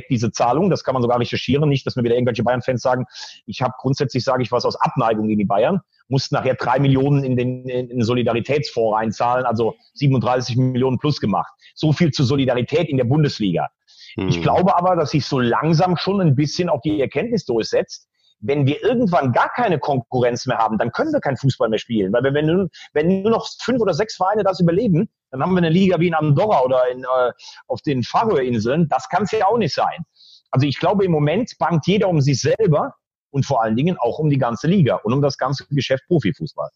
diese 0.09 0.31
Zahlung. 0.31 0.69
Das 0.69 0.83
kann 0.83 0.93
man 0.93 1.01
sogar 1.01 1.19
recherchieren. 1.19 1.67
Nicht, 1.69 1.85
dass 1.85 1.95
mir 1.95 2.03
wieder 2.03 2.15
irgendwelche 2.15 2.43
Bayern-Fans 2.43 2.81
sagen, 2.81 3.05
ich 3.45 3.61
habe 3.61 3.73
grundsätzlich, 3.79 4.23
sage 4.23 4.43
ich 4.43 4.51
was 4.51 4.65
aus 4.65 4.75
Abneigung 4.79 5.27
gegen 5.27 5.39
die 5.39 5.45
Bayern, 5.45 5.81
mussten 6.07 6.35
nachher 6.35 6.55
drei 6.55 6.79
Millionen 6.79 7.23
in 7.23 7.35
den, 7.35 7.67
in 7.67 7.89
den 7.89 8.03
Solidaritätsfonds 8.03 8.95
reinzahlen, 8.95 9.45
also 9.45 9.75
37 9.95 10.55
Millionen 10.55 10.99
plus 10.99 11.19
gemacht. 11.19 11.51
So 11.75 11.91
viel 11.91 12.11
zur 12.11 12.25
Solidarität 12.25 12.89
in 12.89 12.97
der 12.97 13.05
Bundesliga. 13.05 13.69
Mhm. 14.17 14.27
Ich 14.27 14.41
glaube 14.41 14.75
aber, 14.75 14.95
dass 14.95 15.11
sich 15.11 15.25
so 15.25 15.39
langsam 15.39 15.95
schon 15.95 16.19
ein 16.19 16.35
bisschen 16.35 16.67
auch 16.69 16.81
die 16.81 16.99
Erkenntnis 16.99 17.45
durchsetzt, 17.45 18.07
wenn 18.39 18.67
wir 18.67 18.83
irgendwann 18.83 19.31
gar 19.31 19.49
keine 19.49 19.79
Konkurrenz 19.79 20.45
mehr 20.45 20.57
haben, 20.57 20.77
dann 20.77 20.91
können 20.91 21.11
wir 21.11 21.19
kein 21.19 21.37
Fußball 21.37 21.69
mehr 21.69 21.79
spielen. 21.79 22.13
Weil 22.13 22.33
wenn, 22.33 22.45
nur, 22.45 22.69
wenn 22.93 23.23
nur 23.23 23.31
noch 23.31 23.47
fünf 23.59 23.81
oder 23.81 23.93
sechs 23.93 24.15
Vereine 24.15 24.43
das 24.43 24.59
überleben, 24.59 25.09
dann 25.31 25.41
haben 25.41 25.53
wir 25.53 25.57
eine 25.57 25.69
Liga 25.69 25.99
wie 25.99 26.07
in 26.07 26.13
Andorra 26.13 26.61
oder 26.61 26.87
in, 26.91 27.03
äh, 27.03 27.31
auf 27.67 27.81
den 27.81 28.03
Färöerinseln. 28.03 28.87
Das 28.89 29.09
kann 29.09 29.23
es 29.23 29.31
ja 29.31 29.47
auch 29.47 29.57
nicht 29.57 29.73
sein. 29.73 30.05
Also 30.51 30.67
ich 30.67 30.77
glaube, 30.79 31.03
im 31.03 31.11
Moment 31.11 31.57
bangt 31.57 31.87
jeder 31.87 32.09
um 32.09 32.21
sich 32.21 32.39
selber 32.39 32.93
und 33.31 33.45
vor 33.45 33.63
allen 33.63 33.75
Dingen 33.75 33.97
auch 33.97 34.19
um 34.19 34.29
die 34.29 34.37
ganze 34.37 34.67
Liga 34.67 34.95
und 34.97 35.13
um 35.13 35.21
das 35.21 35.37
ganze 35.37 35.65
Geschäft 35.69 36.05
Profifußball. 36.07 36.69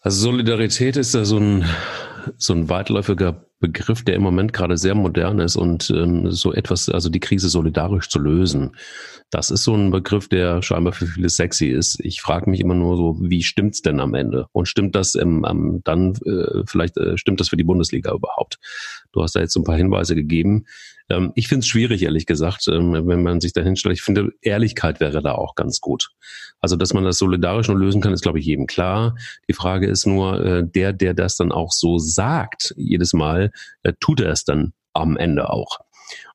Also 0.00 0.30
Solidarität 0.30 0.96
ist 0.96 1.14
ja 1.14 1.24
so 1.24 1.38
ein, 1.38 1.64
so 2.36 2.52
ein 2.52 2.68
weitläufiger 2.68 3.46
Begriff, 3.58 4.04
der 4.04 4.16
im 4.16 4.22
Moment 4.22 4.52
gerade 4.52 4.76
sehr 4.76 4.94
modern 4.94 5.38
ist 5.38 5.56
und 5.56 5.90
ähm, 5.90 6.30
so 6.30 6.52
etwas, 6.52 6.90
also 6.90 7.08
die 7.08 7.20
Krise 7.20 7.48
solidarisch 7.48 8.10
zu 8.10 8.18
lösen. 8.18 8.76
Das 9.30 9.50
ist 9.50 9.64
so 9.64 9.74
ein 9.74 9.90
Begriff, 9.90 10.28
der 10.28 10.60
scheinbar 10.60 10.92
für 10.92 11.06
viele 11.06 11.30
sexy 11.30 11.68
ist. 11.68 11.98
Ich 12.00 12.20
frage 12.20 12.50
mich 12.50 12.60
immer 12.60 12.74
nur 12.74 12.96
so, 12.96 13.16
wie 13.20 13.42
stimmt's 13.42 13.80
denn 13.80 13.98
am 13.98 14.14
Ende? 14.14 14.46
Und 14.52 14.68
stimmt 14.68 14.94
das 14.94 15.14
im, 15.14 15.46
ähm, 15.48 15.80
dann 15.84 16.14
äh, 16.26 16.64
vielleicht 16.66 16.98
äh, 16.98 17.16
stimmt 17.16 17.40
das 17.40 17.48
für 17.48 17.56
die 17.56 17.64
Bundesliga 17.64 18.12
überhaupt? 18.12 18.58
Du 19.12 19.22
hast 19.22 19.34
da 19.34 19.40
jetzt 19.40 19.54
so 19.54 19.60
ein 19.60 19.64
paar 19.64 19.76
Hinweise 19.76 20.14
gegeben. 20.14 20.66
Ähm, 21.08 21.32
ich 21.34 21.48
finde 21.48 21.60
es 21.60 21.68
schwierig, 21.68 22.02
ehrlich 22.02 22.26
gesagt, 22.26 22.66
ähm, 22.68 22.92
wenn 23.06 23.22
man 23.22 23.40
sich 23.40 23.52
da 23.52 23.62
hinstellt. 23.62 23.96
Ich 23.96 24.02
finde, 24.02 24.30
Ehrlichkeit 24.40 25.00
wäre 25.00 25.22
da 25.22 25.32
auch 25.32 25.54
ganz 25.54 25.80
gut. 25.80 26.10
Also, 26.60 26.76
dass 26.76 26.94
man 26.94 27.04
das 27.04 27.18
solidarisch 27.18 27.68
nur 27.68 27.78
lösen 27.78 28.00
kann, 28.00 28.12
ist, 28.12 28.22
glaube 28.22 28.38
ich, 28.38 28.46
jedem 28.46 28.66
klar. 28.66 29.14
Die 29.48 29.52
Frage 29.52 29.86
ist 29.86 30.06
nur, 30.06 30.44
äh, 30.44 30.64
der, 30.66 30.92
der 30.92 31.14
das 31.14 31.36
dann 31.36 31.52
auch 31.52 31.72
so 31.72 31.98
sagt, 31.98 32.74
jedes 32.76 33.12
Mal, 33.12 33.50
äh, 33.82 33.92
tut 34.00 34.20
er 34.20 34.32
es 34.32 34.44
dann 34.44 34.72
am 34.92 35.16
Ende 35.16 35.50
auch. 35.50 35.78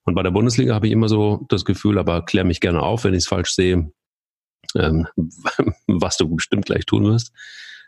Und 0.03 0.15
bei 0.15 0.23
der 0.23 0.31
Bundesliga 0.31 0.73
habe 0.73 0.87
ich 0.87 0.93
immer 0.93 1.09
so 1.09 1.45
das 1.49 1.65
Gefühl, 1.65 1.97
aber 1.97 2.25
klär 2.25 2.43
mich 2.43 2.59
gerne 2.59 2.81
auf, 2.81 3.03
wenn 3.03 3.13
ich 3.13 3.19
es 3.19 3.27
falsch 3.27 3.51
sehe, 3.51 3.91
ähm, 4.75 5.07
was 5.87 6.17
du 6.17 6.33
bestimmt 6.33 6.65
gleich 6.65 6.85
tun 6.85 7.05
wirst. 7.05 7.31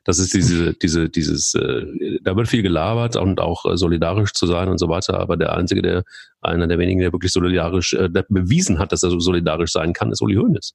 Das 0.05 0.19
ist 0.19 0.33
diese, 0.33 0.73
diese, 0.73 1.09
dieses, 1.09 1.53
äh, 1.55 2.19
da 2.21 2.35
wird 2.35 2.49
viel 2.49 2.61
gelabert 2.61 3.15
und 3.15 3.39
auch 3.39 3.65
äh, 3.65 3.77
solidarisch 3.77 4.33
zu 4.33 4.47
sein 4.47 4.67
und 4.67 4.77
so 4.77 4.89
weiter. 4.89 5.19
Aber 5.19 5.37
der 5.37 5.55
einzige, 5.55 5.81
der, 5.81 6.03
einer 6.41 6.67
der 6.67 6.77
wenigen, 6.77 6.99
der 6.99 7.13
wirklich 7.13 7.31
solidarisch, 7.31 7.93
äh, 7.93 8.09
der 8.09 8.25
bewiesen 8.27 8.79
hat, 8.79 8.91
dass 8.91 9.03
er 9.03 9.11
so 9.11 9.19
solidarisch 9.19 9.71
sein 9.71 9.93
kann, 9.93 10.11
ist 10.11 10.21
Uli 10.21 10.35
Hoeneß. 10.35 10.73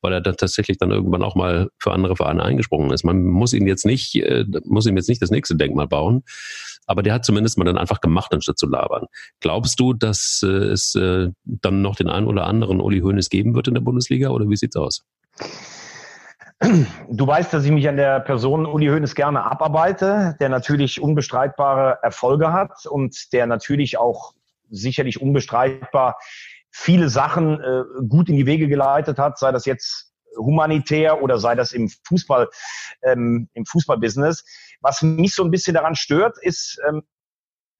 Weil 0.00 0.12
er 0.14 0.20
dann 0.20 0.36
tatsächlich 0.36 0.78
dann 0.78 0.90
irgendwann 0.90 1.22
auch 1.22 1.36
mal 1.36 1.68
für 1.78 1.92
andere 1.92 2.16
Vereine 2.16 2.42
eingesprungen 2.42 2.90
ist. 2.90 3.04
Man 3.04 3.24
muss 3.24 3.52
ihn 3.52 3.68
jetzt 3.68 3.86
nicht, 3.86 4.16
äh, 4.16 4.44
muss 4.64 4.86
ihm 4.86 4.96
jetzt 4.96 5.08
nicht 5.08 5.22
das 5.22 5.30
nächste 5.30 5.54
Denkmal 5.54 5.86
bauen. 5.86 6.24
Aber 6.86 7.04
der 7.04 7.14
hat 7.14 7.24
zumindest 7.24 7.58
mal 7.58 7.64
dann 7.64 7.78
einfach 7.78 8.00
gemacht, 8.00 8.34
anstatt 8.34 8.58
zu 8.58 8.68
labern. 8.68 9.06
Glaubst 9.38 9.78
du, 9.78 9.92
dass 9.92 10.42
äh, 10.44 10.48
es 10.48 10.96
äh, 10.96 11.28
dann 11.44 11.80
noch 11.80 11.94
den 11.94 12.08
einen 12.08 12.26
oder 12.26 12.46
anderen 12.46 12.80
Uli 12.80 13.00
Hoeneß 13.00 13.30
geben 13.30 13.54
wird 13.54 13.68
in 13.68 13.74
der 13.74 13.82
Bundesliga 13.82 14.30
oder 14.30 14.48
wie 14.48 14.56
sieht's 14.56 14.74
aus? 14.74 15.04
Du 17.08 17.26
weißt, 17.26 17.52
dass 17.52 17.64
ich 17.64 17.70
mich 17.70 17.88
an 17.88 17.96
der 17.96 18.20
Person 18.20 18.66
Uli 18.66 18.86
Hoeneß 18.86 19.14
gerne 19.14 19.44
abarbeite, 19.44 20.36
der 20.40 20.48
natürlich 20.48 21.00
unbestreitbare 21.00 21.98
Erfolge 22.02 22.52
hat 22.52 22.86
und 22.86 23.32
der 23.32 23.46
natürlich 23.46 23.98
auch 23.98 24.34
sicherlich 24.70 25.20
unbestreitbar 25.20 26.18
viele 26.70 27.08
Sachen 27.08 27.60
äh, 27.60 27.82
gut 28.08 28.28
in 28.28 28.36
die 28.36 28.46
Wege 28.46 28.68
geleitet 28.68 29.18
hat, 29.18 29.38
sei 29.38 29.52
das 29.52 29.66
jetzt 29.66 30.12
humanitär 30.36 31.22
oder 31.22 31.38
sei 31.38 31.54
das 31.54 31.72
im 31.72 31.90
Fußball, 32.04 32.48
ähm, 33.02 33.48
im 33.54 33.66
Fußballbusiness. 33.66 34.44
Was 34.80 35.02
mich 35.02 35.34
so 35.34 35.44
ein 35.44 35.50
bisschen 35.50 35.74
daran 35.74 35.94
stört, 35.94 36.38
ist, 36.40 36.80
ähm, 36.88 37.02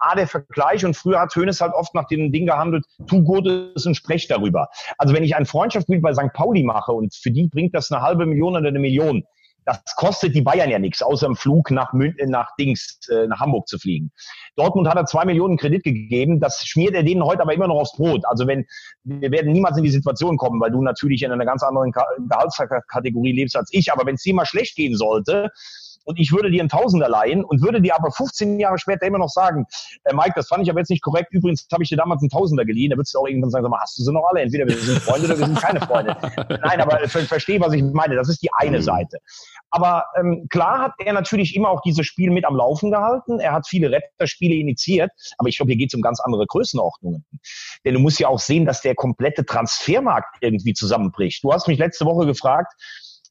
A, 0.03 0.15
der 0.15 0.27
Vergleich 0.27 0.85
und 0.85 0.97
früher 0.97 1.21
hat 1.21 1.35
Hönes 1.35 1.61
halt 1.61 1.73
oft 1.75 1.95
nach 1.95 2.07
dem 2.07 2.33
Ding 2.33 2.47
gehandelt, 2.47 2.85
tu 3.07 3.23
Gutes 3.23 3.87
und 3.87 3.95
sprech 3.95 4.29
darüber. 4.29 4.69
Also 4.99 5.15
wenn 5.15 5.23
ich 5.23 5.37
ein 5.37 5.47
Freundschaftsspiel 5.47 6.01
bei 6.01 6.13
St. 6.13 6.33
Pauli 6.33 6.63
mache 6.63 6.93
und 6.93 7.15
für 7.15 7.31
die 7.31 7.49
bringt 7.49 7.75
das 7.75 7.91
eine 7.91 8.03
halbe 8.03 8.27
Million 8.27 8.57
oder 8.57 8.69
eine 8.69 8.79
Million, 8.79 9.25
das 9.65 9.81
kostet 9.97 10.35
die 10.35 10.43
Bayern 10.43 10.71
ja 10.71 10.79
nichts, 10.79 11.03
außer 11.03 11.27
im 11.27 11.37
Flug 11.37 11.71
nach, 11.71 11.93
Mün 11.93 12.15
nach 12.27 12.49
Dings, 12.59 12.99
äh, 13.11 13.27
nach 13.29 13.41
Hamburg 13.41 13.69
zu 13.69 13.79
fliegen. 13.79 14.11
Dortmund 14.57 14.89
hat 14.89 14.97
er 14.97 15.07
zwei 15.07 15.25
Millionen 15.25 15.57
Kredit 15.57 15.85
gegeben, 15.85 16.41
das 16.41 16.65
schmiert 16.65 16.95
er 16.95 17.03
denen 17.03 17.25
heute 17.25 17.43
aber 17.43 17.55
immer 17.55 17.69
noch 17.69 17.77
aufs 17.77 17.93
Brot. 17.93 18.25
Also 18.27 18.47
wenn, 18.47 18.67
wir 19.05 19.31
werden 19.31 19.53
niemals 19.53 19.77
in 19.77 19.85
die 19.85 19.91
Situation 19.91 20.37
kommen, 20.37 20.61
weil 20.61 20.71
du 20.71 20.83
natürlich 20.83 21.23
in 21.23 21.31
einer 21.31 21.45
ganz 21.45 21.63
anderen 21.63 21.93
Gehaltskategorie 21.93 23.33
lebst 23.33 23.57
als 23.57 23.69
ich, 23.73 23.93
aber 23.93 24.05
wenn 24.07 24.17
es 24.17 24.23
dir 24.23 24.35
mal 24.35 24.47
schlecht 24.47 24.75
gehen 24.75 24.97
sollte, 24.97 25.51
und 26.05 26.19
ich 26.19 26.33
würde 26.33 26.51
dir 26.51 26.61
einen 26.61 26.69
Tausender 26.69 27.09
leihen 27.09 27.45
und 27.45 27.63
würde 27.63 27.81
dir 27.81 27.95
aber 27.97 28.11
15 28.11 28.59
Jahre 28.59 28.79
später 28.79 29.07
immer 29.07 29.19
noch 29.19 29.29
sagen, 29.29 29.67
äh, 30.05 30.15
Mike, 30.15 30.33
das 30.35 30.49
fand 30.49 30.63
ich 30.63 30.71
aber 30.71 30.81
jetzt 30.81 30.91
nicht 30.91 31.03
korrekt. 31.03 31.33
Übrigens 31.33 31.67
habe 31.73 31.83
ich 31.83 31.89
dir 31.89 31.97
damals 31.97 32.23
einen 32.23 32.31
Tausender 32.31 32.65
geliehen. 32.65 32.91
Da 32.91 32.97
würdest 32.97 33.15
du 33.15 33.19
auch 33.19 33.27
irgendwann 33.27 33.51
sagen, 33.51 33.65
sag 33.65 33.71
mal, 33.71 33.81
hast 33.81 33.99
du 33.99 34.03
sie 34.03 34.13
noch 34.13 34.25
alle? 34.31 34.43
Entweder 34.43 34.67
wir 34.67 34.77
sind 34.77 35.01
Freunde 35.01 35.27
oder 35.27 35.39
wir 35.39 35.47
sind 35.47 35.59
keine 35.59 35.81
Freunde. 35.81 36.17
Nein, 36.63 36.81
aber 36.81 37.09
ver 37.09 37.21
verstehe, 37.23 37.61
was 37.61 37.73
ich 37.73 37.83
meine. 37.83 38.17
Das 38.17 38.29
ist 38.29 38.43
die 38.43 38.51
eine 38.53 38.79
mhm. 38.79 38.83
Seite. 38.83 39.19
Aber 39.71 40.05
ähm, 40.19 40.47
klar 40.51 40.81
hat 40.81 40.93
er 40.99 41.13
natürlich 41.13 41.57
immer 41.57 41.71
auch 41.71 41.81
dieses 41.81 42.07
Spiel 42.07 42.31
mit 42.31 42.45
am 42.45 42.57
Laufen 42.57 42.91
gehalten. 42.91 43.41
Er 43.41 43.53
hat 43.53 43.67
viele 43.67 43.91
Retterspiele 43.91 44.55
initiiert. 44.55 45.11
Aber 45.39 45.49
ich 45.49 45.57
glaube, 45.57 45.71
hier 45.71 45.79
geht 45.79 45.91
es 45.91 45.95
um 45.95 46.03
ganz 46.03 46.21
andere 46.21 46.47
Größenordnungen. 46.47 47.25
Denn 47.85 47.95
du 47.95 48.01
musst 48.01 48.21
ja 48.21 48.29
auch 48.29 48.39
sehen, 48.39 48.67
dass 48.67 48.83
der 48.83 48.95
komplette 48.95 49.45
Transfermarkt 49.45 50.37
irgendwie 50.41 50.75
zusammenbricht. 50.75 51.43
Du 51.43 51.53
hast 51.53 51.69
mich 51.69 51.79
letzte 51.79 52.05
Woche 52.05 52.27
gefragt, 52.27 52.73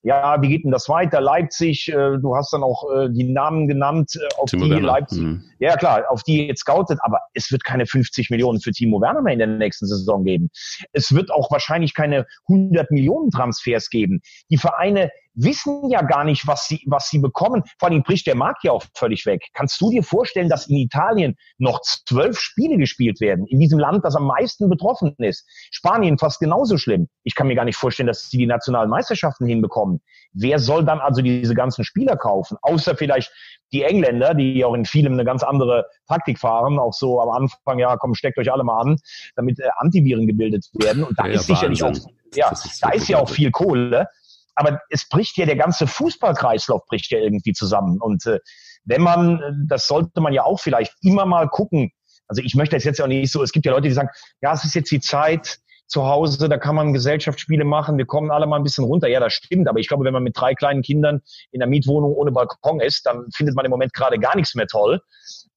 ja, 0.03 0.41
wie 0.41 0.49
geht 0.49 0.63
denn 0.63 0.71
das 0.71 0.89
weiter? 0.89 1.21
Leipzig, 1.21 1.89
äh, 1.89 2.17
du 2.17 2.35
hast 2.35 2.51
dann 2.53 2.63
auch 2.63 2.89
äh, 2.91 3.09
die 3.11 3.25
Namen 3.25 3.67
genannt, 3.67 4.11
äh, 4.15 4.27
auf 4.37 4.49
Timo 4.49 4.65
die 4.65 4.71
Werner. 4.71 4.87
Leipzig, 4.87 5.21
mhm. 5.21 5.43
ja 5.59 5.75
klar, 5.77 6.05
auf 6.09 6.23
die 6.23 6.47
jetzt 6.47 6.61
scoutet, 6.61 6.99
aber 7.03 7.19
es 7.33 7.51
wird 7.51 7.63
keine 7.63 7.85
50 7.85 8.29
Millionen 8.31 8.59
für 8.61 8.71
Timo 8.71 8.99
Werner 8.99 9.21
mehr 9.21 9.33
in 9.33 9.39
der 9.39 9.47
nächsten 9.47 9.85
Saison 9.85 10.23
geben. 10.23 10.49
Es 10.91 11.13
wird 11.13 11.31
auch 11.31 11.51
wahrscheinlich 11.51 11.93
keine 11.93 12.25
100 12.47 12.89
Millionen 12.91 13.29
Transfers 13.29 13.89
geben. 13.89 14.21
Die 14.49 14.57
Vereine 14.57 15.11
wissen 15.33 15.89
ja 15.89 16.01
gar 16.01 16.23
nicht, 16.23 16.47
was 16.47 16.67
sie, 16.67 16.81
was 16.87 17.09
sie 17.09 17.19
bekommen. 17.19 17.63
Vor 17.79 17.89
allem 17.89 18.03
bricht 18.03 18.27
der 18.27 18.35
Markt 18.35 18.63
ja 18.63 18.71
auch 18.71 18.83
völlig 18.95 19.25
weg. 19.25 19.47
Kannst 19.53 19.79
du 19.81 19.89
dir 19.89 20.03
vorstellen, 20.03 20.49
dass 20.49 20.67
in 20.67 20.77
Italien 20.77 21.35
noch 21.57 21.81
zwölf 21.81 22.39
Spiele 22.39 22.77
gespielt 22.77 23.21
werden? 23.21 23.45
In 23.47 23.59
diesem 23.59 23.79
Land, 23.79 24.03
das 24.03 24.15
am 24.15 24.25
meisten 24.25 24.69
betroffen 24.69 25.15
ist. 25.17 25.47
Spanien 25.71 26.17
fast 26.17 26.39
genauso 26.39 26.77
schlimm. 26.77 27.07
Ich 27.23 27.35
kann 27.35 27.47
mir 27.47 27.55
gar 27.55 27.65
nicht 27.65 27.77
vorstellen, 27.77 28.07
dass 28.07 28.29
sie 28.29 28.37
die 28.37 28.47
nationalen 28.47 28.89
Meisterschaften 28.89 29.45
hinbekommen. 29.45 30.01
Wer 30.33 30.59
soll 30.59 30.85
dann 30.85 30.99
also 30.99 31.21
diese 31.21 31.55
ganzen 31.55 31.83
Spieler 31.83 32.17
kaufen? 32.17 32.57
Außer 32.61 32.95
vielleicht 32.95 33.31
die 33.73 33.83
Engländer, 33.83 34.33
die 34.33 34.63
auch 34.65 34.73
in 34.73 34.85
vielem 34.85 35.13
eine 35.13 35.23
ganz 35.23 35.43
andere 35.43 35.85
Taktik 36.07 36.39
fahren, 36.39 36.77
auch 36.77 36.93
so 36.93 37.21
am 37.21 37.29
Anfang, 37.29 37.79
ja, 37.79 37.95
komm, 37.97 38.15
steckt 38.15 38.37
euch 38.37 38.51
alle 38.51 38.63
mal 38.63 38.81
an, 38.81 38.97
damit 39.35 39.59
äh, 39.59 39.69
Antiviren 39.77 40.27
gebildet 40.27 40.67
werden. 40.73 41.03
Und 41.03 41.17
da 41.17 41.27
ja, 41.27 41.33
ist 41.33 41.47
sicherlich 41.47 41.83
auch, 41.83 41.93
ja, 42.35 42.49
ist 42.51 42.79
da 42.81 42.89
ist 42.89 43.07
ja 43.07 43.19
auch 43.19 43.29
viel 43.29 43.51
Kohle 43.51 44.07
aber 44.55 44.79
es 44.89 45.07
bricht 45.07 45.37
ja 45.37 45.45
der 45.45 45.55
ganze 45.55 45.87
Fußballkreislauf 45.87 46.85
bricht 46.87 47.11
ja 47.11 47.19
irgendwie 47.19 47.53
zusammen. 47.53 47.99
Und 47.99 48.25
äh, 48.25 48.39
wenn 48.85 49.01
man, 49.01 49.65
das 49.67 49.87
sollte 49.87 50.21
man 50.21 50.33
ja 50.33 50.43
auch 50.43 50.59
vielleicht 50.59 50.93
immer 51.01 51.25
mal 51.25 51.47
gucken. 51.47 51.91
Also 52.27 52.41
ich 52.41 52.55
möchte 52.55 52.75
das 52.75 52.83
jetzt 52.83 53.01
auch 53.01 53.07
nicht 53.07 53.31
so, 53.31 53.43
es 53.43 53.51
gibt 53.51 53.65
ja 53.65 53.71
Leute, 53.71 53.87
die 53.87 53.93
sagen, 53.93 54.09
ja, 54.41 54.53
es 54.53 54.63
ist 54.63 54.75
jetzt 54.75 54.91
die 54.91 54.99
Zeit 54.99 55.59
zu 55.87 56.05
Hause, 56.05 56.47
da 56.47 56.57
kann 56.57 56.75
man 56.75 56.93
Gesellschaftsspiele 56.93 57.65
machen, 57.65 57.97
wir 57.97 58.05
kommen 58.05 58.31
alle 58.31 58.47
mal 58.47 58.55
ein 58.55 58.63
bisschen 58.63 58.85
runter. 58.85 59.09
Ja, 59.09 59.19
das 59.19 59.33
stimmt, 59.33 59.67
aber 59.67 59.79
ich 59.79 59.89
glaube, 59.89 60.05
wenn 60.05 60.13
man 60.13 60.23
mit 60.23 60.37
drei 60.37 60.55
kleinen 60.55 60.81
Kindern 60.81 61.21
in 61.51 61.59
der 61.59 61.67
Mietwohnung 61.67 62.13
ohne 62.13 62.31
Balkon 62.31 62.79
ist, 62.79 63.05
dann 63.05 63.25
findet 63.35 63.55
man 63.55 63.65
im 63.65 63.71
Moment 63.71 63.93
gerade 63.93 64.17
gar 64.17 64.35
nichts 64.37 64.55
mehr 64.55 64.67
toll. 64.67 65.01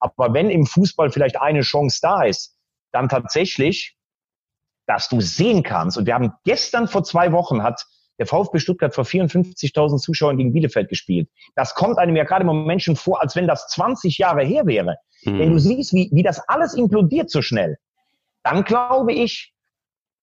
Aber 0.00 0.34
wenn 0.34 0.50
im 0.50 0.66
Fußball 0.66 1.10
vielleicht 1.10 1.40
eine 1.40 1.60
Chance 1.60 2.00
da 2.02 2.24
ist, 2.24 2.56
dann 2.92 3.08
tatsächlich, 3.08 3.96
dass 4.86 5.08
du 5.08 5.20
sehen 5.20 5.62
kannst. 5.62 5.96
Und 5.96 6.06
wir 6.06 6.14
haben 6.14 6.32
gestern 6.44 6.88
vor 6.88 7.04
zwei 7.04 7.30
Wochen 7.30 7.62
hat 7.62 7.86
der 8.18 8.26
VfB 8.26 8.58
Stuttgart 8.58 8.94
vor 8.94 9.04
54.000 9.04 9.98
Zuschauern 9.98 10.36
gegen 10.36 10.52
Bielefeld 10.52 10.88
gespielt. 10.88 11.28
Das 11.54 11.74
kommt 11.74 11.98
einem 11.98 12.16
ja 12.16 12.24
gerade 12.24 12.42
im 12.42 12.48
Moment 12.48 12.82
schon 12.82 12.96
vor, 12.96 13.20
als 13.20 13.36
wenn 13.36 13.46
das 13.46 13.68
20 13.68 14.18
Jahre 14.18 14.44
her 14.44 14.66
wäre. 14.66 14.96
Mhm. 15.24 15.38
Wenn 15.38 15.50
du 15.52 15.58
siehst, 15.58 15.92
wie, 15.92 16.10
wie 16.12 16.22
das 16.22 16.40
alles 16.48 16.74
implodiert 16.74 17.30
so 17.30 17.42
schnell, 17.42 17.76
dann 18.42 18.64
glaube 18.64 19.12
ich, 19.12 19.52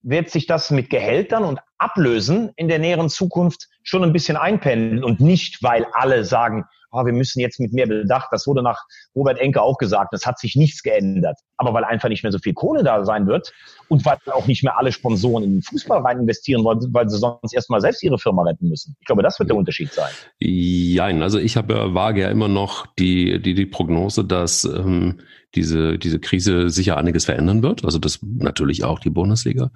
wird 0.03 0.29
sich 0.29 0.47
das 0.47 0.71
mit 0.71 0.89
Gehältern 0.89 1.43
und 1.43 1.59
Ablösen 1.77 2.51
in 2.55 2.67
der 2.67 2.79
näheren 2.79 3.09
Zukunft 3.09 3.67
schon 3.83 4.03
ein 4.03 4.13
bisschen 4.13 4.37
einpendeln 4.37 5.03
und 5.03 5.19
nicht, 5.19 5.61
weil 5.61 5.85
alle 5.93 6.25
sagen, 6.25 6.65
oh, 6.91 7.05
wir 7.05 7.13
müssen 7.13 7.39
jetzt 7.39 7.59
mit 7.59 7.73
mehr 7.73 7.87
Bedacht, 7.87 8.27
das 8.31 8.47
wurde 8.47 8.61
nach 8.61 8.79
Robert 9.15 9.39
Enke 9.39 9.61
auch 9.61 9.77
gesagt, 9.77 10.13
es 10.13 10.25
hat 10.25 10.39
sich 10.39 10.55
nichts 10.55 10.83
geändert. 10.83 11.39
Aber 11.57 11.73
weil 11.73 11.83
einfach 11.83 12.09
nicht 12.09 12.23
mehr 12.23 12.31
so 12.31 12.39
viel 12.39 12.53
Kohle 12.53 12.83
da 12.83 13.05
sein 13.05 13.27
wird 13.27 13.51
und 13.87 14.05
weil 14.05 14.17
auch 14.31 14.47
nicht 14.47 14.63
mehr 14.63 14.77
alle 14.77 14.91
Sponsoren 14.91 15.43
in 15.43 15.51
den 15.53 15.61
Fußball 15.61 16.01
rein 16.01 16.19
investieren 16.19 16.63
wollen, 16.63 16.79
weil 16.93 17.09
sie 17.09 17.17
sonst 17.17 17.53
erstmal 17.53 17.81
selbst 17.81 18.03
ihre 18.03 18.17
Firma 18.17 18.43
retten 18.43 18.69
müssen. 18.69 18.95
Ich 18.99 19.05
glaube, 19.05 19.23
das 19.23 19.39
wird 19.39 19.49
der 19.49 19.57
Unterschied 19.57 19.91
sein. 19.93 20.11
Jein, 20.39 21.21
also 21.21 21.39
ich 21.39 21.57
habe 21.57 21.93
wage 21.93 22.21
ja 22.21 22.29
immer 22.29 22.47
noch 22.47 22.87
die, 22.97 23.41
die, 23.41 23.53
die 23.53 23.65
Prognose, 23.65 24.25
dass 24.25 24.63
ähm, 24.63 25.21
diese, 25.55 25.97
diese 25.97 26.19
Krise 26.19 26.69
sicher 26.69 26.97
einiges 26.97 27.25
verändern 27.25 27.63
wird. 27.63 27.85
Also 27.85 27.99
das 27.99 28.19
natürlich 28.21 28.83
auch 28.83 28.99
die 28.99 29.09
Bundesliga. 29.09 29.71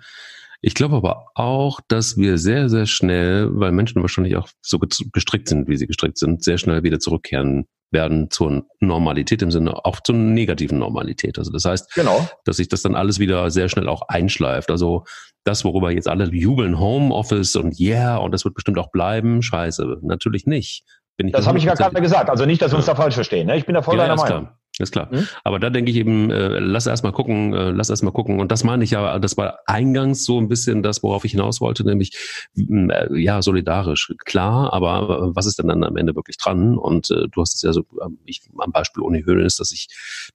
Ich 0.62 0.74
glaube 0.74 0.96
aber 0.96 1.28
auch, 1.36 1.80
dass 1.88 2.18
wir 2.18 2.38
sehr, 2.38 2.70
sehr 2.70 2.86
schnell, 2.86 3.50
weil 3.52 3.72
Menschen 3.72 4.02
wahrscheinlich 4.02 4.36
auch 4.36 4.50
so 4.62 4.80
gestrickt 4.80 5.50
sind, 5.50 5.68
wie 5.68 5.78
sie 5.78 5.88
gestrickt 5.88 6.18
sind, 6.18 6.44
sehr 6.44 6.58
schnell 6.58 6.84
wieder 6.84 7.00
zurückkehren 7.00 7.66
werden 7.92 8.30
zur 8.30 8.66
Normalität 8.80 9.42
im 9.42 9.52
Sinne 9.52 9.86
auch 9.86 10.00
zur 10.02 10.16
negativen 10.16 10.80
Normalität. 10.80 11.38
Also 11.38 11.52
das 11.52 11.66
heißt, 11.66 11.94
genau. 11.94 12.28
dass 12.44 12.58
sich 12.58 12.68
das 12.68 12.82
dann 12.82 12.96
alles 12.96 13.20
wieder 13.20 13.50
sehr 13.52 13.70
schnell 13.70 13.88
auch 13.88 14.04
einschleift. 14.08 14.72
Also 14.72 15.06
das, 15.44 15.64
worüber 15.64 15.92
jetzt 15.92 16.08
alle 16.08 16.26
jubeln, 16.26 16.80
Homeoffice 16.80 17.56
und 17.56 17.80
yeah, 17.80 18.18
und 18.18 18.32
das 18.32 18.44
wird 18.44 18.56
bestimmt 18.56 18.80
auch 18.80 18.92
bleiben, 18.92 19.42
scheiße, 19.42 20.00
natürlich 20.02 20.46
nicht. 20.46 20.84
das 21.18 21.48
habe 21.48 21.58
ich 21.58 21.64
ja 21.64 21.76
gerade 21.76 22.02
gesagt. 22.02 22.30
Also 22.30 22.46
nicht, 22.46 22.62
dass 22.62 22.72
wir 22.72 22.78
uns 22.78 22.88
da 22.88 22.96
falsch 22.96 23.16
verstehen. 23.16 23.48
Ne? 23.48 23.58
Ich 23.58 23.66
bin 23.66 23.76
da 23.76 23.82
voll 23.82 23.98
ja, 23.98 24.08
deiner 24.08 24.16
Meinung. 24.16 24.46
Klar. 24.46 24.60
Ist 24.78 24.92
klar. 24.92 25.08
Mhm. 25.10 25.28
Aber 25.46 25.60
da 25.60 25.70
denke 25.70 25.90
ich 25.90 25.98
eben, 25.98 26.30
äh, 26.32 26.60
lass 26.60 26.86
erst 26.86 27.04
mal 27.04 27.14
gucken, 27.14 27.54
äh, 27.54 27.70
lass 27.70 27.90
erst 27.90 28.04
mal 28.04 28.12
gucken. 28.12 28.40
Und 28.42 28.52
das 28.52 28.66
meine 28.66 28.84
ich 28.84 28.92
ja, 28.92 29.20
das 29.20 29.38
war 29.38 29.60
eingangs 29.68 30.26
so 30.26 30.38
ein 30.38 30.50
bisschen 30.50 30.84
das, 30.84 31.02
worauf 31.02 31.24
ich 31.24 31.32
hinaus 31.32 31.62
wollte, 31.62 31.86
nämlich, 31.86 32.50
äh, 32.58 33.18
ja, 33.18 33.42
solidarisch. 33.42 34.14
Klar, 34.26 34.74
aber 34.74 35.34
was 35.34 35.46
ist 35.46 35.60
denn 35.60 35.70
dann 35.70 35.86
am 35.86 35.96
Ende 35.96 36.14
wirklich 36.16 36.38
dran? 36.38 36.78
Und 36.78 37.10
äh, 37.10 37.28
du 37.32 37.42
hast 37.42 37.56
es 37.56 37.62
ja 37.62 37.72
so, 37.72 37.86
ähm, 38.04 38.20
ich, 38.26 38.42
am 38.58 38.74
Beispiel 38.74 39.02
Uni 39.02 39.24
Höhlen 39.24 39.46
ist, 39.46 39.62
dass 39.62 39.72
ich, 39.72 39.88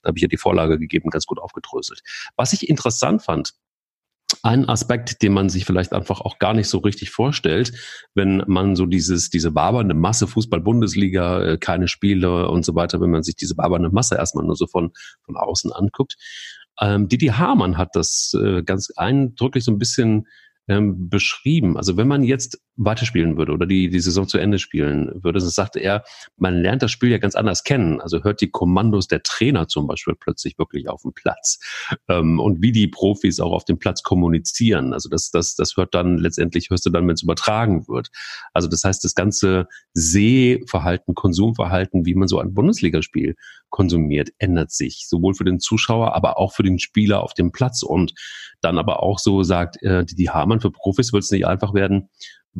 da 0.02 0.08
habe 0.08 0.16
ich 0.16 0.22
ja 0.22 0.28
die 0.28 0.38
Vorlage 0.38 0.78
gegeben, 0.78 1.10
ganz 1.10 1.26
gut 1.26 1.38
aufgedröselt. 1.38 2.00
Was 2.36 2.54
ich 2.54 2.66
interessant 2.66 3.22
fand, 3.22 3.52
ein 4.42 4.68
Aspekt, 4.68 5.22
den 5.22 5.32
man 5.32 5.48
sich 5.48 5.64
vielleicht 5.64 5.92
einfach 5.92 6.20
auch 6.20 6.38
gar 6.38 6.54
nicht 6.54 6.68
so 6.68 6.78
richtig 6.78 7.10
vorstellt, 7.10 7.72
wenn 8.14 8.42
man 8.46 8.76
so 8.76 8.86
dieses, 8.86 9.30
diese 9.30 9.54
wabernde 9.54 9.94
Masse 9.94 10.26
Fußball-Bundesliga, 10.26 11.42
äh, 11.42 11.58
keine 11.58 11.88
Spiele 11.88 12.48
und 12.48 12.64
so 12.64 12.74
weiter, 12.74 13.00
wenn 13.00 13.10
man 13.10 13.22
sich 13.22 13.36
diese 13.36 13.56
wabernde 13.56 13.90
Masse 13.90 14.16
erstmal 14.16 14.44
nur 14.44 14.56
so 14.56 14.66
von, 14.66 14.92
von 15.22 15.36
außen 15.36 15.72
anguckt. 15.72 16.16
Ähm, 16.80 17.08
Didi 17.08 17.26
Hamann 17.28 17.76
hat 17.76 17.90
das 17.94 18.32
äh, 18.42 18.62
ganz 18.62 18.90
eindrücklich 18.96 19.64
so 19.64 19.72
ein 19.72 19.78
bisschen 19.78 20.26
ähm, 20.68 21.08
beschrieben. 21.08 21.76
Also 21.76 21.96
wenn 21.96 22.08
man 22.08 22.22
jetzt 22.22 22.60
weiterspielen 22.76 23.36
würde 23.36 23.52
oder 23.52 23.66
die, 23.66 23.90
die 23.90 24.00
Saison 24.00 24.26
zu 24.26 24.38
Ende 24.38 24.58
spielen 24.58 25.10
würde, 25.22 25.40
so 25.40 25.48
sagte 25.48 25.80
er, 25.80 26.04
man 26.36 26.54
lernt 26.54 26.82
das 26.82 26.90
Spiel 26.90 27.10
ja 27.10 27.18
ganz 27.18 27.34
anders 27.34 27.64
kennen. 27.64 28.00
Also 28.00 28.22
hört 28.24 28.40
die 28.40 28.50
Kommandos 28.50 29.08
der 29.08 29.22
Trainer 29.22 29.68
zum 29.68 29.86
Beispiel 29.86 30.14
plötzlich 30.18 30.58
wirklich 30.58 30.88
auf 30.88 31.02
dem 31.02 31.12
Platz 31.12 31.58
ähm, 32.08 32.40
und 32.40 32.62
wie 32.62 32.72
die 32.72 32.88
Profis 32.88 33.40
auch 33.40 33.52
auf 33.52 33.64
dem 33.64 33.78
Platz 33.78 34.02
kommunizieren. 34.02 34.94
Also 34.94 35.08
das, 35.08 35.30
das, 35.30 35.54
das 35.56 35.76
hört 35.76 35.94
dann 35.94 36.18
letztendlich, 36.18 36.70
hörst 36.70 36.86
du 36.86 36.90
dann, 36.90 37.06
wenn 37.06 37.14
es 37.14 37.22
übertragen 37.22 37.86
wird. 37.88 38.08
Also 38.54 38.68
das 38.68 38.84
heißt, 38.84 39.04
das 39.04 39.14
ganze 39.14 39.68
Sehverhalten, 39.92 41.14
Konsumverhalten, 41.14 42.06
wie 42.06 42.14
man 42.14 42.28
so 42.28 42.38
ein 42.38 42.54
Bundesligaspiel 42.54 43.36
konsumiert, 43.68 44.30
ändert 44.38 44.70
sich. 44.72 45.06
Sowohl 45.08 45.34
für 45.34 45.44
den 45.44 45.60
Zuschauer, 45.60 46.14
aber 46.14 46.38
auch 46.38 46.52
für 46.52 46.62
den 46.62 46.78
Spieler 46.78 47.22
auf 47.22 47.34
dem 47.34 47.52
Platz. 47.52 47.82
Und 47.82 48.14
dann 48.60 48.78
aber 48.78 49.02
auch 49.02 49.18
so 49.18 49.42
sagt 49.42 49.82
äh, 49.82 50.04
die, 50.04 50.14
die 50.14 50.30
Hamann, 50.30 50.60
für 50.60 50.70
Profis 50.70 51.12
wird 51.12 51.22
es 51.22 51.30
nicht 51.30 51.46
einfach 51.46 51.74
werden, 51.74 52.08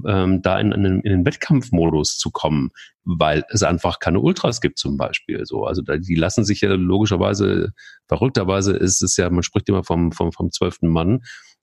ähm, 0.07 0.43
da 0.43 0.59
in, 0.59 0.73
in, 0.73 0.85
in 0.85 1.03
den 1.03 1.27
Wettkampfmodus 1.27 2.19
zu 2.19 2.31
kommen, 2.31 2.71
weil 3.05 3.45
es 3.51 3.63
einfach 3.63 3.99
keine 3.99 4.21
Ultras 4.21 4.61
gibt 4.61 4.79
zum 4.79 4.97
Beispiel. 4.97 5.45
So, 5.47 5.65
also 5.65 5.83
da, 5.83 5.97
die 5.97 6.15
lassen 6.15 6.45
sich 6.45 6.61
ja 6.61 6.73
logischerweise, 6.73 7.73
verrückterweise 8.07 8.73
ist 8.77 9.03
es 9.03 9.17
ja, 9.17 9.29
man 9.31 9.43
spricht 9.43 9.69
immer 9.69 9.85
vom 9.85 10.13
vom 10.13 10.33
vom 10.33 10.51
zwölften 10.53 10.89
Mann, 10.89 11.21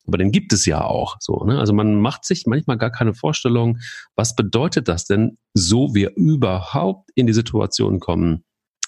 aber 0.08 0.18
den 0.18 0.32
gibt 0.32 0.54
es 0.54 0.66
ja 0.66 0.84
auch. 0.84 1.18
So, 1.20 1.44
ne? 1.44 1.60
Also 1.60 1.74
man 1.74 2.00
macht 2.00 2.26
sich 2.26 2.46
manchmal 2.46 2.78
gar 2.78 2.92
keine 2.92 3.14
Vorstellung, 3.14 3.80
was 4.16 4.36
bedeutet 4.36 4.88
das 4.88 5.06
denn, 5.06 5.38
so 5.54 5.94
wir 5.94 6.16
überhaupt 6.16 7.12
in 7.16 7.28
die 7.28 7.34
Situation 7.34 8.00
kommen, 8.00 8.44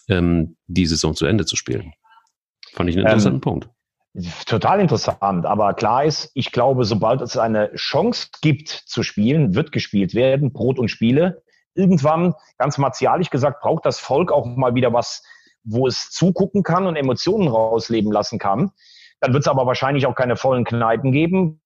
ähm, 0.08 0.56
die 0.68 0.86
Saison 0.86 1.16
zu 1.16 1.26
Ende 1.26 1.46
zu 1.46 1.56
spielen. 1.56 1.94
Fand 2.74 2.90
ich 2.90 2.96
einen 2.96 3.06
interessanten 3.06 3.38
ähm, 3.38 3.42
Punkt. 3.42 3.70
Total 4.46 4.80
interessant, 4.80 5.46
aber 5.46 5.76
klar 5.76 6.04
ist, 6.04 6.32
ich 6.34 6.52
glaube, 6.52 6.84
sobald 6.84 7.22
es 7.22 7.38
eine 7.38 7.74
Chance 7.76 8.30
gibt 8.42 8.70
zu 8.70 9.04
spielen, 9.04 9.54
wird 9.54 9.72
gespielt 9.72 10.16
werden, 10.16 10.52
Brot 10.52 10.80
und 10.80 10.90
Spiele. 10.90 11.44
Irgendwann, 11.76 12.34
ganz 12.58 12.80
martialisch 12.80 13.30
gesagt, 13.30 13.62
braucht 13.62 13.86
das 13.86 14.00
Volk 14.00 14.32
auch 14.32 14.46
mal 14.46 14.74
wieder 14.74 14.92
was, 14.94 15.24
wo 15.64 15.86
es 15.86 16.10
zugucken 16.10 16.64
kann 16.64 16.88
und 16.88 16.96
Emotionen 16.96 17.48
rausleben 17.48 18.12
lassen 18.12 18.40
kann. 18.40 18.72
Dann 19.20 19.34
wird 19.34 19.44
es 19.44 19.48
aber 19.48 19.68
wahrscheinlich 19.68 20.08
auch 20.08 20.16
keine 20.16 20.36
vollen 20.36 20.66
Kneipen 20.66 21.12
geben, 21.12 21.62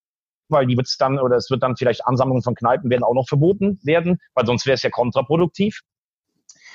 weil 0.49 0.67
die 0.67 0.75
wird 0.75 0.87
es 0.87 0.97
dann, 0.97 1.19
oder 1.19 1.37
es 1.37 1.49
wird 1.49 1.63
dann 1.63 1.77
vielleicht 1.77 2.05
Ansammlungen 2.05 2.43
von 2.43 2.55
Kneipen 2.55 2.89
werden 2.89 3.03
auch 3.03 3.13
noch 3.13 3.27
verboten 3.27 3.79
werden, 3.83 4.19
weil 4.33 4.45
sonst 4.45 4.65
wäre 4.65 4.75
es 4.75 4.83
ja 4.83 4.89
kontraproduktiv. 4.89 5.81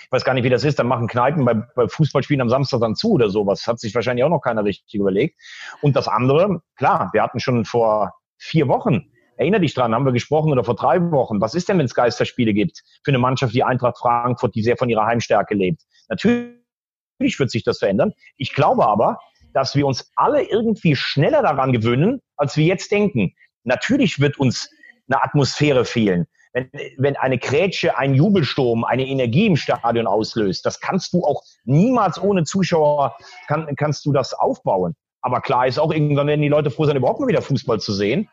Ich 0.08 0.12
weiß 0.12 0.24
gar 0.24 0.34
nicht, 0.34 0.44
wie 0.44 0.50
das 0.50 0.64
ist. 0.64 0.78
Dann 0.78 0.86
machen 0.86 1.06
Kneipen 1.06 1.44
bei, 1.44 1.54
bei 1.54 1.86
Fußballspielen 1.86 2.40
am 2.40 2.48
Samstag 2.48 2.80
dann 2.80 2.96
zu 2.96 3.12
oder 3.12 3.28
sowas. 3.28 3.66
Hat 3.66 3.78
sich 3.78 3.94
wahrscheinlich 3.94 4.24
auch 4.24 4.30
noch 4.30 4.40
keiner 4.40 4.64
richtig 4.64 4.98
überlegt. 4.98 5.38
Und 5.82 5.96
das 5.96 6.08
andere, 6.08 6.62
klar, 6.76 7.10
wir 7.12 7.22
hatten 7.22 7.40
schon 7.40 7.64
vor 7.64 8.14
vier 8.38 8.68
Wochen 8.68 9.10
Erinner 9.38 9.60
dich 9.60 9.72
dran, 9.72 9.94
haben 9.94 10.04
wir 10.04 10.12
gesprochen 10.12 10.50
oder 10.50 10.64
vor 10.64 10.74
drei 10.74 11.00
Wochen. 11.12 11.40
Was 11.40 11.54
ist 11.54 11.68
denn, 11.68 11.78
wenn 11.78 11.86
es 11.86 11.94
Geisterspiele 11.94 12.52
gibt 12.52 12.82
für 13.04 13.12
eine 13.12 13.18
Mannschaft 13.18 13.54
wie 13.54 13.62
Eintracht 13.62 13.96
Frankfurt, 13.96 14.54
die 14.56 14.64
sehr 14.64 14.76
von 14.76 14.90
ihrer 14.90 15.06
Heimstärke 15.06 15.54
lebt? 15.54 15.82
Natürlich 16.08 17.38
wird 17.38 17.50
sich 17.50 17.62
das 17.62 17.78
verändern. 17.78 18.12
Ich 18.36 18.52
glaube 18.52 18.84
aber, 18.84 19.20
dass 19.54 19.76
wir 19.76 19.86
uns 19.86 20.10
alle 20.16 20.42
irgendwie 20.42 20.96
schneller 20.96 21.42
daran 21.42 21.72
gewöhnen, 21.72 22.20
als 22.36 22.56
wir 22.56 22.64
jetzt 22.64 22.90
denken. 22.90 23.32
Natürlich 23.62 24.18
wird 24.18 24.38
uns 24.38 24.70
eine 25.08 25.22
Atmosphäre 25.22 25.84
fehlen. 25.84 26.26
Wenn, 26.58 26.70
wenn 26.96 27.16
eine 27.16 27.38
Grätsche, 27.38 27.96
ein 27.96 28.14
Jubelsturm, 28.14 28.84
eine 28.84 29.06
Energie 29.06 29.46
im 29.46 29.56
Stadion 29.56 30.06
auslöst, 30.06 30.66
das 30.66 30.80
kannst 30.80 31.12
du 31.12 31.24
auch 31.24 31.42
niemals 31.64 32.20
ohne 32.20 32.44
Zuschauer, 32.44 33.16
kann, 33.46 33.74
kannst 33.76 34.04
du 34.06 34.12
das 34.12 34.34
aufbauen. 34.34 34.94
Aber 35.20 35.40
klar 35.40 35.66
ist 35.66 35.78
auch, 35.78 35.92
irgendwann 35.92 36.26
werden 36.26 36.42
die 36.42 36.48
Leute 36.48 36.70
froh 36.70 36.84
sein, 36.84 36.96
überhaupt 36.96 37.20
mal 37.20 37.28
wieder 37.28 37.42
Fußball 37.42 37.80
zu 37.80 37.92
sehen. 37.92 38.28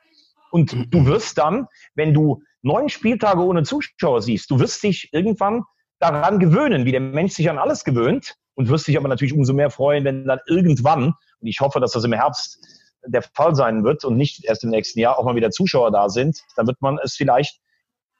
Und 0.52 0.76
du 0.94 1.06
wirst 1.06 1.38
dann, 1.38 1.68
wenn 1.96 2.14
du 2.14 2.42
neun 2.62 2.90
Spieltage 2.90 3.44
ohne 3.44 3.64
Zuschauer 3.64 4.22
siehst, 4.22 4.50
du 4.50 4.60
wirst 4.60 4.82
dich 4.84 5.10
irgendwann 5.12 5.64
daran 6.00 6.40
gewöhnen, 6.40 6.86
wie 6.86 6.92
der 6.92 7.02
Mensch 7.02 7.34
sich 7.34 7.50
an 7.50 7.58
alles 7.58 7.84
gewöhnt 7.84 8.36
und 8.56 8.70
wirst 8.70 8.88
dich 8.88 8.98
aber 8.98 9.08
natürlich 9.08 9.34
umso 9.34 9.54
mehr 9.54 9.70
freuen, 9.70 10.04
wenn 10.04 10.26
dann 10.26 10.40
irgendwann, 10.48 11.14
und 11.40 11.48
ich 11.48 11.60
hoffe, 11.60 11.80
dass 11.80 11.92
das 11.92 12.04
im 12.04 12.14
Herbst 12.14 12.60
der 13.06 13.22
Fall 13.22 13.56
sein 13.56 13.84
wird 13.84 14.04
und 14.04 14.18
nicht 14.18 14.46
erst 14.46 14.64
im 14.64 14.72
nächsten 14.72 15.00
Jahr 15.00 15.20
auch 15.20 15.26
mal 15.26 15.36
wieder 15.36 15.52
Zuschauer 15.52 15.92
da 15.92 16.10
sind, 16.10 16.40
dann 16.56 16.68
wird 16.68 16.82
man 16.82 16.98
es 17.04 17.16
vielleicht 17.16 17.60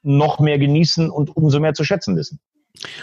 noch 0.06 0.38
mehr 0.38 0.58
genießen 0.58 1.10
und 1.10 1.36
umso 1.36 1.60
mehr 1.60 1.74
zu 1.74 1.84
schätzen 1.84 2.16
wissen. 2.16 2.40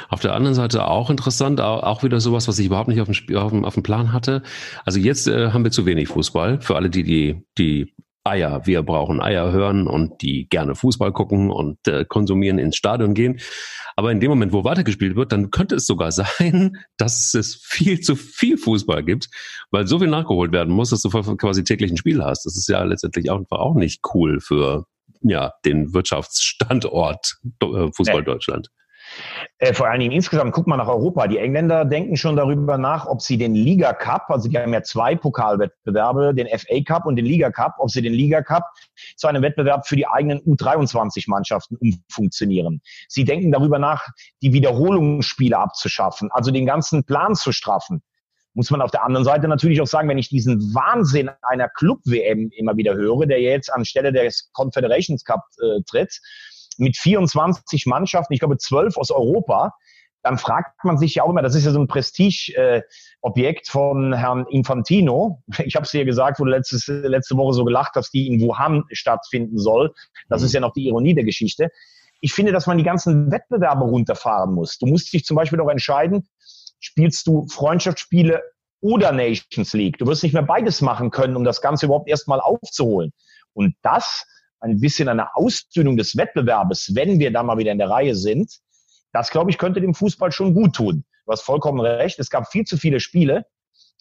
Auf 0.10 0.20
der 0.20 0.34
anderen 0.34 0.56
Seite 0.56 0.88
auch 0.88 1.10
interessant, 1.10 1.60
auch 1.60 2.04
wieder 2.04 2.20
sowas, 2.20 2.48
was 2.48 2.60
ich 2.60 2.68
überhaupt 2.68 2.90
nicht 2.90 3.02
auf 3.02 3.08
dem, 3.08 3.14
Spiel, 3.14 3.38
auf 3.38 3.52
dem, 3.52 3.66
auf 3.66 3.74
dem 3.74 3.84
Plan 3.84 4.14
hatte. 4.14 4.44
Also 4.86 5.00
jetzt 5.00 5.28
äh, 5.28 5.50
haben 5.50 5.64
wir 5.64 5.72
zu 5.72 5.86
wenig 5.86 6.10
Fußball. 6.10 6.62
Für 6.62 6.76
alle, 6.76 6.90
die 6.90 7.04
die, 7.04 7.44
die 7.58 7.94
Eier, 8.24 8.66
wir 8.66 8.84
brauchen 8.84 9.22
Eier 9.22 9.52
hören 9.52 9.88
und 9.88 10.22
die 10.22 10.48
gerne 10.48 10.76
Fußball 10.76 11.12
gucken 11.12 11.50
und 11.50 11.86
äh, 11.88 12.06
konsumieren, 12.06 12.58
ins 12.58 12.78
Stadion 12.78 13.14
gehen. 13.14 13.40
Aber 13.96 14.12
in 14.12 14.20
dem 14.20 14.30
Moment, 14.30 14.54
wo 14.54 14.64
weitergespielt 14.64 15.16
wird, 15.16 15.32
dann 15.32 15.52
könnte 15.52 15.76
es 15.76 15.86
sogar 15.86 16.12
sein, 16.14 16.78
dass 16.98 17.34
es 17.34 17.56
viel 17.56 18.00
zu 18.00 18.16
viel 18.16 18.58
Fußball 18.58 19.04
gibt, 19.04 19.30
weil 19.72 19.88
so 19.88 20.00
viel 20.00 20.08
nachgeholt 20.08 20.52
werden 20.52 20.74
muss, 20.74 20.92
dass 20.92 21.02
du 21.02 21.10
quasi 21.10 21.64
täglich 21.64 21.92
ein 21.92 21.98
Spiel 21.98 22.24
hast. 22.24 22.46
Das 22.46 22.56
ist 22.56 22.70
ja 22.70 22.84
letztendlich 22.84 23.30
auch, 23.30 23.42
auch 23.50 23.76
nicht 23.76 24.02
cool 24.14 24.40
für 24.40 24.86
ja, 25.24 25.54
den 25.66 25.94
Wirtschaftsstandort 25.94 27.38
äh, 27.62 27.92
Fußball 27.92 28.20
nee. 28.20 28.26
Deutschland. 28.26 28.70
Äh, 29.60 29.74
vor 29.74 29.88
allen 29.88 30.00
Dingen 30.00 30.12
insgesamt, 30.12 30.54
guck 30.54 30.68
mal 30.68 30.78
nach 30.78 30.88
Europa. 30.88 31.28
Die 31.28 31.38
Engländer 31.38 31.86
denken 31.86 32.18
schon 32.18 32.36
darüber 32.36 32.78
nach, 32.78 33.06
ob 33.06 33.22
sie 33.22 33.38
den 33.38 33.54
Liga 33.54 33.94
Cup, 33.94 34.30
also 34.30 34.50
die 34.50 34.58
haben 34.58 34.74
ja 34.74 34.82
zwei 34.82 35.16
Pokalwettbewerbe, 35.16 36.34
den 36.34 36.48
FA 36.48 36.82
Cup 36.86 37.06
und 37.06 37.16
den 37.16 37.26
Liga 37.26 37.52
Cup, 37.52 37.76
ob 37.78 37.90
sie 37.90 38.02
den 38.02 38.14
Liga 38.14 38.42
Cup 38.42 38.64
zu 39.16 39.28
einem 39.28 39.42
Wettbewerb 39.42 39.88
für 39.88 39.96
die 39.96 40.08
eigenen 40.08 40.40
U23-Mannschaften 40.40 41.78
umfunktionieren. 41.78 42.82
Sie 43.08 43.24
denken 43.24 43.52
darüber 43.52 43.80
nach, 43.80 44.08
die 44.42 44.54
Wiederholungsspiele 44.54 45.58
abzuschaffen, 45.58 46.30
also 46.32 46.52
den 46.52 46.66
ganzen 46.66 47.04
Plan 47.04 47.36
zu 47.36 47.52
straffen 47.52 48.02
muss 48.54 48.70
man 48.70 48.82
auf 48.82 48.92
der 48.92 49.04
anderen 49.04 49.26
Seite 49.26 49.48
natürlich 49.48 49.82
auch 49.82 49.88
sagen, 49.88 50.10
wenn 50.10 50.18
ich 50.18 50.30
diesen 50.30 50.74
Wahnsinn 50.74 51.30
einer 51.42 51.70
Club-WM 51.70 52.52
immer 52.56 52.78
wieder 52.78 52.94
höre, 52.94 53.26
der 53.26 53.42
jetzt 53.42 53.74
anstelle 53.74 54.12
des 54.12 54.52
Confederations 54.54 55.26
Cup 55.26 55.42
äh, 55.62 55.82
tritt, 55.86 56.20
mit 56.78 56.98
24 56.98 57.86
Mannschaften, 57.86 58.34
ich 58.34 58.40
glaube 58.40 58.58
12 58.58 58.98
aus 58.98 59.12
Europa, 59.12 59.74
dann 60.24 60.38
fragt 60.38 60.84
man 60.86 60.98
sich 60.98 61.16
ja 61.16 61.24
auch 61.24 61.30
immer, 61.30 61.42
das 61.42 61.54
ist 61.54 61.66
ja 61.66 61.72
so 61.72 61.80
ein 61.80 61.88
Prestige-Objekt 61.88 63.68
äh, 63.68 63.72
von 63.72 64.14
Herrn 64.14 64.46
Infantino. 64.50 65.44
Ich 65.66 65.76
habe 65.76 65.86
es 65.86 65.92
dir 65.92 66.06
gesagt, 66.06 66.40
wo 66.40 66.46
du 66.46 66.52
letztes, 66.52 66.88
letzte 66.88 67.36
Woche 67.36 67.54
so 67.54 67.66
gelacht 67.66 67.92
hast, 67.96 68.12
die 68.14 68.28
in 68.28 68.40
Wuhan 68.40 68.86
stattfinden 68.92 69.58
soll. 69.58 69.94
Das 70.30 70.42
mhm. 70.42 70.46
ist 70.46 70.54
ja 70.54 70.62
noch 70.62 70.74
die 70.74 70.88
Ironie 70.88 71.14
der 71.14 71.26
Geschichte. 71.26 71.70
Ich 72.22 72.34
finde, 72.34 72.54
dass 72.54 72.68
man 72.68 72.78
die 72.78 72.86
ganzen 72.86 73.32
Wettbewerbe 73.32 73.84
runterfahren 73.84 74.54
muss. 74.54 74.78
Du 74.78 74.86
musst 74.86 75.12
dich 75.12 75.26
zum 75.26 75.36
Beispiel 75.36 75.60
auch 75.60 75.70
entscheiden, 75.70 76.26
spielst 76.86 77.28
du 77.28 77.48
Freundschaftsspiele 77.48 78.42
oder 78.82 79.12
Nations 79.12 79.74
League. 79.74 79.98
Du 79.98 80.06
wirst 80.08 80.24
nicht 80.24 80.34
mehr 80.34 80.44
beides 80.44 80.82
machen 80.82 81.10
können, 81.10 81.36
um 81.36 81.44
das 81.44 81.62
Ganze 81.62 81.86
überhaupt 81.86 82.10
erstmal 82.10 82.40
aufzuholen. 82.40 83.12
Und 83.54 83.76
das 83.82 84.26
ein 84.60 84.80
bisschen 84.80 85.10
eine 85.10 85.36
Ausdünnung 85.36 85.98
des 85.98 86.18
Wettbewerbes, 86.18 86.96
wenn 86.96 87.20
wir 87.20 87.32
da 87.32 87.44
mal 87.44 87.58
wieder 87.58 87.72
in 87.72 87.78
der 87.78 87.90
Reihe 87.90 88.16
sind, 88.16 88.60
das, 89.12 89.30
glaube 89.30 89.52
ich, 89.52 89.58
könnte 89.58 89.80
dem 89.80 89.94
Fußball 89.94 90.32
schon 90.32 90.54
gut 90.54 90.74
tun. 90.76 91.06
Du 91.26 91.32
hast 91.32 91.42
vollkommen 91.42 91.80
recht. 91.80 92.20
Es 92.20 92.30
gab 92.30 92.52
viel 92.52 92.66
zu 92.66 92.78
viele 92.78 93.00
Spiele 93.00 93.46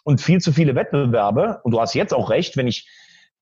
und 0.05 0.21
viel 0.21 0.40
zu 0.40 0.53
viele 0.53 0.75
Wettbewerbe. 0.75 1.61
Und 1.64 1.73
du 1.73 1.81
hast 1.81 1.95
jetzt 1.95 2.14
auch 2.14 2.31
recht, 2.31 2.57
wenn 2.57 2.66
ich 2.66 2.88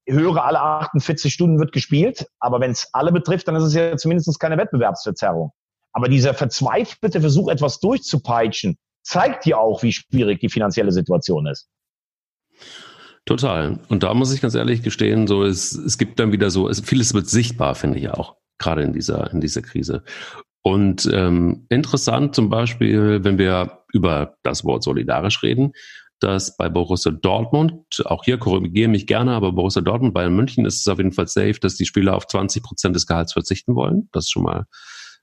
höre, 0.06 0.44
alle 0.44 0.60
48 0.60 1.32
Stunden 1.32 1.58
wird 1.58 1.72
gespielt. 1.72 2.26
Aber 2.40 2.60
wenn 2.60 2.72
es 2.72 2.88
alle 2.92 3.12
betrifft, 3.12 3.48
dann 3.48 3.56
ist 3.56 3.64
es 3.64 3.74
ja 3.74 3.96
zumindest 3.96 4.38
keine 4.40 4.58
Wettbewerbsverzerrung. 4.58 5.52
Aber 5.92 6.08
dieser 6.08 6.34
verzweifelte 6.34 7.20
Versuch, 7.20 7.48
etwas 7.48 7.80
durchzupeitschen, 7.80 8.76
zeigt 9.02 9.46
ja 9.46 9.56
auch, 9.56 9.82
wie 9.82 9.92
schwierig 9.92 10.40
die 10.40 10.48
finanzielle 10.48 10.92
Situation 10.92 11.46
ist. 11.46 11.68
Total. 13.26 13.78
Und 13.88 14.02
da 14.02 14.14
muss 14.14 14.32
ich 14.32 14.40
ganz 14.40 14.54
ehrlich 14.54 14.82
gestehen, 14.82 15.26
so 15.26 15.44
es, 15.44 15.72
es 15.72 15.98
gibt 15.98 16.18
dann 16.18 16.32
wieder 16.32 16.50
so, 16.50 16.68
es, 16.68 16.80
vieles 16.80 17.14
wird 17.14 17.28
sichtbar, 17.28 17.74
finde 17.74 17.98
ich 17.98 18.08
auch, 18.10 18.36
gerade 18.58 18.82
in 18.82 18.92
dieser, 18.92 19.30
in 19.32 19.40
dieser 19.40 19.62
Krise. 19.62 20.02
Und 20.62 21.08
ähm, 21.12 21.66
interessant 21.68 22.34
zum 22.34 22.50
Beispiel, 22.50 23.24
wenn 23.24 23.38
wir 23.38 23.84
über 23.92 24.34
das 24.42 24.64
Wort 24.64 24.82
solidarisch 24.82 25.42
reden, 25.42 25.72
dass 26.20 26.56
bei 26.56 26.68
Borussia 26.68 27.10
Dortmund, 27.10 28.02
auch 28.04 28.24
hier 28.24 28.38
korrigiere 28.38 28.88
mich 28.88 29.06
gerne, 29.06 29.32
aber 29.32 29.52
Borussia 29.52 29.80
Dortmund, 29.80 30.12
Bayern 30.12 30.36
München 30.36 30.66
ist 30.66 30.80
es 30.80 30.88
auf 30.88 30.98
jeden 30.98 31.12
Fall 31.12 31.28
safe, 31.28 31.58
dass 31.60 31.76
die 31.76 31.86
Spieler 31.86 32.14
auf 32.14 32.26
20 32.26 32.62
Prozent 32.62 32.94
des 32.94 33.06
Gehalts 33.06 33.32
verzichten 33.32 33.74
wollen. 33.74 34.10
Das 34.12 34.24
ist 34.24 34.30
schon 34.30 34.42
mal, 34.42 34.66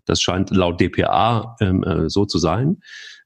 das 0.06 0.22
scheint 0.22 0.50
laut 0.50 0.82
DPA 0.82 1.56
ähm, 1.62 1.84
äh, 1.84 2.10
so 2.10 2.26
zu 2.26 2.40
sein. 2.40 2.78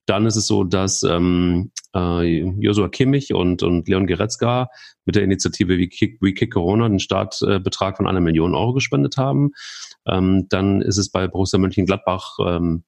Dann 0.06 0.26
ist 0.26 0.36
es 0.36 0.48
so, 0.48 0.64
dass 0.64 1.04
ähm, 1.04 1.72
äh, 1.96 2.44
Joshua 2.60 2.90
Kimmich 2.90 3.34
und, 3.34 3.64
und 3.64 3.88
Leon 3.88 4.08
Goretzka 4.08 4.70
mit 5.06 5.16
der 5.16 5.24
Initiative 5.24 5.78
We 5.78 5.88
Kick, 5.88 6.18
We 6.22 6.34
Kick 6.34 6.54
Corona 6.54 6.86
einen 6.86 7.00
Startbetrag 7.00 7.98
von 7.98 8.08
einer 8.08 8.22
Million 8.22 8.56
Euro 8.56 8.74
gespendet 8.74 9.18
haben. 9.18 9.52
Ähm, 10.08 10.48
dann 10.50 10.82
ist 10.82 10.98
es 10.98 11.12
bei 11.12 11.28
Borussia 11.28 11.60
Mönchengladbach 11.60 12.38
ähm, 12.46 12.84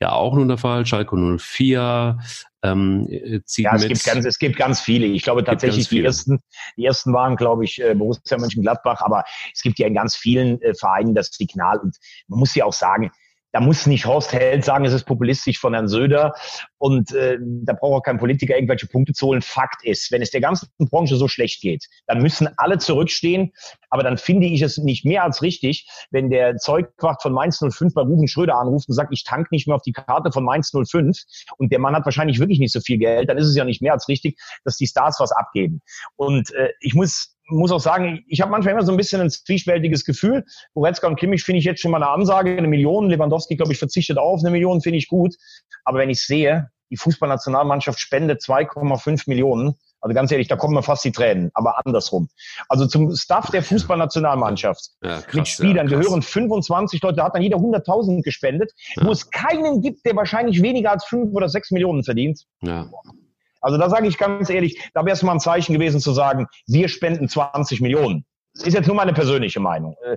ja 0.00 0.12
auch 0.12 0.34
nun 0.34 0.48
der 0.48 0.58
Fall. 0.58 0.86
Schalke 0.86 1.16
04 1.16 2.18
ähm, 2.62 3.08
zieht 3.44 3.64
ja, 3.64 3.74
es 3.74 3.82
mit. 3.82 3.92
Gibt 3.92 4.04
ganz, 4.04 4.26
es 4.26 4.38
gibt 4.38 4.56
ganz 4.56 4.80
viele. 4.80 5.06
Ich 5.06 5.22
glaube 5.22 5.44
tatsächlich, 5.44 5.88
die 5.88 6.02
ersten, 6.02 6.40
die 6.76 6.84
ersten 6.84 7.12
waren, 7.12 7.36
glaube 7.36 7.64
ich, 7.64 7.80
äh, 7.80 7.94
Borussia 7.94 8.38
Mönchengladbach, 8.38 9.00
aber 9.00 9.24
es 9.52 9.62
gibt 9.62 9.78
ja 9.78 9.86
in 9.86 9.94
ganz 9.94 10.16
vielen 10.16 10.60
äh, 10.62 10.74
Vereinen 10.74 11.14
das 11.14 11.28
Signal. 11.28 11.78
Und 11.78 11.96
man 12.26 12.40
muss 12.40 12.54
ja 12.54 12.64
auch 12.64 12.72
sagen, 12.72 13.10
da 13.52 13.60
muss 13.60 13.86
nicht 13.86 14.06
Horst 14.06 14.32
Held 14.32 14.64
sagen, 14.64 14.84
es 14.84 14.92
ist 14.92 15.04
populistisch 15.04 15.58
von 15.58 15.72
Herrn 15.72 15.88
Söder 15.88 16.34
und 16.76 17.12
äh, 17.12 17.38
da 17.40 17.72
braucht 17.72 18.00
auch 18.00 18.02
kein 18.02 18.18
Politiker 18.18 18.54
irgendwelche 18.54 18.86
Punkte 18.86 19.12
zu 19.12 19.26
holen. 19.26 19.42
Fakt 19.42 19.84
ist, 19.84 20.12
wenn 20.12 20.22
es 20.22 20.30
der 20.30 20.40
ganzen 20.40 20.68
Branche 20.78 21.16
so 21.16 21.28
schlecht 21.28 21.60
geht, 21.60 21.86
dann 22.06 22.22
müssen 22.22 22.48
alle 22.56 22.78
zurückstehen. 22.78 23.52
Aber 23.90 24.02
dann 24.02 24.18
finde 24.18 24.46
ich 24.46 24.60
es 24.60 24.76
nicht 24.76 25.04
mehr 25.04 25.24
als 25.24 25.42
richtig, 25.42 25.88
wenn 26.10 26.30
der 26.30 26.56
Zeugwacht 26.56 27.22
von 27.22 27.32
Mainz 27.32 27.58
05 27.58 27.94
bei 27.94 28.02
Ruben 28.02 28.28
Schröder 28.28 28.56
anruft 28.56 28.88
und 28.88 28.94
sagt, 28.94 29.12
ich 29.12 29.24
tank 29.24 29.50
nicht 29.50 29.66
mehr 29.66 29.76
auf 29.76 29.82
die 29.82 29.92
Karte 29.92 30.30
von 30.30 30.44
Mainz 30.44 30.70
05 30.70 31.16
und 31.56 31.72
der 31.72 31.78
Mann 31.78 31.94
hat 31.94 32.04
wahrscheinlich 32.04 32.38
wirklich 32.38 32.58
nicht 32.58 32.72
so 32.72 32.80
viel 32.80 32.98
Geld, 32.98 33.28
dann 33.30 33.38
ist 33.38 33.46
es 33.46 33.56
ja 33.56 33.64
nicht 33.64 33.80
mehr 33.80 33.94
als 33.94 34.08
richtig, 34.08 34.38
dass 34.64 34.76
die 34.76 34.86
Stars 34.86 35.18
was 35.20 35.32
abgeben. 35.32 35.80
Und 36.16 36.52
äh, 36.54 36.70
ich 36.80 36.94
muss 36.94 37.37
muss 37.48 37.72
auch 37.72 37.80
sagen, 37.80 38.24
ich 38.28 38.40
habe 38.40 38.50
manchmal 38.50 38.74
immer 38.74 38.84
so 38.84 38.92
ein 38.92 38.96
bisschen 38.96 39.20
ein 39.20 39.30
zwiespältiges 39.30 40.04
Gefühl. 40.04 40.44
Goretzka 40.74 41.06
und 41.06 41.16
Kimmich 41.16 41.42
finde 41.42 41.58
ich 41.60 41.64
jetzt 41.64 41.80
schon 41.80 41.90
mal 41.90 42.02
eine 42.02 42.10
Ansage, 42.10 42.56
eine 42.56 42.68
Million. 42.68 43.08
Lewandowski, 43.08 43.56
glaube 43.56 43.72
ich, 43.72 43.78
verzichtet 43.78 44.18
auf 44.18 44.40
eine 44.40 44.50
Million, 44.50 44.80
finde 44.80 44.98
ich 44.98 45.08
gut. 45.08 45.34
Aber 45.84 45.98
wenn 45.98 46.10
ich 46.10 46.24
sehe, 46.24 46.70
die 46.90 46.96
Fußballnationalmannschaft 46.96 47.98
spendet 47.98 48.42
2,5 48.42 49.24
Millionen, 49.26 49.74
also 50.00 50.14
ganz 50.14 50.30
ehrlich, 50.30 50.46
da 50.48 50.56
kommen 50.56 50.74
mir 50.74 50.82
fast 50.82 51.04
die 51.04 51.12
Tränen, 51.12 51.50
aber 51.54 51.84
andersrum. 51.84 52.28
Also 52.68 52.86
zum 52.86 53.14
Staff 53.16 53.50
der 53.50 53.62
Fußballnationalmannschaft 53.62 54.90
ja, 55.02 55.20
krass, 55.20 55.34
mit 55.34 55.48
Spielern 55.48 55.88
ja, 55.88 55.98
gehören 55.98 56.22
25 56.22 57.02
Leute, 57.02 57.16
da 57.16 57.24
hat 57.24 57.34
dann 57.34 57.42
jeder 57.42 57.58
100.000 57.58 58.22
gespendet, 58.22 58.72
ja. 58.94 59.04
wo 59.04 59.10
es 59.10 59.30
keinen 59.30 59.82
gibt, 59.82 60.06
der 60.06 60.14
wahrscheinlich 60.14 60.62
weniger 60.62 60.92
als 60.92 61.04
5 61.06 61.34
oder 61.34 61.48
6 61.48 61.72
Millionen 61.72 62.04
verdient. 62.04 62.44
Ja. 62.62 62.88
Also 63.60 63.78
da 63.78 63.90
sage 63.90 64.06
ich 64.06 64.18
ganz 64.18 64.50
ehrlich, 64.50 64.90
da 64.94 65.04
wäre 65.04 65.14
es 65.14 65.22
mal 65.22 65.32
ein 65.32 65.40
Zeichen 65.40 65.72
gewesen 65.72 66.00
zu 66.00 66.12
sagen, 66.12 66.46
wir 66.66 66.88
spenden 66.88 67.28
20 67.28 67.80
Millionen. 67.80 68.24
Das 68.54 68.66
ist 68.66 68.74
jetzt 68.74 68.86
nur 68.86 68.96
meine 68.96 69.12
persönliche 69.12 69.60
Meinung. 69.60 69.96
Äh, 70.04 70.16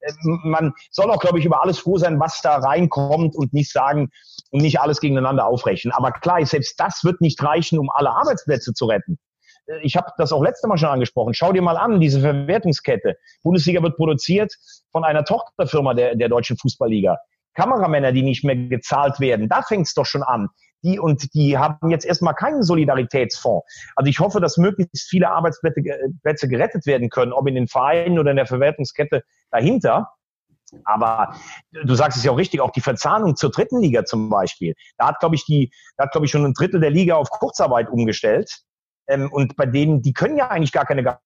äh, 0.00 0.12
man 0.44 0.72
soll 0.90 1.10
auch, 1.10 1.20
glaube 1.20 1.38
ich, 1.38 1.44
über 1.44 1.62
alles 1.62 1.78
froh 1.78 1.98
sein, 1.98 2.20
was 2.20 2.40
da 2.42 2.56
reinkommt 2.56 3.34
und 3.34 3.52
nicht 3.52 3.72
sagen 3.72 4.10
und 4.50 4.62
nicht 4.62 4.80
alles 4.80 5.00
gegeneinander 5.00 5.46
aufrechnen. 5.46 5.92
Aber 5.92 6.12
klar, 6.12 6.44
selbst 6.46 6.78
das 6.78 7.04
wird 7.04 7.20
nicht 7.20 7.42
reichen, 7.42 7.78
um 7.78 7.90
alle 7.90 8.10
Arbeitsplätze 8.10 8.72
zu 8.74 8.86
retten. 8.86 9.18
Äh, 9.66 9.80
ich 9.82 9.96
habe 9.96 10.10
das 10.18 10.32
auch 10.32 10.42
letzte 10.42 10.68
Mal 10.68 10.78
schon 10.78 10.88
angesprochen. 10.88 11.34
Schau 11.34 11.52
dir 11.52 11.62
mal 11.62 11.76
an, 11.76 12.00
diese 12.00 12.20
Verwertungskette. 12.20 13.16
Bundesliga 13.42 13.82
wird 13.82 13.96
produziert 13.96 14.54
von 14.92 15.04
einer 15.04 15.24
Tochterfirma 15.24 15.94
der, 15.94 16.16
der 16.16 16.28
deutschen 16.28 16.56
Fußballliga. 16.56 17.18
Kameramänner, 17.54 18.12
die 18.12 18.22
nicht 18.22 18.44
mehr 18.44 18.56
gezahlt 18.56 19.18
werden, 19.18 19.48
da 19.48 19.62
fängt 19.62 19.86
es 19.86 19.94
doch 19.94 20.06
schon 20.06 20.22
an. 20.22 20.48
Die 20.82 20.98
und 20.98 21.34
die 21.34 21.58
haben 21.58 21.90
jetzt 21.90 22.06
erstmal 22.06 22.34
keinen 22.34 22.62
Solidaritätsfonds. 22.62 23.66
Also 23.96 24.08
ich 24.08 24.18
hoffe, 24.18 24.40
dass 24.40 24.56
möglichst 24.56 25.08
viele 25.08 25.30
Arbeitsplätze 25.30 25.82
Plätze 26.22 26.48
gerettet 26.48 26.86
werden 26.86 27.10
können, 27.10 27.32
ob 27.32 27.46
in 27.46 27.54
den 27.54 27.68
Vereinen 27.68 28.18
oder 28.18 28.30
in 28.30 28.36
der 28.36 28.46
Verwertungskette 28.46 29.22
dahinter. 29.50 30.08
Aber 30.84 31.34
du 31.72 31.94
sagst 31.94 32.18
es 32.18 32.24
ja 32.24 32.32
auch 32.32 32.38
richtig, 32.38 32.60
auch 32.60 32.70
die 32.70 32.80
Verzahnung 32.80 33.36
zur 33.36 33.50
dritten 33.50 33.80
Liga 33.80 34.04
zum 34.04 34.30
Beispiel. 34.30 34.74
Da 34.98 35.08
hat, 35.08 35.20
glaube 35.20 35.34
ich, 35.34 35.44
die, 35.44 35.72
da 35.96 36.04
hat, 36.04 36.12
glaube 36.12 36.26
ich, 36.26 36.30
schon 36.30 36.44
ein 36.44 36.54
Drittel 36.54 36.80
der 36.80 36.90
Liga 36.90 37.16
auf 37.16 37.30
Kurzarbeit 37.30 37.88
umgestellt. 37.88 38.60
Ähm, 39.08 39.30
und 39.32 39.56
bei 39.56 39.66
denen, 39.66 40.02
die 40.02 40.12
können 40.12 40.36
ja 40.36 40.48
eigentlich 40.48 40.72
gar 40.72 40.86
keine 40.86 41.18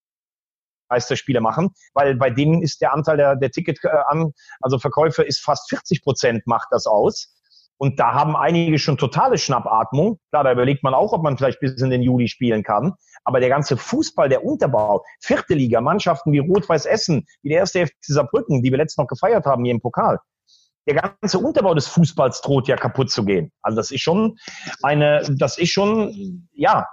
Meisterspiele 0.89 1.41
machen, 1.41 1.71
weil 1.93 2.15
bei 2.15 2.29
denen 2.29 2.61
ist 2.61 2.81
der 2.81 2.93
Anteil 2.93 3.17
der, 3.17 3.35
der 3.35 3.51
Ticket 3.51 3.83
äh, 3.83 3.89
an, 4.07 4.33
also 4.61 4.79
Verkäufe 4.79 5.23
ist 5.23 5.43
fast 5.43 5.69
40 5.69 6.03
Prozent 6.03 6.47
macht 6.47 6.67
das 6.71 6.85
aus. 6.85 7.35
Und 7.77 7.99
da 7.99 8.13
haben 8.13 8.35
einige 8.35 8.79
schon 8.79 8.97
totale 8.97 9.37
Schnappatmung. 9.37 10.19
Klar, 10.31 10.45
da 10.45 10.51
überlegt 10.51 10.83
man 10.83 10.93
auch, 10.93 11.11
ob 11.13 11.23
man 11.23 11.37
vielleicht 11.37 11.59
bis 11.59 11.81
in 11.81 11.89
den 11.89 12.01
Juli 12.01 12.27
spielen 12.27 12.63
kann. 12.63 12.93
Aber 13.23 13.39
der 13.39 13.49
ganze 13.49 13.75
Fußball, 13.75 14.29
der 14.29 14.45
Unterbau, 14.45 15.03
vierte 15.19 15.55
Liga, 15.55 15.81
Mannschaften 15.81 16.31
wie 16.31 16.39
Rot-Weiß 16.39 16.85
Essen, 16.85 17.25
wie 17.41 17.49
der 17.49 17.59
erste 17.59 17.85
FC 17.85 17.95
Saarbrücken, 18.01 18.63
die 18.63 18.71
wir 18.71 18.77
letztens 18.77 19.03
noch 19.03 19.07
gefeiert 19.07 19.45
haben 19.45 19.63
hier 19.65 19.73
im 19.73 19.81
Pokal. 19.81 20.19
Der 20.87 20.95
ganze 20.95 21.39
Unterbau 21.39 21.73
des 21.73 21.87
Fußballs 21.87 22.41
droht 22.41 22.67
ja 22.67 22.75
kaputt 22.75 23.09
zu 23.09 23.25
gehen. 23.25 23.51
Also 23.61 23.75
das 23.75 23.91
ist 23.91 24.01
schon 24.01 24.37
eine, 24.83 25.23
das 25.37 25.57
ist 25.57 25.71
schon, 25.71 26.47
ja, 26.53 26.85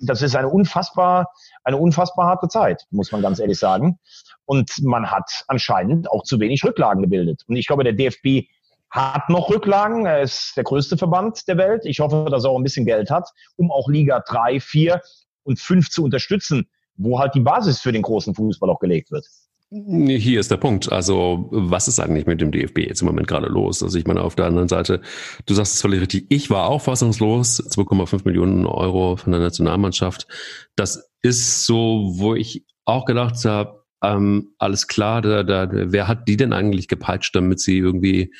das 0.00 0.22
ist 0.22 0.36
eine 0.36 0.48
unfassbar, 0.48 1.32
eine 1.64 1.76
unfassbar 1.76 2.26
harte 2.26 2.48
Zeit, 2.48 2.84
muss 2.90 3.12
man 3.12 3.22
ganz 3.22 3.40
ehrlich 3.40 3.58
sagen. 3.58 3.98
Und 4.44 4.70
man 4.82 5.10
hat 5.10 5.44
anscheinend 5.48 6.10
auch 6.10 6.22
zu 6.22 6.38
wenig 6.38 6.62
Rücklagen 6.64 7.02
gebildet. 7.02 7.42
Und 7.48 7.56
ich 7.56 7.66
glaube, 7.66 7.82
der 7.82 7.94
DFB 7.94 8.48
hat 8.90 9.28
noch 9.28 9.50
Rücklagen. 9.50 10.06
Er 10.06 10.22
ist 10.22 10.52
der 10.56 10.64
größte 10.64 10.96
Verband 10.96 11.46
der 11.48 11.58
Welt. 11.58 11.84
Ich 11.84 12.00
hoffe, 12.00 12.26
dass 12.30 12.44
er 12.44 12.50
auch 12.50 12.56
ein 12.56 12.62
bisschen 12.62 12.86
Geld 12.86 13.10
hat, 13.10 13.28
um 13.56 13.70
auch 13.70 13.88
Liga 13.88 14.22
3, 14.26 14.60
4 14.60 15.00
und 15.44 15.58
5 15.58 15.90
zu 15.90 16.04
unterstützen, 16.04 16.68
wo 16.96 17.18
halt 17.18 17.34
die 17.34 17.40
Basis 17.40 17.80
für 17.80 17.92
den 17.92 18.02
großen 18.02 18.34
Fußball 18.34 18.70
auch 18.70 18.80
gelegt 18.80 19.10
wird. 19.10 19.26
Hier 19.70 20.38
ist 20.38 20.50
der 20.50 20.58
Punkt. 20.58 20.92
Also, 20.92 21.48
was 21.50 21.88
ist 21.88 21.98
eigentlich 21.98 22.26
mit 22.26 22.40
dem 22.40 22.52
DFB 22.52 22.78
jetzt 22.78 23.00
im 23.02 23.08
Moment 23.08 23.26
gerade 23.26 23.48
los? 23.48 23.82
Also, 23.82 23.98
ich 23.98 24.06
meine, 24.06 24.22
auf 24.22 24.36
der 24.36 24.46
anderen 24.46 24.68
Seite, 24.68 25.00
du 25.44 25.54
sagst 25.54 25.74
es 25.74 25.82
völlig 25.82 26.00
richtig. 26.00 26.26
Ich 26.28 26.50
war 26.50 26.68
auch 26.68 26.82
fassungslos. 26.82 27.60
2,5 27.60 28.22
Millionen 28.24 28.64
Euro 28.64 29.16
von 29.16 29.32
der 29.32 29.40
Nationalmannschaft. 29.40 30.28
Das 30.76 31.10
ist 31.22 31.64
so, 31.64 32.12
wo 32.14 32.36
ich 32.36 32.64
auch 32.84 33.06
gedacht 33.06 33.44
habe, 33.44 33.82
ähm, 34.02 34.52
alles 34.58 34.86
klar, 34.86 35.20
da, 35.22 35.42
da, 35.42 35.68
wer 35.70 36.06
hat 36.06 36.28
die 36.28 36.36
denn 36.36 36.52
eigentlich 36.52 36.86
gepeitscht, 36.86 37.34
damit 37.34 37.60
sie 37.60 37.78
irgendwie, 37.78 38.32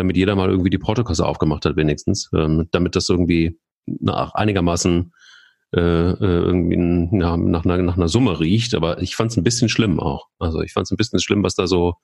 damit 0.00 0.16
jeder 0.16 0.34
mal 0.34 0.48
irgendwie 0.48 0.70
die 0.70 0.78
Portokasse 0.78 1.26
aufgemacht 1.26 1.64
hat, 1.66 1.76
wenigstens, 1.76 2.30
ähm, 2.34 2.68
damit 2.72 2.96
das 2.96 3.08
irgendwie 3.08 3.58
nach 3.86 4.34
einigermaßen 4.34 5.12
äh, 5.76 5.80
äh, 5.80 6.16
irgendwie 6.18 6.76
ja, 7.20 7.36
nach, 7.36 7.64
einer, 7.64 7.78
nach 7.78 7.96
einer 7.96 8.08
Summe 8.08 8.40
riecht, 8.40 8.74
aber 8.74 9.00
ich 9.02 9.14
fand 9.14 9.30
es 9.30 9.36
ein 9.36 9.44
bisschen 9.44 9.68
schlimm 9.68 10.00
auch. 10.00 10.26
Also 10.38 10.62
ich 10.62 10.72
fand 10.72 10.86
es 10.86 10.90
ein 10.90 10.96
bisschen 10.96 11.20
schlimm, 11.20 11.44
was 11.44 11.54
da 11.54 11.66
so, 11.66 11.94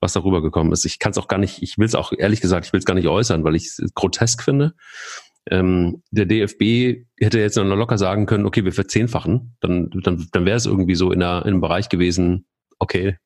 was 0.00 0.14
da 0.14 0.22
rübergekommen 0.22 0.72
ist. 0.72 0.84
Ich 0.84 0.98
kann 0.98 1.10
es 1.10 1.18
auch 1.18 1.28
gar 1.28 1.38
nicht, 1.38 1.62
ich 1.62 1.76
will 1.78 1.86
es 1.86 1.94
auch 1.94 2.12
ehrlich 2.16 2.40
gesagt, 2.40 2.66
ich 2.66 2.72
will 2.72 2.78
es 2.78 2.86
gar 2.86 2.94
nicht 2.94 3.08
äußern, 3.08 3.44
weil 3.44 3.56
ich 3.56 3.66
es 3.66 3.82
grotesk 3.94 4.42
finde. 4.42 4.74
Ähm, 5.50 6.02
der 6.10 6.26
DFB 6.26 7.04
hätte 7.20 7.38
jetzt 7.38 7.56
noch 7.56 7.64
locker 7.64 7.98
sagen 7.98 8.26
können, 8.26 8.46
okay, 8.46 8.64
wir 8.64 8.72
verzehnfachen, 8.72 9.56
dann, 9.60 9.90
dann, 10.02 10.26
dann 10.32 10.44
wäre 10.46 10.56
es 10.56 10.66
irgendwie 10.66 10.94
so 10.94 11.12
in, 11.12 11.20
der, 11.20 11.42
in 11.42 11.48
einem 11.48 11.60
Bereich 11.60 11.88
gewesen, 11.88 12.46
okay, 12.78 13.18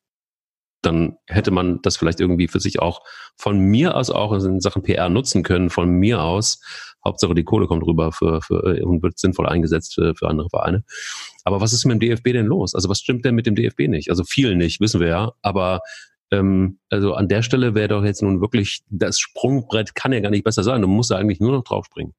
dann 0.81 1.17
hätte 1.27 1.51
man 1.51 1.81
das 1.81 1.97
vielleicht 1.97 2.19
irgendwie 2.19 2.47
für 2.47 2.59
sich 2.59 2.79
auch 2.79 3.01
von 3.37 3.59
mir 3.59 3.95
aus 3.95 4.09
auch 4.09 4.33
in 4.33 4.59
Sachen 4.59 4.83
PR 4.83 5.09
nutzen 5.09 5.43
können, 5.43 5.69
von 5.69 5.89
mir 5.89 6.21
aus. 6.21 6.59
Hauptsache 7.03 7.33
die 7.33 7.43
Kohle 7.43 7.67
kommt 7.67 7.83
rüber 7.85 8.11
für, 8.11 8.41
für, 8.41 8.83
und 8.85 9.01
wird 9.01 9.17
sinnvoll 9.17 9.47
eingesetzt 9.47 9.95
für, 9.95 10.15
für 10.15 10.27
andere 10.27 10.49
Vereine. 10.49 10.83
Aber 11.43 11.61
was 11.61 11.73
ist 11.73 11.85
mit 11.85 11.93
dem 11.93 11.99
DFB 11.99 12.33
denn 12.33 12.45
los? 12.45 12.75
Also 12.75 12.89
was 12.89 12.99
stimmt 12.99 13.25
denn 13.25 13.35
mit 13.35 13.45
dem 13.45 13.55
DFB 13.55 13.87
nicht? 13.87 14.09
Also 14.09 14.23
viel 14.23 14.55
nicht, 14.55 14.79
wissen 14.81 14.99
wir 14.99 15.07
ja. 15.07 15.31
Aber 15.41 15.81
ähm, 16.31 16.79
also 16.89 17.13
an 17.13 17.27
der 17.27 17.41
Stelle 17.41 17.75
wäre 17.75 17.89
doch 17.89 18.03
jetzt 18.03 18.21
nun 18.21 18.41
wirklich, 18.41 18.81
das 18.89 19.19
Sprungbrett 19.19 19.95
kann 19.95 20.13
ja 20.13 20.19
gar 20.19 20.31
nicht 20.31 20.43
besser 20.43 20.63
sein. 20.63 20.81
Du 20.81 20.87
musst 20.87 21.11
da 21.11 21.17
eigentlich 21.17 21.39
nur 21.39 21.51
noch 21.51 21.63
draufspringen. 21.63 22.13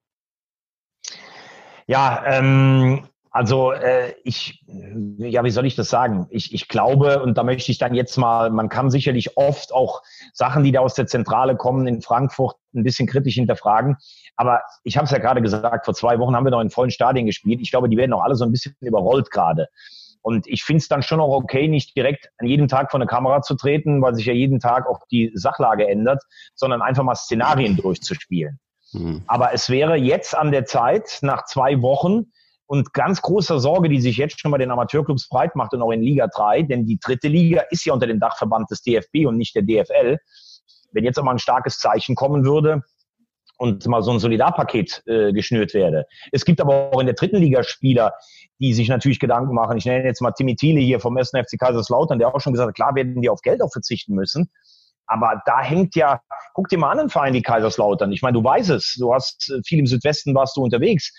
Ja, 1.87 2.22
ähm, 2.27 3.09
also 3.33 3.73
äh, 3.73 4.12
ich, 4.25 4.62
ja, 4.66 5.42
wie 5.42 5.51
soll 5.51 5.64
ich 5.64 5.75
das 5.75 5.88
sagen? 5.88 6.27
Ich, 6.29 6.53
ich 6.53 6.68
glaube, 6.68 7.23
und 7.23 7.38
da 7.38 7.45
möchte 7.45 7.73
ich 7.73 7.79
dann 7.79 7.95
jetzt 7.95 8.18
mal, 8.18 8.51
man 8.51 8.68
kann 8.68 8.90
sicherlich 8.90 9.38
oft 9.38 9.73
auch 9.73 10.03
Sachen, 10.35 10.64
die 10.64 10.73
da 10.73 10.81
aus 10.81 10.92
der 10.92 11.07
Zentrale 11.07 11.57
kommen, 11.57 11.87
in 11.87 12.03
Frankfurt 12.03 12.57
ein 12.75 12.83
bisschen 12.83 13.09
kritisch 13.09 13.37
hinterfragen. 13.37 13.97
Aber 14.37 14.61
ich 14.85 14.99
habe 14.99 15.07
es 15.07 15.12
ja 15.12 15.18
gerade 15.18 15.40
gesagt, 15.40 15.87
vor 15.87 15.95
zwei 15.95 16.18
Wochen 16.18 16.37
haben 16.37 16.45
wir 16.45 16.51
noch 16.51 16.61
in 16.61 16.68
vollen 16.68 16.90
Stadien 16.90 17.25
gespielt. 17.25 17.61
Ich 17.62 17.71
glaube, 17.71 17.88
die 17.88 17.97
werden 17.97 18.12
auch 18.12 18.23
alle 18.23 18.35
so 18.35 18.45
ein 18.45 18.53
bisschen 18.53 18.77
überrollt 18.81 19.31
gerade. 19.31 19.68
Und 20.21 20.47
ich 20.47 20.62
finde 20.62 20.83
es 20.83 20.88
dann 20.88 21.03
schon 21.03 21.21
auch 21.21 21.35
okay, 21.35 21.68
nicht 21.68 21.97
direkt 21.97 22.29
an 22.37 22.47
jedem 22.47 22.68
Tag 22.68 22.90
vor 22.90 23.01
eine 23.01 23.09
Kamera 23.09 23.40
zu 23.40 23.55
treten, 23.57 24.03
weil 24.03 24.14
sich 24.14 24.27
ja 24.27 24.35
jeden 24.35 24.61
Tag 24.61 24.87
auch 24.87 25.01
die 25.11 25.33
Sachlage 25.35 25.88
ändert, 25.88 26.23
sondern 26.55 26.83
einfach 26.83 27.03
mal 27.03 27.14
Szenarien 27.14 27.77
durchzuspielen. 27.77 28.61
Mhm. 28.92 29.23
Aber 29.27 29.55
es 29.55 29.71
wäre 29.71 29.97
jetzt 29.97 30.37
an 30.37 30.53
der 30.53 30.66
Zeit, 30.66 31.18
nach 31.23 31.47
zwei 31.47 31.81
Wochen, 31.81 32.27
und 32.72 32.94
ganz 32.94 33.20
großer 33.20 33.61
Sorge, 33.61 33.90
die 33.90 34.00
sich 34.00 34.16
jetzt 34.16 34.40
schon 34.40 34.50
bei 34.50 34.56
den 34.56 34.70
Amateurclubs 34.70 35.28
breit 35.28 35.54
macht 35.56 35.74
und 35.74 35.82
auch 35.82 35.90
in 35.90 36.00
Liga 36.00 36.26
3, 36.26 36.62
denn 36.62 36.87
die 36.87 36.98
dritte 36.98 37.28
Liga 37.28 37.64
ist 37.68 37.85
ja 37.85 37.92
unter 37.92 38.06
dem 38.06 38.18
Dachverband 38.18 38.70
des 38.70 38.80
DFB 38.80 39.26
und 39.26 39.37
nicht 39.37 39.54
der 39.54 39.61
DFL. 39.61 40.16
Wenn 40.92 41.04
jetzt 41.04 41.22
mal 41.22 41.32
ein 41.32 41.38
starkes 41.38 41.78
Zeichen 41.78 42.14
kommen 42.14 42.46
würde 42.46 42.80
und 43.58 43.87
mal 43.88 44.02
so 44.02 44.11
ein 44.11 44.20
Solidarpaket 44.20 45.02
äh, 45.04 45.35
geschnürt 45.35 45.74
werde. 45.74 46.06
Es 46.32 46.46
gibt 46.46 46.62
aber 46.62 46.94
auch 46.94 47.00
in 47.00 47.04
der 47.04 47.14
dritten 47.14 47.37
Liga 47.37 47.62
Spieler, 47.62 48.14
die 48.58 48.72
sich 48.72 48.88
natürlich 48.88 49.20
Gedanken 49.20 49.54
machen. 49.54 49.76
Ich 49.76 49.85
nenne 49.85 50.06
jetzt 50.06 50.22
mal 50.22 50.32
Timmy 50.32 50.56
Thiele 50.56 50.80
hier 50.80 50.98
vom 50.98 51.14
1. 51.14 51.28
FC 51.28 51.58
Kaiserslautern, 51.61 52.18
der 52.18 52.35
auch 52.35 52.40
schon 52.40 52.54
gesagt 52.54 52.68
hat, 52.68 52.74
klar 52.74 52.94
werden 52.94 53.20
die 53.20 53.28
auf 53.28 53.42
Geld 53.42 53.61
auch 53.61 53.70
verzichten 53.70 54.14
müssen. 54.14 54.50
Aber 55.06 55.42
da 55.44 55.61
hängt 55.61 55.94
ja, 55.94 56.22
guck 56.54 56.68
dir 56.68 56.78
mal 56.78 56.92
an 56.92 57.00
einen 57.00 57.11
Verein 57.11 57.35
wie 57.35 57.42
Kaiserslautern. 57.42 58.12
Ich 58.12 58.22
meine, 58.22 58.32
du 58.32 58.42
weißt 58.42 58.70
es, 58.70 58.96
du 58.98 59.12
hast 59.12 59.50
äh, 59.50 59.61
viel 59.62 59.78
im 59.78 59.87
Südwesten 59.87 60.35
warst 60.35 60.56
du 60.56 60.62
unterwegs 60.62 61.12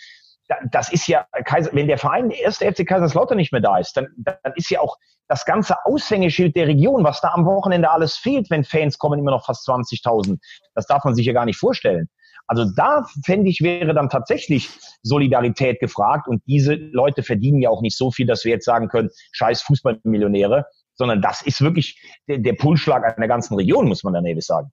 das 0.71 0.91
ist 0.91 1.07
ja, 1.07 1.25
wenn 1.71 1.87
der 1.87 1.97
Verein, 1.97 2.29
der 2.29 2.39
erste 2.39 2.71
FC 2.71 2.87
Kaiserslautern 2.87 3.37
nicht 3.37 3.51
mehr 3.51 3.61
da 3.61 3.77
ist, 3.77 3.95
dann, 3.95 4.07
dann 4.17 4.53
ist 4.55 4.69
ja 4.69 4.79
auch 4.79 4.97
das 5.27 5.45
ganze 5.45 5.75
Aushängeschild 5.85 6.55
der 6.55 6.67
Region, 6.67 7.03
was 7.03 7.21
da 7.21 7.29
am 7.29 7.45
Wochenende 7.45 7.89
alles 7.89 8.15
fehlt, 8.15 8.49
wenn 8.49 8.63
Fans 8.63 8.97
kommen, 8.97 9.19
immer 9.19 9.31
noch 9.31 9.45
fast 9.45 9.67
20.000. 9.67 10.37
Das 10.75 10.85
darf 10.85 11.03
man 11.05 11.15
sich 11.15 11.25
ja 11.25 11.33
gar 11.33 11.45
nicht 11.45 11.57
vorstellen. 11.57 12.09
Also 12.47 12.65
da 12.75 13.05
fände 13.25 13.49
ich, 13.49 13.61
wäre 13.61 13.93
dann 13.93 14.09
tatsächlich 14.09 14.69
Solidarität 15.01 15.79
gefragt 15.79 16.27
und 16.27 16.43
diese 16.45 16.73
Leute 16.73 17.23
verdienen 17.23 17.61
ja 17.61 17.69
auch 17.69 17.81
nicht 17.81 17.97
so 17.97 18.11
viel, 18.11 18.27
dass 18.27 18.43
wir 18.43 18.51
jetzt 18.51 18.65
sagen 18.65 18.89
können, 18.89 19.09
scheiß 19.31 19.61
Fußballmillionäre, 19.61 20.65
sondern 20.95 21.21
das 21.21 21.41
ist 21.41 21.61
wirklich 21.61 22.01
der, 22.27 22.39
der 22.39 22.53
Pulsschlag 22.53 23.17
einer 23.17 23.27
ganzen 23.27 23.55
Region, 23.55 23.87
muss 23.87 24.03
man 24.03 24.13
dann 24.13 24.25
ehrlich 24.25 24.45
sagen. 24.45 24.71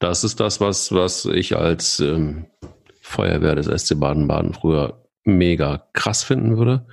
Das 0.00 0.24
ist 0.24 0.40
das, 0.40 0.60
was, 0.60 0.92
was 0.92 1.24
ich 1.26 1.56
als 1.56 2.00
ähm, 2.00 2.46
Feuerwehr 3.12 3.54
des 3.54 3.66
SC 3.66 3.98
Baden-Baden 3.98 4.54
früher 4.54 5.06
mega 5.24 5.88
krass 5.92 6.24
finden 6.24 6.56
würde. 6.56 6.86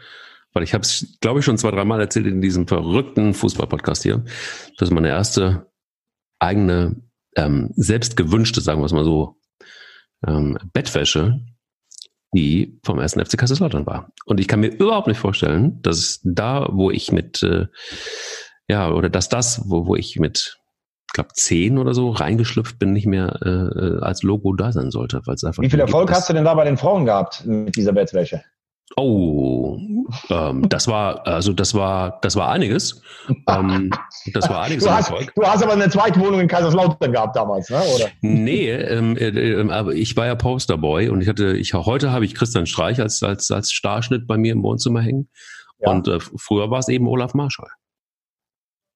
Weil 0.53 0.63
ich 0.63 0.73
habe 0.73 0.81
es, 0.81 1.17
glaube 1.21 1.39
ich, 1.39 1.45
schon 1.45 1.57
zwei, 1.57 1.71
dreimal 1.71 1.99
erzählt 1.99 2.25
in 2.25 2.41
diesem 2.41 2.67
verrückten 2.67 3.33
Fußball-Podcast 3.33 4.03
hier. 4.03 4.23
Das 4.77 4.89
ist 4.89 4.93
meine 4.93 5.09
erste 5.09 5.67
eigene, 6.39 6.95
ähm, 7.35 7.71
selbst 7.75 8.17
sagen 8.17 8.81
wir 8.81 8.85
es 8.85 8.93
mal 8.93 9.03
so, 9.03 9.37
ähm, 10.25 10.57
Bettwäsche, 10.73 11.39
die 12.33 12.79
vom 12.83 12.99
ersten 12.99 13.23
FC 13.23 13.37
Kaiserslautern 13.37 13.85
war. 13.85 14.11
Und 14.25 14.39
ich 14.39 14.47
kann 14.47 14.59
mir 14.59 14.71
überhaupt 14.71 15.07
nicht 15.07 15.19
vorstellen, 15.19 15.81
dass 15.81 16.19
da, 16.23 16.67
wo 16.71 16.91
ich 16.91 17.11
mit, 17.11 17.43
äh, 17.43 17.67
ja, 18.67 18.91
oder 18.91 19.09
dass 19.09 19.29
das, 19.29 19.63
wo, 19.65 19.87
wo 19.87 19.95
ich 19.95 20.19
mit 20.19 20.58
glaube, 21.13 21.29
zehn 21.33 21.77
oder 21.77 21.93
so 21.93 22.11
reingeschlüpft 22.11 22.79
bin, 22.79 22.93
nicht 22.93 23.07
mehr 23.07 23.39
äh, 23.43 23.49
äh 23.49 24.01
als 24.01 24.23
Logo 24.23 24.53
da 24.53 24.71
sein 24.71 24.91
sollte. 24.91 25.21
Weil 25.25 25.35
es 25.35 25.43
einfach 25.43 25.63
Wie 25.63 25.69
viel 25.69 25.79
Erfolg 25.79 26.11
hast 26.11 26.29
du 26.29 26.33
denn 26.33 26.45
da 26.45 26.53
bei 26.53 26.65
den 26.65 26.77
Frauen 26.77 27.05
gehabt 27.05 27.45
mit 27.45 27.75
dieser 27.75 27.93
Bettwäsche? 27.93 28.41
Oh, 28.95 29.77
ähm, 30.29 30.67
das 30.67 30.87
war 30.87 31.25
also 31.27 31.53
das 31.53 31.75
war 31.75 32.19
das 32.21 32.35
war 32.35 32.49
einiges. 32.49 33.01
Ähm, 33.47 33.91
das 34.33 34.49
war 34.49 34.63
einiges. 34.63 34.83
Du 34.89 34.91
hast, 34.91 35.11
du 35.11 35.43
hast, 35.43 35.63
aber 35.63 35.73
eine 35.73 35.89
zweite 35.89 36.19
Wohnung 36.19 36.39
in 36.39 36.47
Kaiserslautern 36.47 37.11
gehabt 37.11 37.35
damals, 37.35 37.69
ne? 37.69 37.81
Oder? 37.95 38.07
Nee, 38.21 38.71
ähm, 38.71 39.15
äh, 39.15 39.27
äh, 39.27 39.71
aber 39.71 39.93
ich 39.93 40.17
war 40.17 40.25
ja 40.25 40.35
Posterboy 40.35 41.09
und 41.09 41.21
ich 41.21 41.27
hatte 41.27 41.55
ich 41.55 41.73
heute 41.73 42.11
habe 42.11 42.25
ich 42.25 42.33
Christian 42.33 42.65
Streich 42.65 42.99
als 42.99 43.21
als 43.21 43.51
als 43.51 43.71
Starschnitt 43.71 44.25
bei 44.25 44.37
mir 44.37 44.53
im 44.53 44.63
Wohnzimmer 44.63 45.01
hängen 45.01 45.29
ja. 45.79 45.91
und 45.91 46.07
äh, 46.07 46.19
früher 46.19 46.71
war 46.71 46.79
es 46.79 46.87
eben 46.87 47.07
Olaf 47.07 47.35
Marschall. 47.35 47.69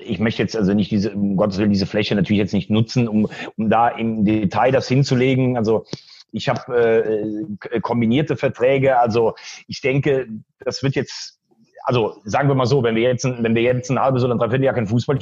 ich 0.00 0.18
möchte 0.18 0.42
jetzt 0.42 0.56
also 0.56 0.74
nicht 0.74 0.90
diese, 0.90 1.12
um 1.12 1.36
Gottes 1.36 1.58
Willen, 1.58 1.70
diese 1.70 1.86
Fläche 1.86 2.14
natürlich 2.14 2.38
jetzt 2.38 2.54
nicht 2.54 2.70
nutzen, 2.70 3.08
um, 3.08 3.28
um 3.56 3.70
da 3.70 3.88
im 3.88 4.24
Detail 4.24 4.72
das 4.72 4.88
hinzulegen. 4.88 5.56
Also 5.56 5.84
ich 6.32 6.48
habe 6.48 7.56
äh, 7.70 7.80
kombinierte 7.80 8.36
Verträge. 8.36 8.98
Also 8.98 9.34
ich 9.66 9.80
denke, 9.80 10.28
das 10.60 10.82
wird 10.82 10.94
jetzt, 10.94 11.40
also 11.84 12.20
sagen 12.24 12.48
wir 12.48 12.54
mal 12.54 12.66
so, 12.66 12.82
wenn 12.82 12.94
wir 12.94 13.02
jetzt, 13.02 13.24
wenn 13.24 13.54
wir 13.54 13.62
jetzt 13.62 13.90
ein 13.90 14.00
halbes 14.00 14.24
oder 14.24 14.34
ein 14.34 14.38
Dreivierteljahr 14.38 14.74
kein 14.74 14.86
Fußball 14.86 15.18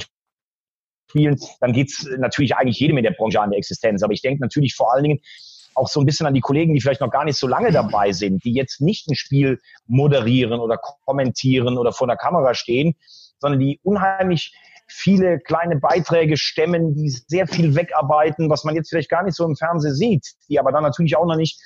spielen, 1.09 1.39
dann 1.61 1.73
geht's 1.73 2.07
natürlich 2.17 2.55
eigentlich 2.55 2.79
jedem 2.79 2.97
in 2.97 3.03
der 3.03 3.11
Branche 3.11 3.41
an 3.41 3.51
der 3.51 3.57
Existenz. 3.57 4.03
Aber 4.03 4.13
ich 4.13 4.21
denke 4.21 4.41
natürlich 4.41 4.75
vor 4.75 4.93
allen 4.93 5.03
Dingen 5.03 5.19
auch 5.77 5.87
so 5.87 5.99
ein 5.99 6.05
bisschen 6.05 6.25
an 6.25 6.33
die 6.33 6.41
Kollegen, 6.41 6.73
die 6.73 6.81
vielleicht 6.81 7.01
noch 7.01 7.11
gar 7.11 7.23
nicht 7.23 7.37
so 7.37 7.47
lange 7.47 7.71
dabei 7.71 8.11
sind, 8.11 8.43
die 8.43 8.53
jetzt 8.53 8.81
nicht 8.81 9.07
ein 9.07 9.15
Spiel 9.15 9.59
moderieren 9.85 10.59
oder 10.59 10.77
kommentieren 11.05 11.77
oder 11.77 11.91
vor 11.91 12.07
der 12.07 12.17
Kamera 12.17 12.55
stehen, 12.55 12.95
sondern 13.39 13.59
die 13.59 13.79
unheimlich 13.83 14.53
viele 14.87 15.39
kleine 15.39 15.77
Beiträge 15.77 16.37
stemmen, 16.37 16.95
die 16.95 17.09
sehr 17.09 17.47
viel 17.47 17.75
wegarbeiten, 17.75 18.49
was 18.49 18.63
man 18.63 18.75
jetzt 18.75 18.89
vielleicht 18.89 19.09
gar 19.09 19.23
nicht 19.23 19.35
so 19.35 19.45
im 19.45 19.55
Fernsehen 19.55 19.93
sieht, 19.93 20.25
die 20.49 20.59
aber 20.59 20.71
dann 20.71 20.83
natürlich 20.83 21.17
auch 21.17 21.25
noch 21.25 21.35
nicht 21.35 21.59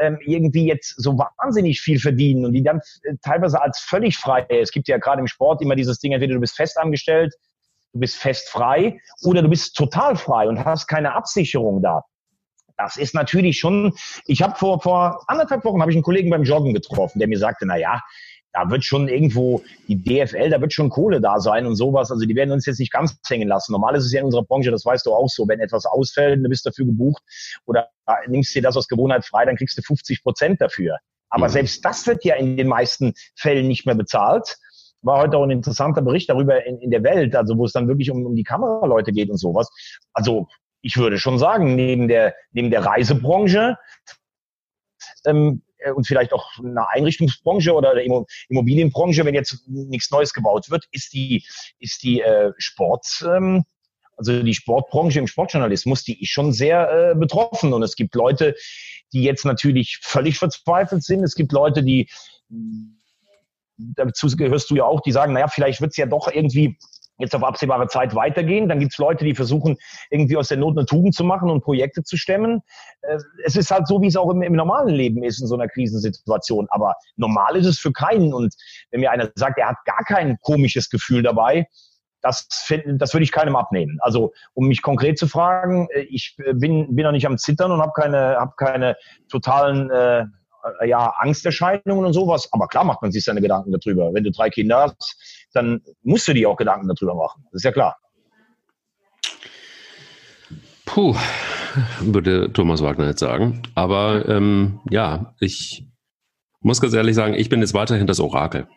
ähm, 0.00 0.18
irgendwie 0.24 0.66
jetzt 0.66 0.94
so 0.96 1.18
wahnsinnig 1.18 1.80
viel 1.80 1.98
verdienen 1.98 2.46
und 2.46 2.52
die 2.52 2.62
dann 2.62 2.80
äh, 3.02 3.14
teilweise 3.22 3.60
als 3.60 3.78
völlig 3.80 4.16
frei, 4.16 4.46
es 4.48 4.70
gibt 4.70 4.88
ja 4.88 4.98
gerade 4.98 5.20
im 5.20 5.26
Sport 5.26 5.60
immer 5.60 5.76
dieses 5.76 5.98
Ding, 5.98 6.12
entweder 6.12 6.34
du 6.34 6.40
bist 6.40 6.56
fest 6.56 6.78
angestellt, 6.78 7.34
du 7.92 8.00
bist 8.00 8.16
fest 8.16 8.48
frei 8.48 8.98
oder 9.22 9.42
du 9.42 9.48
bist 9.48 9.76
total 9.76 10.16
frei 10.16 10.48
und 10.48 10.64
hast 10.64 10.86
keine 10.86 11.14
Absicherung 11.14 11.82
da. 11.82 12.04
Das 12.78 12.96
ist 12.96 13.14
natürlich 13.14 13.58
schon, 13.58 13.94
ich 14.24 14.42
habe 14.42 14.56
vor, 14.56 14.80
vor 14.80 15.22
anderthalb 15.26 15.64
Wochen 15.64 15.80
habe 15.82 15.90
ich 15.90 15.96
einen 15.96 16.02
Kollegen 16.02 16.30
beim 16.30 16.42
Joggen 16.42 16.72
getroffen, 16.72 17.18
der 17.18 17.28
mir 17.28 17.38
sagte, 17.38 17.66
na 17.66 17.76
ja, 17.76 18.00
da 18.52 18.70
wird 18.70 18.84
schon 18.84 19.08
irgendwo 19.08 19.62
die 19.88 20.02
DFL, 20.02 20.50
da 20.50 20.60
wird 20.60 20.72
schon 20.72 20.90
Kohle 20.90 21.20
da 21.20 21.40
sein 21.40 21.66
und 21.66 21.76
sowas. 21.76 22.10
Also 22.10 22.26
die 22.26 22.34
werden 22.34 22.52
uns 22.52 22.66
jetzt 22.66 22.80
nicht 22.80 22.92
ganz 22.92 23.18
hängen 23.26 23.48
lassen. 23.48 23.72
Normal 23.72 23.96
ist 23.96 24.04
es 24.04 24.12
ja 24.12 24.20
in 24.20 24.26
unserer 24.26 24.44
Branche, 24.44 24.70
das 24.70 24.84
weißt 24.84 25.06
du 25.06 25.14
auch 25.14 25.28
so, 25.28 25.48
wenn 25.48 25.60
etwas 25.60 25.86
ausfällt, 25.86 26.44
du 26.44 26.48
bist 26.48 26.66
dafür 26.66 26.86
gebucht 26.86 27.22
oder 27.64 27.88
nimmst 28.26 28.54
dir 28.54 28.62
das 28.62 28.76
aus 28.76 28.88
Gewohnheit 28.88 29.24
frei, 29.24 29.44
dann 29.44 29.56
kriegst 29.56 29.78
du 29.78 29.82
50 29.82 30.22
Prozent 30.22 30.60
dafür. 30.60 30.98
Aber 31.30 31.48
mhm. 31.48 31.52
selbst 31.52 31.84
das 31.84 32.06
wird 32.06 32.24
ja 32.24 32.36
in 32.36 32.56
den 32.56 32.68
meisten 32.68 33.14
Fällen 33.36 33.66
nicht 33.66 33.86
mehr 33.86 33.94
bezahlt. 33.94 34.58
War 35.00 35.20
heute 35.22 35.38
auch 35.38 35.44
ein 35.44 35.50
interessanter 35.50 36.02
Bericht 36.02 36.28
darüber 36.28 36.64
in, 36.64 36.78
in 36.78 36.90
der 36.90 37.02
Welt, 37.02 37.34
also 37.34 37.56
wo 37.56 37.64
es 37.64 37.72
dann 37.72 37.88
wirklich 37.88 38.10
um, 38.10 38.24
um 38.24 38.36
die 38.36 38.44
Kameraleute 38.44 39.12
geht 39.12 39.30
und 39.30 39.38
sowas. 39.38 39.68
Also 40.12 40.46
ich 40.82 40.96
würde 40.96 41.18
schon 41.18 41.38
sagen, 41.38 41.74
neben 41.74 42.06
der, 42.06 42.34
neben 42.52 42.70
der 42.70 42.84
Reisebranche 42.84 43.78
ähm, 45.24 45.62
äh, 45.71 45.71
und 45.94 46.06
vielleicht 46.06 46.32
auch 46.32 46.58
eine 46.58 46.88
Einrichtungsbranche 46.88 47.72
oder 47.72 47.94
der 47.94 48.04
Immobilienbranche, 48.48 49.24
wenn 49.24 49.34
jetzt 49.34 49.68
nichts 49.68 50.10
Neues 50.10 50.32
gebaut 50.32 50.70
wird, 50.70 50.86
ist 50.92 51.12
die, 51.12 51.44
ist 51.78 52.02
die 52.02 52.20
äh, 52.20 52.52
Sport, 52.58 53.24
ähm, 53.26 53.64
also 54.16 54.42
die 54.42 54.54
Sportbranche 54.54 55.18
im 55.18 55.26
Sportjournalismus, 55.26 56.04
die 56.04 56.22
ist 56.22 56.30
schon 56.30 56.52
sehr 56.52 57.12
äh, 57.12 57.14
betroffen. 57.14 57.72
Und 57.72 57.82
es 57.82 57.96
gibt 57.96 58.14
Leute, 58.14 58.54
die 59.12 59.22
jetzt 59.22 59.44
natürlich 59.44 59.98
völlig 60.02 60.38
verzweifelt 60.38 61.02
sind. 61.02 61.24
Es 61.24 61.34
gibt 61.34 61.52
Leute, 61.52 61.82
die 61.82 62.08
dazu 63.76 64.28
gehörst 64.36 64.70
du 64.70 64.76
ja 64.76 64.84
auch, 64.84 65.00
die 65.00 65.12
sagen, 65.12 65.32
naja, 65.32 65.48
vielleicht 65.48 65.80
wird 65.80 65.92
es 65.92 65.96
ja 65.96 66.06
doch 66.06 66.28
irgendwie 66.32 66.78
jetzt 67.22 67.34
auf 67.34 67.42
absehbare 67.42 67.88
Zeit 67.88 68.14
weitergehen. 68.14 68.68
Dann 68.68 68.80
gibt 68.80 68.92
es 68.92 68.98
Leute, 68.98 69.24
die 69.24 69.34
versuchen, 69.34 69.76
irgendwie 70.10 70.36
aus 70.36 70.48
der 70.48 70.58
Not 70.58 70.76
eine 70.76 70.86
Tugend 70.86 71.14
zu 71.14 71.24
machen 71.24 71.48
und 71.48 71.62
Projekte 71.62 72.02
zu 72.02 72.16
stemmen. 72.16 72.60
Äh, 73.02 73.18
es 73.44 73.56
ist 73.56 73.70
halt 73.70 73.86
so, 73.86 74.02
wie 74.02 74.08
es 74.08 74.16
auch 74.16 74.30
im, 74.30 74.42
im, 74.42 74.52
normalen 74.52 74.94
Leben 74.94 75.22
ist 75.22 75.40
in 75.40 75.46
so 75.46 75.54
einer 75.54 75.68
Krisensituation. 75.68 76.66
Aber 76.70 76.94
normal 77.16 77.56
ist 77.56 77.66
es 77.66 77.78
für 77.78 77.92
keinen. 77.92 78.34
Und 78.34 78.54
wenn 78.90 79.00
mir 79.00 79.10
einer 79.10 79.30
sagt, 79.34 79.58
er 79.58 79.68
hat 79.68 79.76
gar 79.86 80.04
kein 80.06 80.36
komisches 80.42 80.90
Gefühl 80.90 81.22
dabei, 81.22 81.66
das, 82.20 82.46
das 82.86 83.14
würde 83.14 83.24
ich 83.24 83.32
keinem 83.32 83.56
abnehmen. 83.56 83.98
Also 84.00 84.32
um 84.54 84.68
mich 84.68 84.80
konkret 84.82 85.18
zu 85.18 85.26
fragen, 85.26 85.88
äh, 85.92 86.00
ich 86.02 86.36
bin, 86.36 86.94
bin 86.94 87.04
noch 87.04 87.12
nicht 87.12 87.26
am 87.26 87.38
Zittern 87.38 87.72
und 87.72 87.80
habe 87.80 87.92
keine, 87.94 88.36
hab 88.36 88.56
keine 88.56 88.96
totalen 89.28 89.90
äh, 89.90 90.24
ja, 90.84 91.12
Angsterscheinungen 91.18 92.04
und 92.04 92.12
sowas. 92.12 92.48
Aber 92.52 92.68
klar 92.68 92.84
macht 92.84 93.02
man 93.02 93.12
sich 93.12 93.24
seine 93.24 93.40
Gedanken 93.40 93.72
darüber. 93.72 94.12
Wenn 94.14 94.24
du 94.24 94.30
drei 94.30 94.50
Kinder 94.50 94.82
hast, 94.82 95.41
dann 95.52 95.82
musst 96.02 96.28
du 96.28 96.34
dir 96.34 96.48
auch 96.48 96.56
Gedanken 96.56 96.88
darüber 96.88 97.14
machen. 97.14 97.44
Das 97.52 97.60
ist 97.60 97.64
ja 97.64 97.72
klar. 97.72 97.96
Puh, 100.84 101.16
würde 102.00 102.52
Thomas 102.52 102.82
Wagner 102.82 103.06
jetzt 103.06 103.20
sagen. 103.20 103.62
Aber 103.74 104.28
ähm, 104.28 104.80
ja, 104.90 105.34
ich 105.40 105.86
muss 106.60 106.80
ganz 106.80 106.94
ehrlich 106.94 107.14
sagen, 107.14 107.34
ich 107.34 107.48
bin 107.48 107.60
jetzt 107.60 107.74
weiterhin 107.74 108.06
das 108.06 108.20
Orakel. 108.20 108.68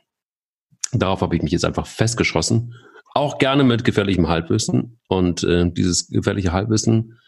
Darauf 0.92 1.22
habe 1.22 1.36
ich 1.36 1.42
mich 1.42 1.52
jetzt 1.52 1.66
einfach 1.66 1.88
festgeschossen. 1.88 2.74
Auch 3.14 3.38
gerne 3.38 3.64
mit 3.64 3.84
gefährlichem 3.84 4.28
Halbwissen. 4.28 5.00
Und 5.08 5.44
äh, 5.44 5.70
dieses 5.72 6.08
gefährliche 6.08 6.52
Halbwissen 6.52 7.20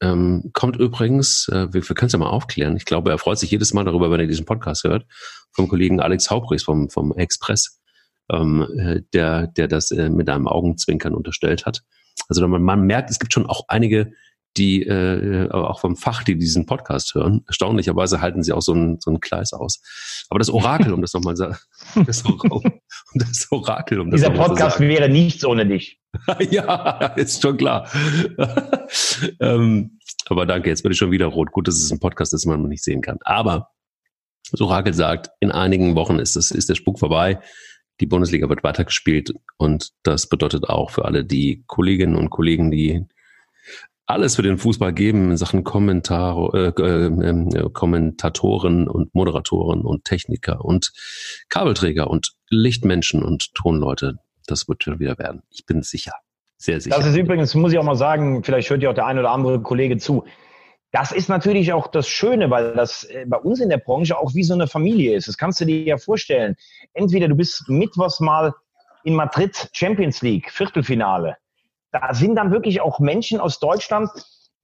ähm, 0.00 0.50
kommt 0.52 0.76
übrigens, 0.76 1.48
äh, 1.48 1.72
wir, 1.72 1.88
wir 1.88 1.94
können 1.94 2.08
es 2.08 2.12
ja 2.12 2.18
mal 2.18 2.30
aufklären. 2.30 2.76
Ich 2.76 2.84
glaube, 2.84 3.10
er 3.10 3.18
freut 3.18 3.38
sich 3.38 3.50
jedes 3.50 3.72
Mal 3.72 3.84
darüber, 3.84 4.10
wenn 4.10 4.20
er 4.20 4.26
diesen 4.26 4.46
Podcast 4.46 4.84
hört, 4.84 5.06
vom 5.52 5.68
Kollegen 5.68 6.00
Alex 6.00 6.30
Haubrichs 6.30 6.64
vom, 6.64 6.90
vom 6.90 7.12
Express 7.16 7.81
ähm, 8.32 8.66
äh, 8.78 9.02
der, 9.12 9.46
der 9.46 9.68
das 9.68 9.90
äh, 9.90 10.10
mit 10.10 10.28
einem 10.28 10.48
Augenzwinkern 10.48 11.14
unterstellt 11.14 11.66
hat. 11.66 11.82
Also 12.28 12.46
man, 12.48 12.62
man 12.62 12.82
merkt, 12.82 13.10
es 13.10 13.18
gibt 13.18 13.32
schon 13.32 13.46
auch 13.46 13.64
einige 13.68 14.12
die 14.56 14.82
äh, 14.82 15.50
auch 15.50 15.80
vom 15.80 15.96
Fach, 15.96 16.24
die 16.24 16.36
diesen 16.36 16.66
Podcast 16.66 17.14
hören. 17.14 17.42
Erstaunlicherweise 17.46 18.20
halten 18.20 18.42
sie 18.42 18.52
auch 18.52 18.60
so 18.60 18.74
ein, 18.74 18.98
so 19.00 19.10
ein 19.10 19.20
Kleis 19.20 19.52
aus. 19.52 19.80
Aber 20.28 20.38
das 20.38 20.50
Orakel, 20.50 20.92
um 20.92 21.00
das 21.00 21.14
nochmal 21.14 21.36
sagen, 21.36 21.56
das, 22.06 22.22
das 23.14 23.50
Orakel, 23.50 24.00
um 24.00 24.10
das 24.10 24.20
Dieser 24.20 24.32
Podcast 24.32 24.78
sagen. 24.78 24.90
wäre 24.90 25.08
nichts 25.08 25.44
ohne 25.44 25.66
dich. 25.66 26.00
ja, 26.50 27.06
ist 27.16 27.40
schon 27.40 27.56
klar. 27.56 27.88
ähm, 29.40 29.98
aber 30.26 30.44
danke, 30.44 30.68
jetzt 30.68 30.82
bin 30.82 30.92
ich 30.92 30.98
schon 30.98 31.10
wieder 31.10 31.26
rot. 31.26 31.52
Gut, 31.52 31.66
dass 31.66 31.76
es 31.76 31.90
ein 31.90 32.00
Podcast 32.00 32.34
ist, 32.34 32.44
den 32.44 32.50
man 32.50 32.68
nicht 32.68 32.84
sehen 32.84 33.00
kann. 33.00 33.18
Aber 33.22 33.70
das 34.50 34.60
Orakel 34.60 34.92
sagt, 34.92 35.30
in 35.40 35.50
einigen 35.50 35.94
Wochen 35.94 36.18
ist, 36.18 36.36
das, 36.36 36.50
ist 36.50 36.68
der 36.68 36.74
Spuk 36.74 36.98
vorbei. 36.98 37.40
Die 38.00 38.06
Bundesliga 38.06 38.48
wird 38.48 38.64
weitergespielt 38.64 39.32
und 39.58 39.90
das 40.02 40.28
bedeutet 40.28 40.68
auch 40.68 40.90
für 40.90 41.04
alle 41.04 41.24
die 41.24 41.62
Kolleginnen 41.66 42.16
und 42.16 42.30
Kollegen, 42.30 42.70
die 42.70 43.06
alles 44.06 44.36
für 44.36 44.42
den 44.42 44.58
Fußball 44.58 44.92
geben 44.92 45.30
in 45.30 45.36
Sachen 45.36 45.64
Kommentare, 45.64 46.74
äh, 46.76 47.06
äh, 47.06 47.70
Kommentatoren 47.70 48.88
und 48.88 49.14
Moderatoren 49.14 49.82
und 49.82 50.04
Techniker 50.04 50.64
und 50.64 50.92
Kabelträger 51.48 52.10
und 52.10 52.32
Lichtmenschen 52.48 53.22
und 53.22 53.54
Tonleute. 53.54 54.18
Das 54.46 54.68
wird 54.68 54.82
schon 54.82 54.98
wieder 54.98 55.18
werden. 55.18 55.42
Ich 55.50 55.64
bin 55.66 55.82
sicher. 55.82 56.12
Sehr 56.56 56.80
sicher. 56.80 56.96
Das 56.96 57.06
ist 57.06 57.16
übrigens, 57.16 57.54
muss 57.54 57.72
ich 57.72 57.78
auch 57.78 57.84
mal 57.84 57.96
sagen, 57.96 58.44
vielleicht 58.44 58.70
hört 58.70 58.82
ja 58.82 58.90
auch 58.90 58.94
der 58.94 59.06
ein 59.06 59.18
oder 59.18 59.30
andere 59.30 59.62
Kollege 59.62 59.98
zu. 59.98 60.24
Das 60.92 61.10
ist 61.10 61.28
natürlich 61.28 61.72
auch 61.72 61.88
das 61.88 62.06
Schöne, 62.06 62.50
weil 62.50 62.74
das 62.74 63.04
äh, 63.04 63.24
bei 63.26 63.38
uns 63.38 63.60
in 63.60 63.68
der 63.68 63.78
Branche 63.78 64.16
auch 64.18 64.34
wie 64.34 64.44
so 64.44 64.54
eine 64.54 64.66
Familie 64.66 65.16
ist. 65.16 65.26
Das 65.26 65.36
kannst 65.36 65.60
du 65.60 65.64
dir 65.64 65.82
ja 65.82 65.96
vorstellen. 65.96 66.54
Entweder 66.92 67.28
du 67.28 67.34
bist 67.34 67.68
mittwochs 67.68 68.20
mal 68.20 68.54
in 69.04 69.14
Madrid 69.14 69.70
Champions 69.72 70.22
League, 70.22 70.50
Viertelfinale 70.50 71.36
da 71.92 72.14
sind 72.14 72.34
dann 72.36 72.50
wirklich 72.50 72.80
auch 72.80 72.98
Menschen 72.98 73.38
aus 73.38 73.60
Deutschland, 73.60 74.10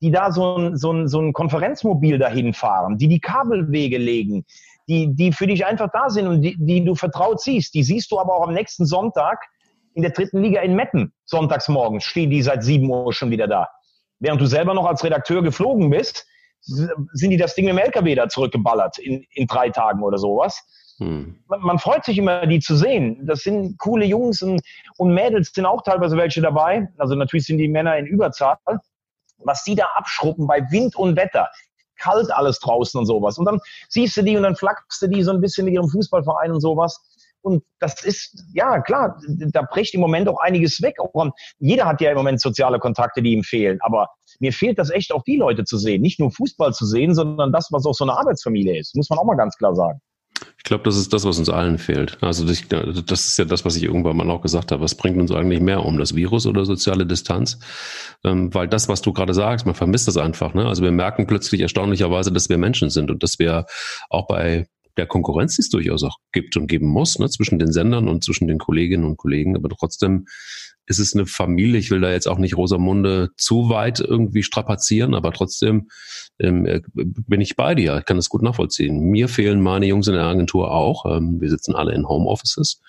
die 0.00 0.10
da 0.10 0.32
so 0.32 0.56
ein, 0.56 0.76
so 0.76 0.92
ein, 0.92 1.08
so 1.08 1.20
ein 1.20 1.32
Konferenzmobil 1.32 2.18
dahin 2.18 2.54
fahren, 2.54 2.98
die 2.98 3.08
die 3.08 3.20
Kabelwege 3.20 3.98
legen, 3.98 4.44
die, 4.88 5.14
die 5.14 5.32
für 5.32 5.46
dich 5.46 5.66
einfach 5.66 5.90
da 5.92 6.08
sind 6.08 6.26
und 6.26 6.42
die, 6.42 6.56
die 6.58 6.84
du 6.84 6.94
vertraut 6.94 7.40
siehst. 7.40 7.74
Die 7.74 7.82
siehst 7.82 8.10
du 8.10 8.18
aber 8.18 8.34
auch 8.34 8.48
am 8.48 8.54
nächsten 8.54 8.86
Sonntag 8.86 9.44
in 9.94 10.02
der 10.02 10.12
dritten 10.12 10.42
Liga 10.42 10.62
in 10.62 10.74
Metten. 10.74 11.12
Sonntags 11.24 11.68
morgens 11.68 12.04
stehen 12.04 12.30
die 12.30 12.42
seit 12.42 12.62
sieben 12.62 12.90
Uhr 12.90 13.12
schon 13.12 13.30
wieder 13.30 13.46
da. 13.46 13.68
Während 14.20 14.40
du 14.40 14.46
selber 14.46 14.74
noch 14.74 14.86
als 14.86 15.04
Redakteur 15.04 15.42
geflogen 15.42 15.90
bist, 15.90 16.26
sind 16.60 17.30
die 17.30 17.36
das 17.36 17.54
Ding 17.54 17.68
im 17.68 17.78
LKW 17.78 18.14
da 18.14 18.28
zurückgeballert 18.28 18.98
in, 18.98 19.24
in 19.30 19.46
drei 19.46 19.70
Tagen 19.70 20.02
oder 20.02 20.18
sowas. 20.18 20.64
Hm. 20.98 21.36
Man, 21.46 21.60
man, 21.60 21.78
freut 21.78 22.04
sich 22.04 22.18
immer, 22.18 22.46
die 22.46 22.58
zu 22.58 22.74
sehen. 22.74 23.24
Das 23.26 23.40
sind 23.40 23.78
coole 23.78 24.04
Jungs 24.04 24.42
und, 24.42 24.60
und 24.96 25.14
Mädels, 25.14 25.52
sind 25.54 25.66
auch 25.66 25.82
teilweise 25.82 26.16
welche 26.16 26.40
dabei. 26.40 26.88
Also 26.98 27.14
natürlich 27.14 27.46
sind 27.46 27.58
die 27.58 27.68
Männer 27.68 27.96
in 27.96 28.06
Überzahl. 28.06 28.56
Was 29.38 29.62
die 29.62 29.76
da 29.76 29.86
abschruppen 29.94 30.48
bei 30.48 30.60
Wind 30.70 30.96
und 30.96 31.16
Wetter, 31.16 31.48
kalt 31.98 32.32
alles 32.32 32.58
draußen 32.58 32.98
und 32.98 33.06
sowas. 33.06 33.38
Und 33.38 33.44
dann 33.44 33.60
siehst 33.88 34.16
du 34.16 34.22
die 34.22 34.36
und 34.36 34.42
dann 34.42 34.56
flackst 34.56 35.00
du 35.00 35.06
die 35.06 35.22
so 35.22 35.32
ein 35.32 35.40
bisschen 35.40 35.66
mit 35.66 35.74
ihrem 35.74 35.88
Fußballverein 35.88 36.50
und 36.50 36.60
sowas. 36.60 37.00
Und 37.42 37.62
das 37.78 38.04
ist, 38.04 38.44
ja 38.52 38.80
klar, 38.80 39.20
da 39.28 39.62
bricht 39.62 39.94
im 39.94 40.00
Moment 40.00 40.28
auch 40.28 40.40
einiges 40.40 40.82
weg. 40.82 40.96
Jeder 41.58 41.86
hat 41.86 42.00
ja 42.00 42.10
im 42.10 42.16
Moment 42.16 42.40
soziale 42.40 42.78
Kontakte, 42.78 43.22
die 43.22 43.32
ihm 43.32 43.44
fehlen. 43.44 43.78
Aber 43.80 44.08
mir 44.40 44.52
fehlt 44.52 44.78
das 44.78 44.90
echt 44.90 45.12
auch 45.12 45.22
die 45.22 45.36
Leute 45.36 45.64
zu 45.64 45.78
sehen. 45.78 46.02
Nicht 46.02 46.20
nur 46.20 46.30
Fußball 46.30 46.72
zu 46.72 46.84
sehen, 46.84 47.14
sondern 47.14 47.52
das, 47.52 47.68
was 47.70 47.86
auch 47.86 47.94
so 47.94 48.04
eine 48.04 48.18
Arbeitsfamilie 48.18 48.78
ist. 48.78 48.94
Muss 48.96 49.08
man 49.10 49.18
auch 49.18 49.24
mal 49.24 49.36
ganz 49.36 49.56
klar 49.56 49.74
sagen. 49.74 50.00
Ich 50.56 50.64
glaube, 50.64 50.84
das 50.84 50.96
ist 50.96 51.12
das, 51.12 51.24
was 51.24 51.38
uns 51.38 51.48
allen 51.48 51.78
fehlt. 51.78 52.18
Also 52.20 52.44
das, 52.44 52.62
das, 52.68 53.26
ist 53.26 53.38
ja 53.38 53.44
das, 53.44 53.64
was 53.64 53.76
ich 53.76 53.84
irgendwann 53.84 54.16
mal 54.16 54.30
auch 54.30 54.42
gesagt 54.42 54.70
habe. 54.70 54.82
Was 54.82 54.94
bringt 54.94 55.18
uns 55.18 55.32
eigentlich 55.32 55.60
mehr 55.60 55.84
um, 55.84 55.98
das 55.98 56.14
Virus 56.14 56.46
oder 56.46 56.64
soziale 56.64 57.06
Distanz? 57.06 57.58
Ähm, 58.24 58.52
weil 58.54 58.68
das, 58.68 58.88
was 58.88 59.00
du 59.00 59.12
gerade 59.12 59.34
sagst, 59.34 59.66
man 59.66 59.74
vermisst 59.74 60.08
das 60.08 60.16
einfach. 60.16 60.54
Ne? 60.54 60.66
Also 60.66 60.82
wir 60.82 60.92
merken 60.92 61.26
plötzlich 61.26 61.60
erstaunlicherweise, 61.60 62.32
dass 62.32 62.48
wir 62.48 62.58
Menschen 62.58 62.90
sind 62.90 63.10
und 63.10 63.22
dass 63.22 63.38
wir 63.38 63.64
auch 64.10 64.26
bei 64.26 64.66
der 64.98 65.06
Konkurrenz, 65.06 65.56
die 65.56 65.62
es 65.62 65.70
durchaus 65.70 66.02
auch 66.02 66.18
gibt 66.32 66.56
und 66.56 66.66
geben 66.66 66.88
muss, 66.88 67.18
ne? 67.18 67.30
zwischen 67.30 67.58
den 67.58 67.72
Sendern 67.72 68.08
und 68.08 68.24
zwischen 68.24 68.48
den 68.48 68.58
Kolleginnen 68.58 69.04
und 69.04 69.16
Kollegen, 69.16 69.56
aber 69.56 69.70
trotzdem 69.70 70.26
ist 70.88 70.98
es 70.98 71.14
eine 71.14 71.26
Familie. 71.26 71.78
Ich 71.78 71.90
will 71.90 72.00
da 72.00 72.10
jetzt 72.10 72.26
auch 72.26 72.38
nicht 72.38 72.56
Rosamunde 72.56 73.28
zu 73.36 73.68
weit 73.68 74.00
irgendwie 74.00 74.42
strapazieren, 74.42 75.14
aber 75.14 75.32
trotzdem 75.32 75.88
ähm, 76.38 76.66
äh, 76.66 76.80
bin 76.94 77.40
ich 77.40 77.56
bei 77.56 77.74
dir. 77.74 77.98
Ich 77.98 78.06
kann 78.06 78.16
das 78.16 78.30
gut 78.30 78.42
nachvollziehen. 78.42 78.98
Mir 78.98 79.28
fehlen 79.28 79.60
meine 79.60 79.86
Jungs 79.86 80.08
in 80.08 80.14
der 80.14 80.24
Agentur 80.24 80.70
auch. 80.70 81.04
Ähm, 81.04 81.40
wir 81.40 81.50
sitzen 81.50 81.74
alle 81.74 81.92
in 81.92 82.08
Homeoffices, 82.08 82.80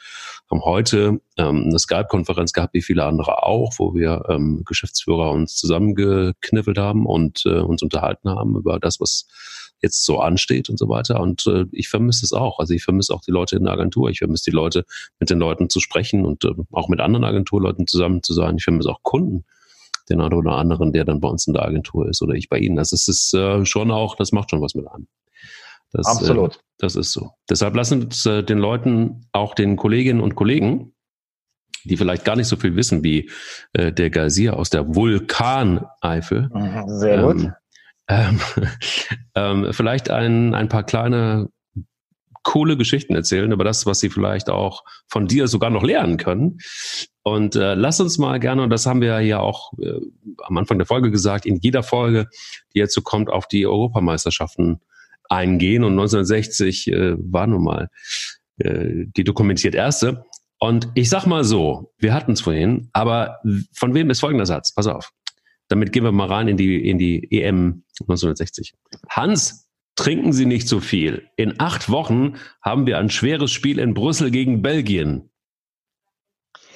haben 0.50 0.64
heute 0.64 1.20
ähm, 1.38 1.66
eine 1.68 1.80
Skype-Konferenz 1.80 2.54
gehabt, 2.54 2.74
wie 2.74 2.82
viele 2.82 3.04
andere 3.04 3.44
auch, 3.44 3.74
wo 3.78 3.94
wir 3.94 4.24
ähm, 4.30 4.64
Geschäftsführer 4.66 5.32
uns 5.32 5.56
zusammengekniffelt 5.56 6.78
haben 6.78 7.06
und 7.06 7.44
äh, 7.46 7.60
uns 7.60 7.84
unterhalten 7.84 8.30
haben 8.30 8.56
über 8.56 8.80
das, 8.80 9.02
was 9.02 9.28
jetzt 9.82 10.06
so 10.06 10.20
ansteht 10.20 10.70
und 10.70 10.78
so 10.78 10.90
weiter. 10.90 11.20
Und 11.20 11.46
äh, 11.48 11.66
ich 11.72 11.90
vermisse 11.90 12.26
es 12.26 12.34
auch. 12.34 12.60
Also 12.60 12.74
ich 12.74 12.84
vermisse 12.84 13.14
auch 13.14 13.22
die 13.22 13.32
Leute 13.32 13.56
in 13.56 13.64
der 13.64 13.74
Agentur. 13.74 14.10
Ich 14.10 14.20
vermisse 14.20 14.46
die 14.46 14.56
Leute, 14.56 14.86
mit 15.20 15.30
den 15.30 15.40
Leuten 15.40 15.70
zu 15.70 15.80
sprechen 15.80 16.26
und 16.26 16.46
äh, 16.46 16.54
auch 16.72 16.90
mit 16.90 17.00
anderen 17.00 17.24
Agenturleuten 17.24 17.88
zusammen 17.88 18.24
zu 18.24 18.34
sein. 18.34 18.58
Ich 18.58 18.64
vermisse 18.64 18.90
auch 18.90 19.04
Kunden, 19.04 19.46
den 20.10 20.22
einen 20.22 20.34
oder 20.34 20.54
anderen, 20.54 20.92
der 20.92 21.06
dann 21.06 21.22
bei 21.22 21.30
uns 21.30 21.48
in 21.48 21.54
der 21.54 21.66
Agentur 21.66 22.10
ist 22.10 22.22
oder 22.22 22.34
ich 22.34 22.50
bei 22.50 22.58
Ihnen. 22.58 22.76
Das 22.76 22.92
ist, 22.92 23.08
ist 23.08 23.34
äh, 23.34 23.66
schon 23.66 23.92
auch, 23.92 24.16
das 24.16 24.32
macht 24.32 24.52
schon 24.52 24.62
was 24.62 24.76
mit 24.76 24.88
einem. 24.88 25.08
Das, 25.92 26.08
äh, 26.08 26.12
Absolut. 26.12 26.56
Äh, 26.56 26.60
das 26.80 26.96
ist 26.96 27.12
so. 27.12 27.32
Deshalb 27.50 27.76
lassen 27.76 28.04
uns 28.04 28.26
äh, 28.26 28.44
den 28.44 28.58
Leuten, 28.58 29.26
auch 29.32 29.54
den 29.56 29.76
Kolleginnen 29.76 30.22
und 30.22 30.36
Kollegen, 30.36 30.94
die 31.84 31.98
vielleicht 31.98 32.26
gar 32.26 32.36
nicht 32.36 32.48
so 32.48 32.58
viel 32.58 32.76
wissen 32.76 33.04
wie 33.04 33.30
äh, 33.74 33.92
der 33.92 34.10
Geysir 34.10 34.58
aus 34.58 34.70
der 34.70 34.96
Vulkaneifel. 34.96 36.50
Sehr 36.88 37.24
gut. 37.24 37.44
Ähm, 37.44 37.54
ähm, 38.10 38.40
ähm, 39.36 39.68
vielleicht 39.72 40.10
ein, 40.10 40.54
ein 40.54 40.68
paar 40.68 40.84
kleine 40.84 41.50
coole 42.44 42.78
Geschichten 42.78 43.16
erzählen 43.16 43.52
über 43.52 43.64
das, 43.64 43.86
was 43.86 44.00
sie 44.00 44.10
vielleicht 44.10 44.50
auch 44.50 44.84
von 45.08 45.28
dir 45.28 45.48
sogar 45.48 45.70
noch 45.70 45.84
lernen 45.84 46.18
können. 46.18 46.58
Und 47.22 47.56
äh, 47.56 47.76
lass 47.76 48.00
uns 48.00 48.18
mal 48.18 48.40
gerne, 48.40 48.64
und 48.64 48.70
das 48.70 48.86
haben 48.86 49.02
wir 49.02 49.20
ja 49.20 49.40
auch 49.40 49.74
äh, 49.80 50.00
am 50.44 50.58
Anfang 50.58 50.80
der 50.80 50.88
Folge 50.88 51.12
gesagt, 51.12 51.46
in 51.46 51.60
jeder 51.62 51.84
Folge, 51.84 52.28
die 52.74 52.80
jetzt 52.80 52.96
so 52.96 53.02
kommt, 53.02 53.30
auf 53.30 53.48
die 53.48 53.68
Europameisterschaften 53.68 54.80
eingehen. 55.30 55.84
Und 55.84 55.92
1960 55.92 56.88
äh, 56.88 57.16
war 57.20 57.46
nun 57.46 57.64
mal 57.64 57.90
äh, 58.58 59.06
die 59.16 59.24
dokumentiert 59.24 59.76
erste. 59.76 60.26
Und 60.60 60.90
ich 60.96 61.10
sag 61.10 61.26
mal 61.26 61.44
so, 61.44 61.94
wir 62.00 62.14
hatten 62.14 62.34
es 62.34 62.42
vorhin, 62.42 62.90
aber 62.92 63.40
von 63.74 63.94
wem 63.94 64.10
ist 64.10 64.20
folgender 64.20 64.46
Satz? 64.46 64.74
Pass 64.74 64.88
auf. 64.88 65.12
Damit 65.70 65.94
gehen 65.94 66.04
wir 66.04 66.12
mal 66.12 66.28
rein 66.28 66.48
in 66.48 66.58
die, 66.58 66.90
in 66.90 66.98
die 66.98 67.32
EM 67.32 67.84
1960. 68.02 68.74
Hans, 69.10 69.70
trinken 69.96 70.34
Sie 70.34 70.46
nicht 70.46 70.68
so 70.68 70.80
viel. 70.80 71.30
In 71.36 71.60
acht 71.60 71.90
Wochen 71.90 72.36
haben 72.62 72.88
wir 72.88 72.98
ein 72.98 73.10
schweres 73.10 73.52
Spiel 73.52 73.80
in 73.80 73.94
Brüssel 73.94 74.32
gegen 74.32 74.62
Belgien. 74.62 75.30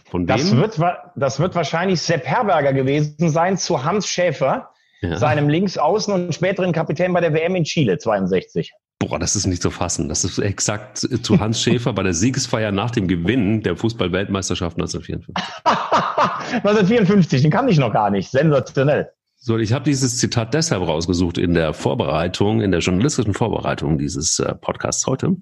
Von 0.05 0.27
das 0.27 0.51
wem? 0.51 0.59
Wird, 0.59 0.79
das 1.15 1.39
wird 1.39 1.55
wahrscheinlich 1.55 2.01
Sepp 2.01 2.25
Herberger 2.25 2.73
gewesen 2.73 3.29
sein 3.29 3.57
zu 3.57 3.83
Hans 3.83 4.07
Schäfer, 4.07 4.69
ja. 5.01 5.17
seinem 5.17 5.49
Linksaußen 5.49 6.13
und 6.13 6.35
späteren 6.35 6.71
Kapitän 6.71 7.13
bei 7.13 7.21
der 7.21 7.33
WM 7.33 7.55
in 7.55 7.63
Chile 7.63 7.97
62. 7.97 8.71
Boah, 9.09 9.19
das 9.19 9.35
ist 9.35 9.47
nicht 9.47 9.61
zu 9.61 9.69
fassen. 9.69 10.07
Das 10.07 10.23
ist 10.23 10.39
exakt 10.39 10.97
zu 10.99 11.39
Hans 11.39 11.61
Schäfer 11.61 11.91
bei 11.91 12.03
der 12.03 12.13
Siegesfeier 12.13 12.71
nach 12.71 12.89
dem 12.91 13.09
Gewinn 13.09 13.61
der 13.61 13.75
Fußball-Weltmeisterschaft 13.75 14.77
1954. 14.77 15.35
1954, 16.63 17.41
den 17.41 17.51
kann 17.51 17.67
ich 17.67 17.77
noch 17.77 17.91
gar 17.91 18.09
nicht. 18.09 18.31
Sensationell. 18.31 19.09
So, 19.35 19.57
ich 19.57 19.73
habe 19.73 19.83
dieses 19.83 20.19
Zitat 20.19 20.53
deshalb 20.53 20.87
rausgesucht 20.87 21.37
in 21.37 21.53
der 21.53 21.73
Vorbereitung, 21.73 22.61
in 22.61 22.71
der 22.71 22.79
journalistischen 22.79 23.33
Vorbereitung 23.33 23.97
dieses 23.97 24.39
äh, 24.39 24.55
Podcasts 24.55 25.05
heute, 25.05 25.35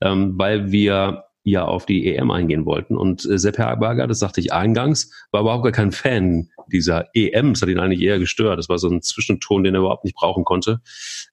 ähm, 0.00 0.34
weil 0.36 0.72
wir 0.72 1.26
ja 1.44 1.64
auf 1.64 1.86
die 1.86 2.12
EM 2.12 2.32
eingehen 2.32 2.66
wollten. 2.66 2.96
Und 2.96 3.24
äh, 3.24 3.38
Sepp 3.38 3.58
Herberger, 3.58 4.08
das 4.08 4.18
sagte 4.18 4.40
ich 4.40 4.52
eingangs, 4.52 5.12
war 5.30 5.42
überhaupt 5.42 5.62
gar 5.62 5.70
kein 5.70 5.92
Fan 5.92 6.48
dieser 6.72 7.06
EM. 7.14 7.52
Das 7.52 7.62
hat 7.62 7.68
ihn 7.68 7.78
eigentlich 7.78 8.00
eher 8.00 8.18
gestört. 8.18 8.58
Das 8.58 8.68
war 8.68 8.78
so 8.78 8.88
ein 8.88 9.02
Zwischenton, 9.02 9.64
den 9.64 9.74
er 9.74 9.80
überhaupt 9.80 10.04
nicht 10.04 10.16
brauchen 10.16 10.44
konnte. 10.44 10.80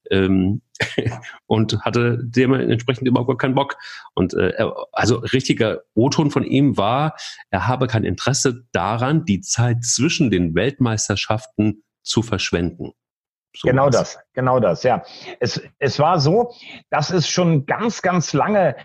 Ähm, 0.10 0.62
und 1.46 1.80
hatte 1.82 2.20
dementsprechend 2.22 3.08
überhaupt 3.08 3.30
gar 3.30 3.38
keinen 3.38 3.56
Bock. 3.56 3.78
Und 4.14 4.34
äh, 4.34 4.50
er, 4.50 4.76
also 4.92 5.18
richtiger 5.18 5.82
O-Ton 5.94 6.32
von 6.32 6.44
ihm 6.44 6.78
war, 6.78 7.16
er 7.50 7.68
habe 7.68 7.88
kein 7.88 8.04
Interesse 8.04 8.66
daran, 8.72 9.26
die 9.26 9.42
Zeit 9.42 9.84
zwischen 9.84 10.30
den 10.30 10.56
Weltmeisterschaften 10.56 11.84
zu 12.04 12.22
verschwenden. 12.22 12.94
So 13.56 13.68
genau 13.68 13.88
was. 13.88 13.96
das, 13.96 14.18
genau 14.34 14.60
das, 14.60 14.84
ja. 14.84 15.04
Es, 15.40 15.62
es 15.80 16.00
war 16.00 16.20
so, 16.20 16.54
dass 16.90 17.10
es 17.10 17.28
schon 17.28 17.66
ganz, 17.66 18.02
ganz 18.02 18.34
lange 18.34 18.76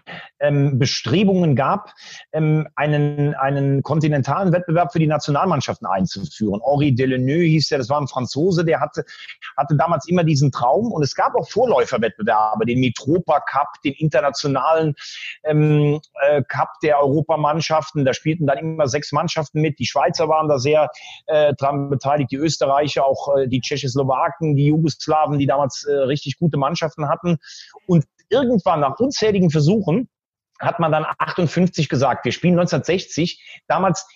ähm, 0.41 0.79
Bestrebungen 0.79 1.57
gab, 1.57 1.93
ähm, 2.33 2.69
einen, 2.77 3.35
einen 3.35 3.83
kontinentalen 3.83 4.53
Wettbewerb 4.53 4.93
für 4.93 4.99
die 4.99 5.07
Nationalmannschaften 5.07 5.87
einzuführen. 5.87 6.61
Henri 6.65 6.95
Deleneux 6.95 7.45
hieß 7.45 7.69
der, 7.69 7.79
das 7.79 7.89
war 7.89 8.01
ein 8.01 8.09
Franzose, 8.09 8.65
der 8.65 8.81
hatte, 8.81 9.05
hatte 9.57 9.77
damals 9.77 10.09
immer 10.09 10.25
diesen 10.25 10.53
Traum 10.53 10.93
und 10.93 11.03
es 11.03 11.15
gab 11.15 11.35
auch 11.35 11.49
Vorläuferwettbewerbe, 11.49 12.67
den 12.67 12.81
Mitropa 12.81 13.41
Cup, 13.41 13.69
den 13.85 13.95
internationalen 13.95 14.95
ähm, 15.45 16.01
äh, 16.23 16.43
Cup 16.43 16.69
der 16.83 17.01
Europamannschaften. 17.01 18.05
Da 18.05 18.13
spielten 18.13 18.47
dann 18.47 18.59
immer 18.59 18.87
sechs 18.87 19.13
Mannschaften 19.13 19.61
mit. 19.61 19.79
Die 19.79 19.87
Schweizer 19.87 20.29
waren 20.29 20.49
da 20.49 20.59
sehr 20.59 20.91
äh, 21.27 21.55
dran 21.55 21.91
beteiligt, 21.91 22.31
die 22.31 22.37
Österreicher, 22.37 23.05
auch 23.05 23.37
äh, 23.37 23.49
die 23.49 23.61
Tschechoslowaken, 23.61 24.57
die 24.57 24.67
Jugoslawen, 24.67 25.38
die 25.39 25.47
damals 25.47 25.85
äh, 25.85 25.93
richtig 25.93 26.39
gute 26.39 26.59
Mannschaften 26.59 27.09
hatten. 27.09 27.39
Und 27.87 28.05
irgendwann 28.29 28.81
nach 28.81 28.99
unzähligen 28.99 29.51
Versuchen 29.51 30.09
hat 30.61 30.81
man 30.81 30.93
dann 30.93 31.07
58 31.19 31.89
gesagt. 31.89 32.25
Wir 32.25 32.33
spielen 32.33 32.59
1960 32.59 33.63
damals 33.69 34.07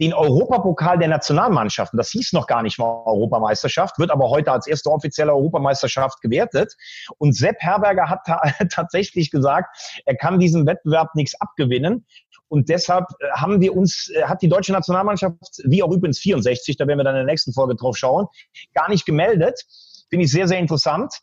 den 0.00 0.14
Europapokal 0.14 0.98
der 0.98 1.08
Nationalmannschaften. 1.08 1.96
Das 1.96 2.10
hieß 2.10 2.32
noch 2.32 2.48
gar 2.48 2.62
nicht 2.62 2.78
mal 2.78 3.04
Europameisterschaft, 3.06 3.98
wird 4.00 4.10
aber 4.10 4.30
heute 4.30 4.50
als 4.50 4.66
erste 4.66 4.90
offizielle 4.90 5.32
Europameisterschaft 5.32 6.20
gewertet. 6.20 6.74
Und 7.18 7.36
Sepp 7.36 7.56
Herberger 7.60 8.08
hat 8.08 8.20
tatsächlich 8.70 9.30
gesagt, 9.30 9.76
er 10.04 10.16
kann 10.16 10.40
diesem 10.40 10.66
Wettbewerb 10.66 11.14
nichts 11.14 11.40
abgewinnen. 11.40 12.04
Und 12.48 12.68
deshalb 12.68 13.06
äh, 13.20 13.30
haben 13.34 13.60
wir 13.60 13.76
uns, 13.76 14.10
äh, 14.14 14.24
hat 14.24 14.42
die 14.42 14.48
deutsche 14.48 14.72
Nationalmannschaft, 14.72 15.62
wie 15.64 15.82
auch 15.82 15.90
übrigens 15.90 16.18
64, 16.18 16.76
da 16.76 16.86
werden 16.86 16.98
wir 16.98 17.04
dann 17.04 17.14
in 17.14 17.24
der 17.24 17.32
nächsten 17.32 17.52
Folge 17.52 17.76
drauf 17.76 17.96
schauen, 17.96 18.26
gar 18.74 18.90
nicht 18.90 19.06
gemeldet. 19.06 19.64
Finde 20.12 20.26
ich 20.26 20.30
sehr, 20.30 20.46
sehr 20.46 20.58
interessant. 20.58 21.14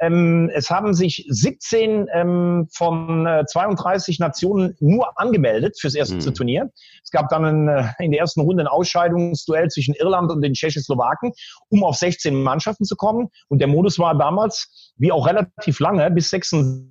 Ähm, 0.00 0.50
es 0.52 0.68
haben 0.68 0.94
sich 0.94 1.24
17 1.28 2.08
ähm, 2.12 2.66
von 2.72 3.24
äh, 3.24 3.44
32 3.46 4.18
Nationen 4.18 4.74
nur 4.80 5.16
angemeldet 5.16 5.78
fürs 5.80 5.94
erste 5.94 6.16
mhm. 6.16 6.34
Turnier. 6.34 6.70
Es 7.04 7.12
gab 7.12 7.28
dann 7.28 7.44
ein, 7.44 7.68
äh, 7.68 7.84
in 8.00 8.10
der 8.10 8.20
ersten 8.20 8.40
Runde 8.40 8.64
ein 8.64 8.66
Ausscheidungsduell 8.66 9.68
zwischen 9.68 9.94
Irland 9.94 10.32
und 10.32 10.42
den 10.42 10.54
Tschechoslowaken, 10.54 11.32
um 11.68 11.84
auf 11.84 11.94
16 11.94 12.42
Mannschaften 12.42 12.84
zu 12.84 12.96
kommen. 12.96 13.28
Und 13.46 13.60
der 13.60 13.68
Modus 13.68 14.00
war 14.00 14.18
damals, 14.18 14.92
wie 14.96 15.12
auch 15.12 15.28
relativ 15.28 15.78
lange, 15.78 16.10
bis 16.10 16.30
76 16.30 16.90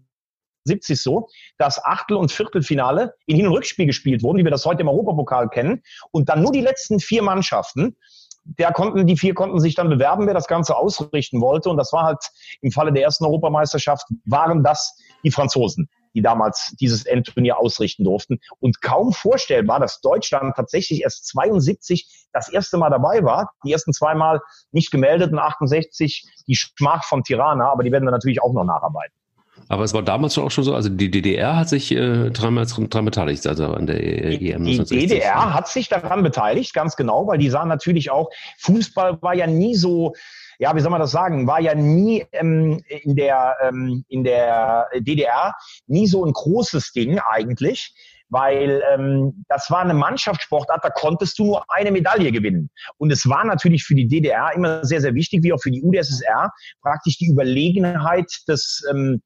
so, 1.04 1.28
dass 1.58 1.84
Achtel- 1.84 2.16
und 2.16 2.32
Viertelfinale 2.32 3.14
in 3.26 3.36
Hin- 3.36 3.48
und 3.48 3.54
Rückspiel 3.54 3.88
gespielt 3.88 4.24
wurden, 4.24 4.38
wie 4.38 4.46
wir 4.46 4.52
das 4.52 4.66
heute 4.66 4.84
im 4.84 4.88
Europapokal 4.88 5.50
kennen. 5.50 5.84
Und 6.12 6.30
dann 6.30 6.42
nur 6.42 6.54
die 6.54 6.62
letzten 6.62 7.02
vier 7.02 7.24
Mannschaften 7.24 7.98
der 8.44 8.72
konnten, 8.72 9.06
die 9.06 9.18
vier 9.18 9.34
konnten 9.34 9.60
sich 9.60 9.76
dann 9.76 9.90
bewerben, 9.90 10.28
wer 10.28 10.34
das 10.34 10.48
Ganze 10.48 10.76
ausrichten 10.76 11.42
wollte. 11.42 11.70
Und 11.70 11.78
das 11.78 11.94
war 11.94 12.04
halt 12.04 12.24
im 12.62 12.72
Falle 12.72 12.92
der 12.92 13.04
ersten 13.04 13.26
Europameisterschaft, 13.26 14.06
waren 14.26 14.64
das 14.64 14.98
die 15.24 15.32
Franzosen, 15.32 15.90
die 16.14 16.22
damals 16.22 16.76
dieses 16.80 17.06
Endturnier 17.06 17.60
ausrichten 17.60 18.04
durften. 18.04 18.40
Und 18.60 18.82
kaum 18.82 19.14
vorstellbar, 19.14 19.80
dass 19.80 20.02
Deutschland 20.02 20.56
tatsächlich 20.56 21.02
erst 21.04 21.28
72 21.28 22.28
das 22.34 22.50
erste 22.50 22.78
Mal 22.78 22.90
dabei 22.90 23.24
war. 23.24 23.52
Die 23.66 23.72
ersten 23.72 23.94
zweimal 23.94 24.42
nicht 24.72 24.92
gemeldet 24.92 25.32
und 25.32 25.40
68 25.40 26.26
die 26.48 26.56
Schmach 26.56 27.04
von 27.04 27.24
Tirana, 27.24 27.72
aber 27.72 27.84
die 27.84 27.92
werden 27.92 28.06
dann 28.06 28.14
natürlich 28.14 28.42
auch 28.42 28.54
noch 28.54 28.64
nacharbeiten. 28.64 29.21
Aber 29.68 29.84
es 29.84 29.94
war 29.94 30.04
damals 30.04 30.38
auch 30.38 30.52
schon 30.52 30.64
so, 30.64 30.76
also 30.76 30.90
die 30.90 31.12
DDR 31.12 31.56
hat 31.56 31.70
sich 31.70 31.92
äh, 31.92 32.30
dreimal, 32.30 32.66
dran 32.66 33.06
beteiligt, 33.06 33.46
also 33.48 33.68
an 33.68 33.88
der 33.88 34.02
EM. 34.04 34.64
Die, 34.66 34.84
die 34.84 35.08
DDR 35.08 35.54
hat 35.54 35.68
sich 35.68 35.90
daran 35.90 36.24
beteiligt, 36.24 36.74
ganz 36.74 36.96
genau, 36.96 37.28
weil 37.28 37.38
die 37.38 37.50
sahen 37.50 37.70
natürlich 37.70 38.12
auch, 38.12 38.30
Fußball 38.60 39.22
war 39.22 39.34
ja 39.34 39.48
nie 39.48 39.76
so, 39.76 40.14
ja, 40.60 40.76
wie 40.76 40.80
soll 40.80 40.92
man 40.92 41.02
das 41.02 41.12
sagen, 41.12 41.48
war 41.48 41.60
ja 41.60 41.76
nie 41.76 42.26
ähm, 42.32 42.82
in, 42.88 43.16
der, 43.16 43.56
ähm, 43.64 44.06
in 44.08 44.24
der 44.24 44.88
DDR 45.00 45.54
nie 45.88 46.08
so 46.08 46.26
ein 46.26 46.34
großes 46.34 46.92
Ding 46.92 47.20
eigentlich 47.20 47.94
weil 48.32 48.82
ähm, 48.94 49.44
das 49.50 49.70
war 49.70 49.82
eine 49.82 49.94
Mannschaftssportart, 49.94 50.84
da 50.84 50.90
konntest 50.90 51.38
du 51.38 51.46
nur 51.46 51.66
eine 51.68 51.92
Medaille 51.92 52.32
gewinnen. 52.32 52.70
Und 52.98 53.12
es 53.12 53.28
war 53.28 53.44
natürlich 53.44 53.84
für 53.84 53.94
die 53.94 54.08
DDR 54.08 54.52
immer 54.56 54.86
sehr, 54.86 55.02
sehr 55.02 55.14
wichtig, 55.14 55.44
wie 55.44 55.52
auch 55.52 55.62
für 55.62 55.70
die 55.70 55.84
UdSSR, 55.84 56.50
praktisch 56.82 57.18
die 57.18 57.28
Überlegenheit 57.28 58.32
des, 58.48 58.84
ähm, 58.90 59.22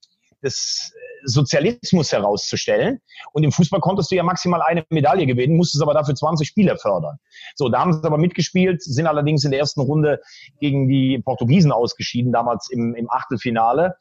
des 0.46 0.94
Sozialismus 1.26 2.12
herauszustellen. 2.12 3.00
Und 3.34 3.44
im 3.44 3.52
Fußball 3.52 3.80
konntest 3.80 4.12
du 4.12 4.16
ja 4.16 4.24
maximal 4.24 4.62
eine 4.62 4.86
Medaille 4.90 5.26
gewinnen, 5.26 5.58
musstest 5.58 5.82
aber 5.82 5.94
dafür 5.94 6.16
20 6.16 6.48
Spieler 6.48 6.78
fördern. 6.78 7.18
So, 7.56 7.70
da 7.70 7.80
haben 7.80 7.94
sie 7.94 8.04
aber 8.04 8.18
mitgespielt, 8.18 8.82
sind 8.82 9.08
allerdings 9.08 9.44
in 9.44 9.52
der 9.52 9.60
ersten 9.60 9.82
Runde 9.82 10.22
gegen 10.60 10.88
die 10.88 11.20
Portugiesen 11.24 11.72
ausgeschieden, 11.72 12.32
damals 12.32 12.70
im, 12.70 12.96
im 12.96 13.10
Achtelfinale. 13.10 13.96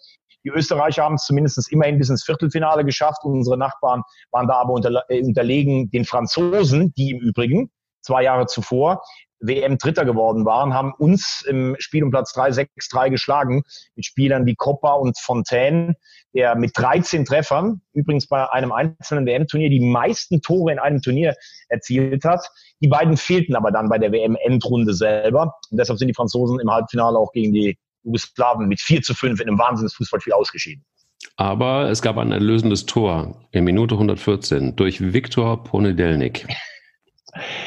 Die 0.44 0.50
Österreicher 0.50 1.04
haben 1.04 1.14
es 1.14 1.24
zumindest 1.24 1.72
immerhin 1.72 1.98
bis 1.98 2.10
ins 2.10 2.24
Viertelfinale 2.24 2.84
geschafft. 2.84 3.24
Unsere 3.24 3.56
Nachbarn 3.56 4.02
waren 4.30 4.46
da 4.46 4.54
aber 4.54 4.74
unter, 4.74 5.02
äh, 5.08 5.22
unterlegen 5.22 5.90
den 5.90 6.04
Franzosen, 6.04 6.92
die 6.94 7.12
im 7.12 7.20
Übrigen 7.20 7.70
zwei 8.02 8.22
Jahre 8.24 8.46
zuvor 8.46 9.02
WM 9.46 9.78
Dritter 9.78 10.04
geworden 10.04 10.44
waren, 10.44 10.74
haben 10.74 10.92
uns 10.98 11.44
im 11.46 11.76
Spiel 11.78 12.04
um 12.04 12.10
Platz 12.10 12.32
3 12.32 12.50
6-3 12.50 13.10
geschlagen 13.10 13.62
mit 13.94 14.06
Spielern 14.06 14.46
wie 14.46 14.54
Coppa 14.54 14.94
und 14.94 15.18
Fontaine, 15.18 15.96
der 16.34 16.54
mit 16.56 16.72
13 16.76 17.24
Treffern, 17.24 17.80
übrigens 17.92 18.26
bei 18.26 18.50
einem 18.50 18.72
einzelnen 18.72 19.26
WM-Turnier, 19.26 19.70
die 19.70 19.80
meisten 19.80 20.42
Tore 20.42 20.72
in 20.72 20.78
einem 20.78 21.00
Turnier 21.00 21.34
erzielt 21.68 22.24
hat. 22.24 22.48
Die 22.80 22.88
beiden 22.88 23.16
fehlten 23.16 23.54
aber 23.54 23.70
dann 23.70 23.88
bei 23.88 23.98
der 23.98 24.12
WM-Endrunde 24.12 24.94
selber. 24.94 25.54
Und 25.70 25.78
deshalb 25.78 25.98
sind 25.98 26.08
die 26.08 26.14
Franzosen 26.14 26.58
im 26.60 26.70
Halbfinale 26.70 27.18
auch 27.18 27.32
gegen 27.32 27.52
die 27.52 27.78
Jugoslawen 28.02 28.68
mit 28.68 28.80
4 28.80 29.02
zu 29.02 29.14
5 29.14 29.40
in 29.40 29.48
einem 29.48 29.58
Wahnsinnsfußballspiel 29.58 30.32
ausgeschieden. 30.32 30.84
Aber 31.36 31.88
es 31.88 32.02
gab 32.02 32.18
ein 32.18 32.32
erlösendes 32.32 32.86
Tor 32.86 33.46
in 33.50 33.64
Minute 33.64 33.94
114 33.94 34.76
durch 34.76 35.12
Viktor 35.12 35.64
Ponedelnik. 35.64 36.46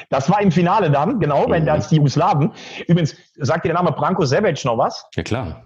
Das 0.09 0.29
war 0.29 0.41
im 0.41 0.51
Finale 0.51 0.89
dann, 0.89 1.19
genau, 1.19 1.49
wenn 1.49 1.63
mhm. 1.63 1.69
als 1.69 1.89
die 1.89 1.95
Jugoslawen. 1.95 2.51
Übrigens, 2.87 3.15
sagt 3.35 3.65
dir 3.65 3.69
der 3.69 3.81
Name 3.81 3.91
Branko 3.91 4.25
Sebec 4.25 4.63
noch 4.65 4.77
was? 4.77 5.05
Ja, 5.15 5.23
klar. 5.23 5.63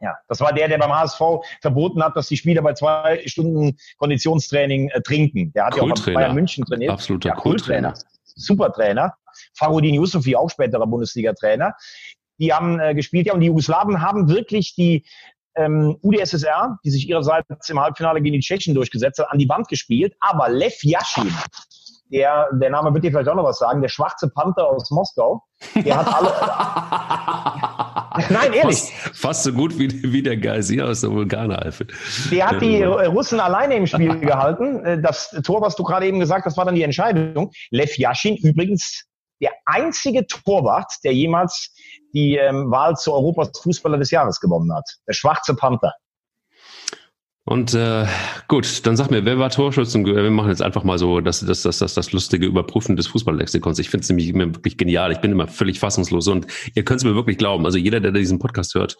Ja, 0.00 0.16
das 0.28 0.40
war 0.40 0.52
der, 0.52 0.68
der 0.68 0.78
beim 0.78 0.92
HSV 0.92 1.20
verboten 1.60 2.02
hat, 2.02 2.16
dass 2.16 2.28
die 2.28 2.36
Spieler 2.36 2.62
bei 2.62 2.72
zwei 2.74 3.20
Stunden 3.26 3.76
Konditionstraining 3.98 4.90
äh, 4.90 5.00
trinken. 5.00 5.52
Der 5.52 5.66
hat 5.66 5.76
ja 5.76 5.82
auch 5.82 5.88
bei 5.88 6.12
Bayern 6.12 6.34
München 6.34 6.64
trainiert. 6.64 6.92
Absoluter 6.92 7.30
ja, 7.30 7.34
Kulttrainer. 7.34 7.94
Super 8.24 8.72
Trainer. 8.72 9.14
Farudin 9.54 9.94
Yusufi, 9.94 10.36
auch 10.36 10.50
späterer 10.50 10.86
Bundesliga-Trainer. 10.86 11.74
Die 12.38 12.52
haben 12.52 12.78
äh, 12.78 12.94
gespielt, 12.94 13.26
ja, 13.26 13.34
und 13.34 13.40
die 13.40 13.46
Jugoslawen 13.46 14.00
haben 14.00 14.28
wirklich 14.28 14.76
die 14.76 15.04
ähm, 15.56 15.98
UdSSR, 16.02 16.78
die 16.84 16.90
sich 16.90 17.08
ihrerseits 17.08 17.68
im 17.68 17.80
Halbfinale 17.80 18.22
gegen 18.22 18.34
die 18.34 18.40
Tschechen 18.40 18.74
durchgesetzt 18.74 19.18
hat, 19.18 19.30
an 19.30 19.38
die 19.38 19.48
Wand 19.48 19.66
gespielt. 19.66 20.14
Aber 20.20 20.48
Lev 20.48 20.82
Yashin, 20.82 21.32
der, 22.10 22.48
der 22.52 22.70
Name 22.70 22.92
wird 22.94 23.04
dir 23.04 23.10
vielleicht 23.10 23.28
auch 23.28 23.34
noch 23.34 23.44
was 23.44 23.58
sagen, 23.58 23.80
der 23.80 23.88
schwarze 23.88 24.28
Panther 24.30 24.66
aus 24.66 24.90
Moskau, 24.90 25.42
der 25.74 25.96
hat 25.98 26.06
alle. 26.14 26.32
Nein, 28.30 28.52
ehrlich. 28.52 28.78
Fast, 28.78 29.16
fast, 29.16 29.42
so 29.44 29.52
gut 29.52 29.78
wie, 29.78 29.88
wie 30.12 30.22
der 30.22 30.36
Geysir 30.36 30.86
aus 30.88 31.02
der 31.02 31.10
Vulkaneifel. 31.10 31.86
Der 32.30 32.48
hat 32.48 32.60
die 32.60 32.82
Russen 32.82 33.38
alleine 33.38 33.76
im 33.76 33.86
Spiel 33.86 34.18
gehalten. 34.20 35.02
Das 35.02 35.30
Tor, 35.44 35.60
was 35.60 35.76
du 35.76 35.84
gerade 35.84 36.06
eben 36.06 36.18
gesagt 36.18 36.44
hast, 36.44 36.56
war 36.56 36.64
dann 36.64 36.74
die 36.74 36.82
Entscheidung. 36.82 37.52
Lev 37.70 37.96
Yashin 37.96 38.36
übrigens 38.36 39.04
der 39.40 39.52
einzige 39.66 40.26
Torwart, 40.26 40.92
der 41.04 41.14
jemals 41.14 41.72
die 42.12 42.36
ähm, 42.36 42.70
Wahl 42.70 42.96
zu 42.96 43.12
Europas 43.12 43.50
Fußballer 43.62 43.98
des 43.98 44.10
Jahres 44.10 44.40
gewonnen 44.40 44.74
hat. 44.74 44.88
Der 45.06 45.12
schwarze 45.12 45.54
Panther. 45.54 45.92
Und 47.48 47.72
äh, 47.72 48.04
gut, 48.46 48.86
dann 48.86 48.98
sag 48.98 49.10
mir, 49.10 49.24
wer 49.24 49.38
war 49.38 49.48
Torschützen? 49.48 50.04
Wir 50.04 50.30
machen 50.30 50.50
jetzt 50.50 50.60
einfach 50.60 50.84
mal 50.84 50.98
so 50.98 51.22
das, 51.22 51.40
das, 51.40 51.62
das, 51.62 51.78
das, 51.78 51.94
das 51.94 52.12
lustige 52.12 52.44
Überprüfen 52.44 52.94
des 52.94 53.06
Fußballlexikons. 53.06 53.78
Ich 53.78 53.88
finde 53.88 54.02
es 54.02 54.10
nämlich 54.10 54.34
wirklich 54.34 54.76
genial. 54.76 55.12
Ich 55.12 55.18
bin 55.18 55.32
immer 55.32 55.48
völlig 55.48 55.80
fassungslos 55.80 56.28
und 56.28 56.46
ihr 56.74 56.84
könnt 56.84 57.00
es 57.00 57.04
mir 57.04 57.14
wirklich 57.14 57.38
glauben. 57.38 57.64
Also 57.64 57.78
jeder, 57.78 58.00
der 58.00 58.12
diesen 58.12 58.38
Podcast 58.38 58.74
hört, 58.74 58.98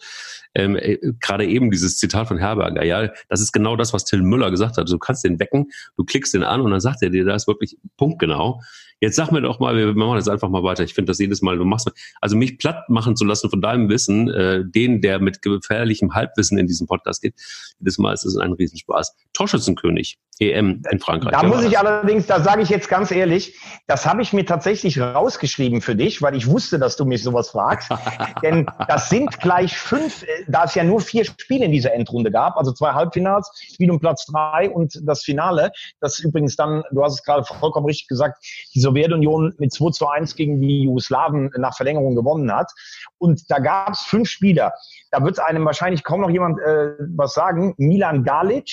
ähm, 0.55 0.75
äh, 0.75 0.97
gerade 1.19 1.45
eben 1.45 1.71
dieses 1.71 1.97
Zitat 1.97 2.27
von 2.27 2.37
Herberger, 2.37 2.83
ja, 2.83 3.09
das 3.27 3.41
ist 3.41 3.51
genau 3.51 3.75
das, 3.75 3.93
was 3.93 4.05
Till 4.05 4.21
Müller 4.21 4.51
gesagt 4.51 4.77
hat. 4.77 4.89
Du 4.89 4.97
kannst 4.97 5.23
den 5.23 5.39
wecken, 5.39 5.67
du 5.97 6.03
klickst 6.03 6.33
den 6.33 6.43
an 6.43 6.61
und 6.61 6.71
dann 6.71 6.79
sagt 6.79 7.01
er 7.01 7.09
dir, 7.09 7.25
da 7.25 7.35
ist 7.35 7.47
wirklich 7.47 7.77
punktgenau. 7.97 8.61
Jetzt 9.01 9.15
sag 9.15 9.31
mir 9.31 9.41
doch 9.41 9.61
mal, 9.61 9.77
wir 9.77 9.93
machen 9.93 10.17
jetzt 10.17 10.27
einfach 10.27 10.49
mal 10.49 10.61
weiter. 10.61 10.83
Ich 10.83 10.93
finde 10.93 11.11
das 11.11 11.19
jedes 11.19 11.41
Mal, 11.41 11.57
du 11.57 11.63
machst, 11.63 11.89
also 12.19 12.35
mich 12.35 12.57
platt 12.57 12.89
machen 12.89 13.15
zu 13.15 13.23
lassen 13.23 13.49
von 13.49 13.61
deinem 13.61 13.87
Wissen, 13.87 14.29
äh, 14.29 14.63
den, 14.65 15.01
der 15.01 15.19
mit 15.19 15.41
gefährlichem 15.41 16.13
Halbwissen 16.13 16.57
in 16.57 16.67
diesem 16.67 16.85
Podcast 16.85 17.21
geht, 17.21 17.33
jedes 17.79 17.97
Mal 17.97 18.13
ist 18.13 18.25
es 18.25 18.35
ein 18.35 18.51
Riesenspaß. 18.51 19.15
Torschützenkönig, 19.31 20.19
EM 20.39 20.81
in 20.91 20.99
Frankreich. 20.99 21.31
Da 21.31 21.43
muss 21.43 21.63
ich 21.63 21.79
allerdings, 21.79 22.25
da 22.25 22.41
sage 22.41 22.61
ich 22.61 22.69
jetzt 22.69 22.89
ganz 22.89 23.11
ehrlich, 23.11 23.57
das 23.87 24.05
habe 24.05 24.21
ich 24.21 24.33
mir 24.33 24.45
tatsächlich 24.45 24.99
rausgeschrieben 24.99 25.79
für 25.79 25.95
dich, 25.95 26.21
weil 26.21 26.35
ich 26.35 26.47
wusste, 26.47 26.77
dass 26.77 26.97
du 26.97 27.05
mich 27.05 27.23
sowas 27.23 27.49
fragst. 27.51 27.89
Denn 28.43 28.65
das 28.89 29.09
sind 29.09 29.39
gleich 29.39 29.77
fünf, 29.77 30.25
da 30.47 30.65
es 30.65 30.75
ja 30.75 30.83
nur 30.83 31.01
vier 31.01 31.25
Spiele 31.25 31.65
in 31.65 31.71
dieser 31.71 31.93
Endrunde 31.93 32.31
gab, 32.31 32.57
also 32.57 32.71
zwei 32.71 32.91
Halbfinals, 32.91 33.51
Spiel 33.73 33.91
um 33.91 33.99
Platz 33.99 34.25
drei 34.25 34.69
und 34.69 34.99
das 35.03 35.23
Finale, 35.23 35.71
das 35.99 36.19
übrigens 36.19 36.55
dann, 36.55 36.83
du 36.91 37.03
hast 37.03 37.13
es 37.13 37.23
gerade 37.23 37.43
vollkommen 37.43 37.85
richtig 37.85 38.07
gesagt, 38.07 38.43
diese 38.73 38.89
Sowjetunion 38.89 39.53
mit 39.57 39.73
2 39.73 39.91
zu 39.91 40.07
1 40.07 40.35
gegen 40.35 40.61
die 40.61 40.83
Jugoslawen 40.83 41.51
nach 41.57 41.75
Verlängerung 41.75 42.15
gewonnen 42.15 42.53
hat. 42.53 42.71
Und 43.17 43.49
da 43.49 43.59
gab 43.59 43.93
es 43.93 44.01
fünf 44.01 44.29
Spieler. 44.29 44.73
Da 45.11 45.23
wird 45.23 45.39
einem 45.39 45.65
wahrscheinlich 45.65 46.03
kaum 46.03 46.21
noch 46.21 46.29
jemand 46.29 46.59
äh, 46.59 46.93
was 47.15 47.33
sagen. 47.33 47.73
Milan 47.77 48.23
Galic, 48.23 48.69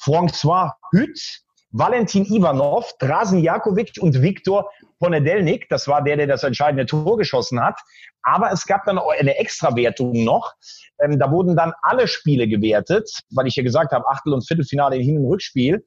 François 0.00 0.72
Hütt, 0.92 1.42
Valentin 1.72 2.24
Ivanov, 2.24 2.92
Drasen 2.98 3.38
Jakovic 3.38 3.92
und 4.00 4.20
Viktor 4.20 4.70
Ponedelnik. 4.98 5.68
Das 5.68 5.86
war 5.86 6.02
der, 6.02 6.16
der 6.16 6.26
das 6.26 6.42
entscheidende 6.42 6.86
Tor 6.86 7.16
geschossen 7.16 7.62
hat. 7.62 7.78
Aber 8.22 8.50
es 8.52 8.66
gab 8.66 8.84
dann 8.84 8.98
auch 8.98 9.12
eine 9.18 9.38
Extrawertung 9.38 10.24
noch. 10.24 10.52
Ähm, 11.00 11.18
da 11.18 11.30
wurden 11.30 11.56
dann 11.56 11.72
alle 11.82 12.08
Spiele 12.08 12.48
gewertet, 12.48 13.10
weil 13.30 13.46
ich 13.46 13.56
ja 13.56 13.62
gesagt 13.62 13.92
habe, 13.92 14.06
Achtel- 14.08 14.34
und 14.34 14.46
Viertelfinale 14.46 14.96
in 14.96 15.02
Hin- 15.02 15.18
und 15.18 15.26
Rückspiel. 15.26 15.84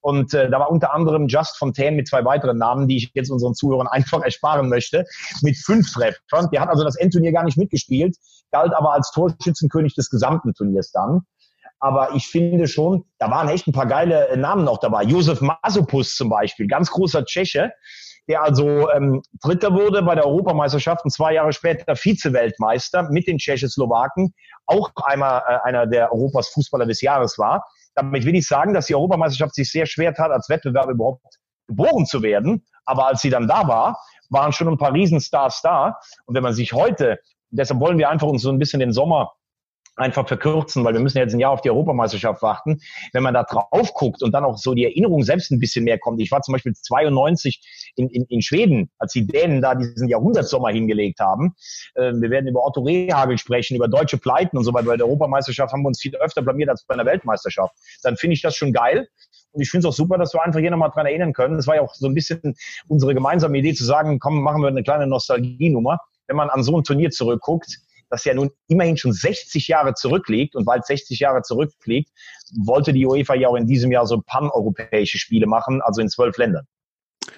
Und 0.00 0.34
äh, 0.34 0.50
da 0.50 0.58
war 0.58 0.70
unter 0.70 0.92
anderem 0.92 1.28
Just 1.28 1.56
Fontaine 1.56 1.96
mit 1.96 2.08
zwei 2.08 2.24
weiteren 2.24 2.58
Namen, 2.58 2.88
die 2.88 2.96
ich 2.96 3.10
jetzt 3.14 3.30
unseren 3.30 3.54
Zuhörern 3.54 3.86
einfach 3.90 4.22
ersparen 4.22 4.68
möchte, 4.68 5.04
mit 5.42 5.56
fünf 5.56 5.92
Treffern. 5.92 6.50
Der 6.52 6.60
hat 6.60 6.68
also 6.68 6.84
das 6.84 6.96
Endturnier 6.96 7.32
gar 7.32 7.44
nicht 7.44 7.56
mitgespielt, 7.56 8.16
galt 8.50 8.74
aber 8.74 8.92
als 8.92 9.10
Torschützenkönig 9.12 9.94
des 9.94 10.10
gesamten 10.10 10.54
Turniers 10.54 10.90
dann. 10.92 11.22
Aber 11.82 12.14
ich 12.14 12.28
finde 12.28 12.68
schon, 12.68 13.04
da 13.18 13.28
waren 13.28 13.48
echt 13.48 13.66
ein 13.66 13.72
paar 13.72 13.86
geile 13.86 14.28
äh, 14.28 14.36
Namen 14.36 14.64
noch 14.64 14.78
dabei. 14.78 15.02
Josef 15.02 15.40
Masopus 15.40 16.14
zum 16.14 16.28
Beispiel, 16.28 16.68
ganz 16.68 16.88
großer 16.92 17.24
Tscheche, 17.24 17.72
der 18.28 18.44
also 18.44 18.88
ähm, 18.92 19.20
Dritter 19.42 19.74
wurde 19.74 20.00
bei 20.02 20.14
der 20.14 20.24
Europameisterschaft 20.24 21.04
und 21.04 21.10
zwei 21.10 21.34
Jahre 21.34 21.52
später 21.52 21.96
Vize-Weltmeister 21.96 23.10
mit 23.10 23.26
den 23.26 23.38
Tschechoslowaken, 23.38 24.32
auch 24.66 24.92
einmal 25.04 25.42
äh, 25.48 25.58
einer 25.64 25.88
der 25.88 26.12
Europas 26.12 26.50
Fußballer 26.50 26.86
des 26.86 27.00
Jahres 27.00 27.36
war. 27.36 27.66
Damit 27.96 28.24
will 28.24 28.36
ich 28.36 28.46
sagen, 28.46 28.74
dass 28.74 28.86
die 28.86 28.94
Europameisterschaft 28.94 29.56
sich 29.56 29.68
sehr 29.68 29.86
schwer 29.86 30.14
tat, 30.14 30.30
als 30.30 30.48
Wettbewerb 30.48 30.88
überhaupt 30.88 31.24
geboren 31.66 32.06
zu 32.06 32.22
werden. 32.22 32.64
Aber 32.84 33.08
als 33.08 33.22
sie 33.22 33.30
dann 33.30 33.48
da 33.48 33.66
war, 33.66 33.98
waren 34.30 34.52
schon 34.52 34.68
ein 34.68 34.78
paar 34.78 34.94
Riesenstars 34.94 35.62
da. 35.62 35.98
Und 36.26 36.36
wenn 36.36 36.44
man 36.44 36.54
sich 36.54 36.72
heute, 36.74 37.18
deshalb 37.50 37.80
wollen 37.80 37.98
wir 37.98 38.08
einfach 38.08 38.28
uns 38.28 38.42
so 38.42 38.50
ein 38.50 38.60
bisschen 38.60 38.78
den 38.78 38.92
Sommer 38.92 39.32
einfach 39.96 40.26
verkürzen, 40.26 40.84
weil 40.84 40.94
wir 40.94 41.00
müssen 41.00 41.18
jetzt 41.18 41.34
ein 41.34 41.40
Jahr 41.40 41.50
auf 41.50 41.60
die 41.60 41.70
Europameisterschaft 41.70 42.42
warten. 42.42 42.80
Wenn 43.12 43.22
man 43.22 43.34
da 43.34 43.44
drauf 43.44 43.92
guckt 43.94 44.22
und 44.22 44.32
dann 44.32 44.44
auch 44.44 44.56
so 44.56 44.74
die 44.74 44.84
Erinnerung 44.84 45.22
selbst 45.22 45.50
ein 45.50 45.58
bisschen 45.58 45.84
mehr 45.84 45.98
kommt. 45.98 46.20
Ich 46.20 46.30
war 46.30 46.40
zum 46.42 46.52
Beispiel 46.52 46.72
92 46.72 47.92
in, 47.96 48.08
in, 48.08 48.24
in 48.28 48.42
Schweden, 48.42 48.90
als 48.98 49.12
die 49.12 49.26
Dänen 49.26 49.60
da 49.60 49.74
diesen 49.74 50.08
Jahrhundertsommer 50.08 50.70
hingelegt 50.70 51.20
haben. 51.20 51.54
Äh, 51.94 52.12
wir 52.14 52.30
werden 52.30 52.48
über 52.48 52.64
Otto 52.64 52.80
Rehagel 52.82 53.38
sprechen, 53.38 53.76
über 53.76 53.88
deutsche 53.88 54.18
Pleiten 54.18 54.56
und 54.56 54.64
so 54.64 54.72
weiter. 54.72 54.86
Bei 54.86 54.96
der 54.96 55.06
Europameisterschaft 55.06 55.72
haben 55.72 55.82
wir 55.82 55.88
uns 55.88 56.00
viel 56.00 56.16
öfter 56.16 56.42
blamiert 56.42 56.70
als 56.70 56.84
bei 56.84 56.94
einer 56.94 57.06
Weltmeisterschaft. 57.06 57.74
Dann 58.02 58.16
finde 58.16 58.34
ich 58.34 58.42
das 58.42 58.56
schon 58.56 58.72
geil. 58.72 59.08
Und 59.52 59.60
ich 59.60 59.70
finde 59.70 59.86
es 59.86 59.92
auch 59.92 59.96
super, 59.96 60.16
dass 60.16 60.32
wir 60.32 60.42
einfach 60.42 60.60
hier 60.60 60.70
nochmal 60.70 60.90
dran 60.90 61.04
erinnern 61.04 61.34
können. 61.34 61.56
Das 61.56 61.66
war 61.66 61.76
ja 61.76 61.82
auch 61.82 61.94
so 61.94 62.06
ein 62.06 62.14
bisschen 62.14 62.54
unsere 62.88 63.12
gemeinsame 63.14 63.58
Idee 63.58 63.74
zu 63.74 63.84
sagen, 63.84 64.18
komm, 64.18 64.42
machen 64.42 64.62
wir 64.62 64.68
eine 64.68 64.82
kleine 64.82 65.06
Nostalgienummer. 65.06 65.98
Wenn 66.26 66.36
man 66.36 66.48
an 66.48 66.62
so 66.62 66.78
ein 66.78 66.84
Turnier 66.84 67.10
zurückguckt, 67.10 67.78
das 68.12 68.24
ja 68.24 68.34
nun 68.34 68.50
immerhin 68.68 68.96
schon 68.96 69.12
60 69.12 69.68
Jahre 69.68 69.94
zurückliegt. 69.94 70.54
Und 70.54 70.66
weil 70.66 70.80
es 70.80 70.86
60 70.86 71.18
Jahre 71.18 71.42
zurückliegt, 71.42 72.10
wollte 72.64 72.92
die 72.92 73.06
UEFA 73.06 73.34
ja 73.34 73.48
auch 73.48 73.56
in 73.56 73.66
diesem 73.66 73.90
Jahr 73.90 74.06
so 74.06 74.22
paneuropäische 74.24 75.18
Spiele 75.18 75.46
machen, 75.46 75.80
also 75.82 76.00
in 76.00 76.08
zwölf 76.08 76.36
Ländern. 76.36 76.66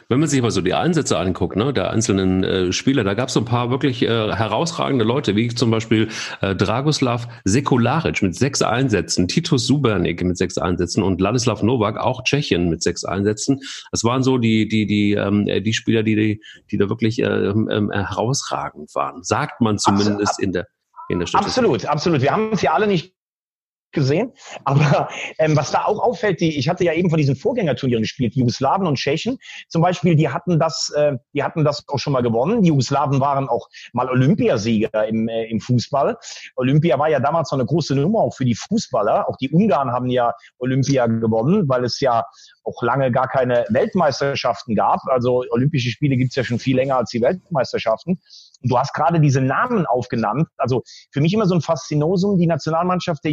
Wenn 0.08 0.20
man 0.20 0.28
sich 0.28 0.40
aber 0.40 0.50
so 0.50 0.60
die 0.60 0.74
Einsätze 0.74 1.18
anguckt, 1.18 1.56
ne, 1.56 1.72
der 1.72 1.90
einzelnen 1.90 2.44
äh, 2.44 2.72
Spieler, 2.72 3.04
da 3.04 3.14
gab 3.14 3.28
es 3.28 3.34
so 3.34 3.40
ein 3.40 3.46
paar 3.46 3.70
wirklich 3.70 4.02
äh, 4.02 4.06
herausragende 4.08 5.04
Leute, 5.04 5.36
wie 5.36 5.48
zum 5.48 5.70
Beispiel 5.70 6.08
äh, 6.40 6.54
Dragoslav 6.54 7.28
Sekularic 7.44 8.22
mit 8.22 8.34
sechs 8.34 8.62
Einsätzen, 8.62 9.28
Titus 9.28 9.66
Subernik 9.66 10.22
mit 10.22 10.36
sechs 10.36 10.58
Einsätzen 10.58 11.02
und 11.02 11.20
Ladislav 11.20 11.62
Novak, 11.62 11.98
auch 11.98 12.22
Tschechien 12.24 12.68
mit 12.68 12.82
sechs 12.82 13.04
Einsätzen. 13.04 13.60
Das 13.90 14.04
waren 14.04 14.22
so 14.22 14.38
die, 14.38 14.68
die, 14.68 14.86
die, 14.86 15.12
ähm, 15.12 15.46
die 15.46 15.72
Spieler, 15.72 16.02
die, 16.02 16.16
die, 16.16 16.40
die 16.70 16.78
da 16.78 16.88
wirklich 16.88 17.20
äh, 17.20 17.24
äh, 17.24 17.88
herausragend 17.92 18.94
waren. 18.94 19.22
Sagt 19.22 19.60
man 19.60 19.78
zumindest 19.78 20.20
Absolut. 20.20 20.42
in 20.42 20.52
der 20.52 20.66
in 21.08 21.18
der 21.18 21.26
Statistik. 21.26 21.64
Absolut, 21.64 21.86
absolut. 21.86 22.22
Wir 22.22 22.30
haben 22.30 22.52
es 22.52 22.62
ja 22.62 22.72
alle 22.72 22.86
nicht 22.86 23.13
gesehen. 23.94 24.32
Aber 24.64 25.08
ähm, 25.38 25.56
was 25.56 25.70
da 25.70 25.84
auch 25.84 26.00
auffällt, 26.00 26.40
die, 26.40 26.58
ich 26.58 26.68
hatte 26.68 26.84
ja 26.84 26.92
eben 26.92 27.10
von 27.10 27.18
diesen 27.18 27.36
Vorgängerturnieren 27.36 28.02
gespielt, 28.02 28.34
Jugoslawen 28.34 28.86
und 28.86 28.96
Tschechen 28.96 29.38
zum 29.68 29.82
Beispiel, 29.82 30.16
die 30.16 30.28
hatten 30.28 30.58
das, 30.58 30.90
äh, 30.96 31.16
die 31.32 31.42
hatten 31.42 31.64
das 31.64 31.84
auch 31.88 31.98
schon 31.98 32.12
mal 32.12 32.22
gewonnen. 32.22 32.62
Die 32.62 32.68
Jugoslawen 32.68 33.20
waren 33.20 33.48
auch 33.48 33.68
mal 33.92 34.08
Olympiasieger 34.08 35.06
im, 35.06 35.28
äh, 35.28 35.44
im 35.44 35.60
Fußball. 35.60 36.16
Olympia 36.56 36.98
war 36.98 37.08
ja 37.08 37.20
damals 37.20 37.50
noch 37.50 37.58
eine 37.58 37.66
große 37.66 37.94
Nummer 37.94 38.20
auch 38.20 38.34
für 38.34 38.44
die 38.44 38.54
Fußballer. 38.54 39.28
Auch 39.28 39.36
die 39.36 39.50
Ungarn 39.50 39.92
haben 39.92 40.08
ja 40.08 40.32
Olympia 40.58 41.06
gewonnen, 41.06 41.68
weil 41.68 41.84
es 41.84 42.00
ja 42.00 42.24
auch 42.64 42.82
lange 42.82 43.12
gar 43.12 43.28
keine 43.28 43.64
Weltmeisterschaften 43.68 44.74
gab. 44.74 45.00
Also 45.06 45.44
Olympische 45.50 45.90
Spiele 45.90 46.16
gibt's 46.16 46.34
ja 46.34 46.44
schon 46.44 46.58
viel 46.58 46.76
länger 46.76 46.96
als 46.96 47.10
die 47.10 47.20
Weltmeisterschaften. 47.20 48.20
Du 48.62 48.78
hast 48.78 48.94
gerade 48.94 49.20
diese 49.20 49.40
Namen 49.40 49.86
aufgenannt. 49.86 50.48
Also 50.56 50.82
für 51.12 51.20
mich 51.20 51.34
immer 51.34 51.46
so 51.46 51.54
ein 51.54 51.60
Faszinosum, 51.60 52.38
die 52.38 52.46
Nationalmannschaft 52.46 53.22
der 53.24 53.32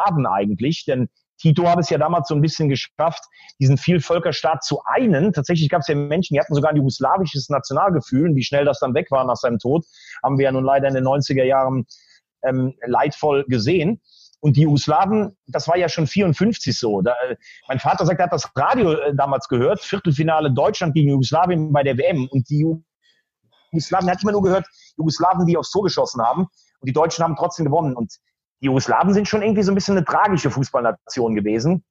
Jugoslawen 0.00 0.26
eigentlich. 0.26 0.84
Denn 0.86 1.08
Tito 1.38 1.66
hat 1.68 1.78
es 1.78 1.90
ja 1.90 1.98
damals 1.98 2.28
so 2.28 2.34
ein 2.34 2.42
bisschen 2.42 2.68
geschafft, 2.68 3.22
diesen 3.58 3.78
Vielvölkerstaat 3.78 4.62
zu 4.62 4.82
einen. 4.84 5.32
Tatsächlich 5.32 5.68
gab 5.68 5.80
es 5.80 5.88
ja 5.88 5.94
Menschen, 5.94 6.34
die 6.34 6.40
hatten 6.40 6.54
sogar 6.54 6.70
ein 6.70 6.76
jugoslawisches 6.76 7.48
Nationalgefühl. 7.48 8.28
Und 8.28 8.36
wie 8.36 8.44
schnell 8.44 8.64
das 8.64 8.78
dann 8.80 8.94
weg 8.94 9.10
war 9.10 9.24
nach 9.24 9.36
seinem 9.36 9.58
Tod, 9.58 9.84
haben 10.22 10.38
wir 10.38 10.44
ja 10.44 10.52
nun 10.52 10.64
leider 10.64 10.88
in 10.88 10.94
den 10.94 11.04
90er 11.04 11.44
Jahren 11.44 11.86
ähm, 12.42 12.74
leidvoll 12.86 13.44
gesehen. 13.48 14.00
Und 14.42 14.56
die 14.56 14.62
Jugoslawen, 14.62 15.36
das 15.46 15.68
war 15.68 15.76
ja 15.76 15.88
schon 15.90 16.06
54 16.06 16.78
so. 16.78 17.02
Da, 17.02 17.12
äh, 17.28 17.36
mein 17.68 17.78
Vater 17.78 18.06
sagt, 18.06 18.20
er 18.20 18.24
hat 18.24 18.32
das 18.32 18.50
Radio 18.56 18.92
äh, 18.92 19.14
damals 19.14 19.48
gehört, 19.48 19.80
Viertelfinale 19.80 20.50
Deutschland 20.50 20.94
gegen 20.94 21.10
Jugoslawien 21.10 21.72
bei 21.72 21.82
der 21.82 21.98
WM. 21.98 22.26
Und 22.30 22.48
die 22.48 22.60
Jugoslawen, 23.72 24.10
hat 24.10 24.22
immer 24.22 24.32
nur 24.32 24.42
gehört, 24.42 24.66
Jugoslawen, 24.96 25.46
die 25.46 25.56
aufs 25.56 25.70
Tor 25.70 25.84
geschossen 25.84 26.22
haben. 26.22 26.42
Und 26.80 26.88
die 26.88 26.94
Deutschen 26.94 27.22
haben 27.22 27.36
trotzdem 27.36 27.66
gewonnen. 27.66 27.94
Und 27.94 28.14
die 28.60 28.66
Jugoslawen 28.66 29.14
sind 29.14 29.28
schon 29.28 29.42
irgendwie 29.42 29.62
so 29.62 29.72
ein 29.72 29.74
bisschen 29.74 29.96
eine 29.96 30.04
tragische 30.04 30.50
Fußballnation 30.50 31.34
gewesen. 31.34 31.84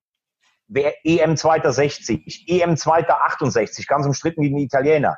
Wer 0.67 0.93
EM 1.03 1.35
260, 1.35 2.45
EM 2.47 2.77
268, 2.77 3.87
ganz 3.87 4.05
umstritten 4.05 4.43
gegen 4.43 4.57
die 4.57 4.65
Italiener. 4.65 5.17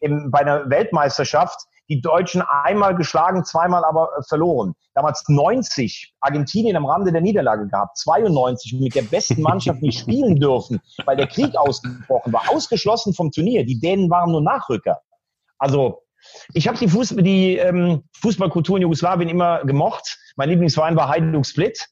Im, 0.00 0.30
bei 0.30 0.40
einer 0.40 0.70
Weltmeisterschaft 0.70 1.66
die 1.90 2.00
Deutschen 2.00 2.40
einmal 2.42 2.94
geschlagen, 2.94 3.44
zweimal 3.44 3.84
aber 3.84 4.08
äh, 4.16 4.22
verloren. 4.22 4.74
Damals 4.94 5.24
90 5.28 6.14
Argentinien 6.20 6.76
am 6.76 6.86
Rande 6.86 7.12
der 7.12 7.20
Niederlage 7.20 7.66
gehabt, 7.66 7.98
92 7.98 8.80
mit 8.80 8.94
der 8.94 9.02
besten 9.02 9.42
Mannschaft 9.42 9.82
nicht 9.82 9.98
spielen 9.98 10.36
dürfen, 10.36 10.80
weil 11.04 11.16
der 11.16 11.26
Krieg 11.26 11.56
ausgebrochen 11.56 12.32
war, 12.32 12.48
ausgeschlossen 12.48 13.12
vom 13.12 13.30
Turnier. 13.32 13.66
Die 13.66 13.78
Dänen 13.78 14.08
waren 14.08 14.30
nur 14.30 14.40
Nachrücker. 14.40 15.00
Also 15.58 16.02
ich 16.54 16.68
habe 16.68 16.78
die, 16.78 16.88
Fuß, 16.88 17.16
die 17.18 17.56
ähm, 17.56 18.04
Fußballkultur 18.20 18.76
in 18.76 18.82
Jugoslawien 18.82 19.28
immer 19.28 19.64
gemocht. 19.64 20.18
Mein 20.36 20.48
Lieblingsverein 20.48 20.96
war 20.96 21.08
Hajduk 21.08 21.46
Split. 21.46 21.88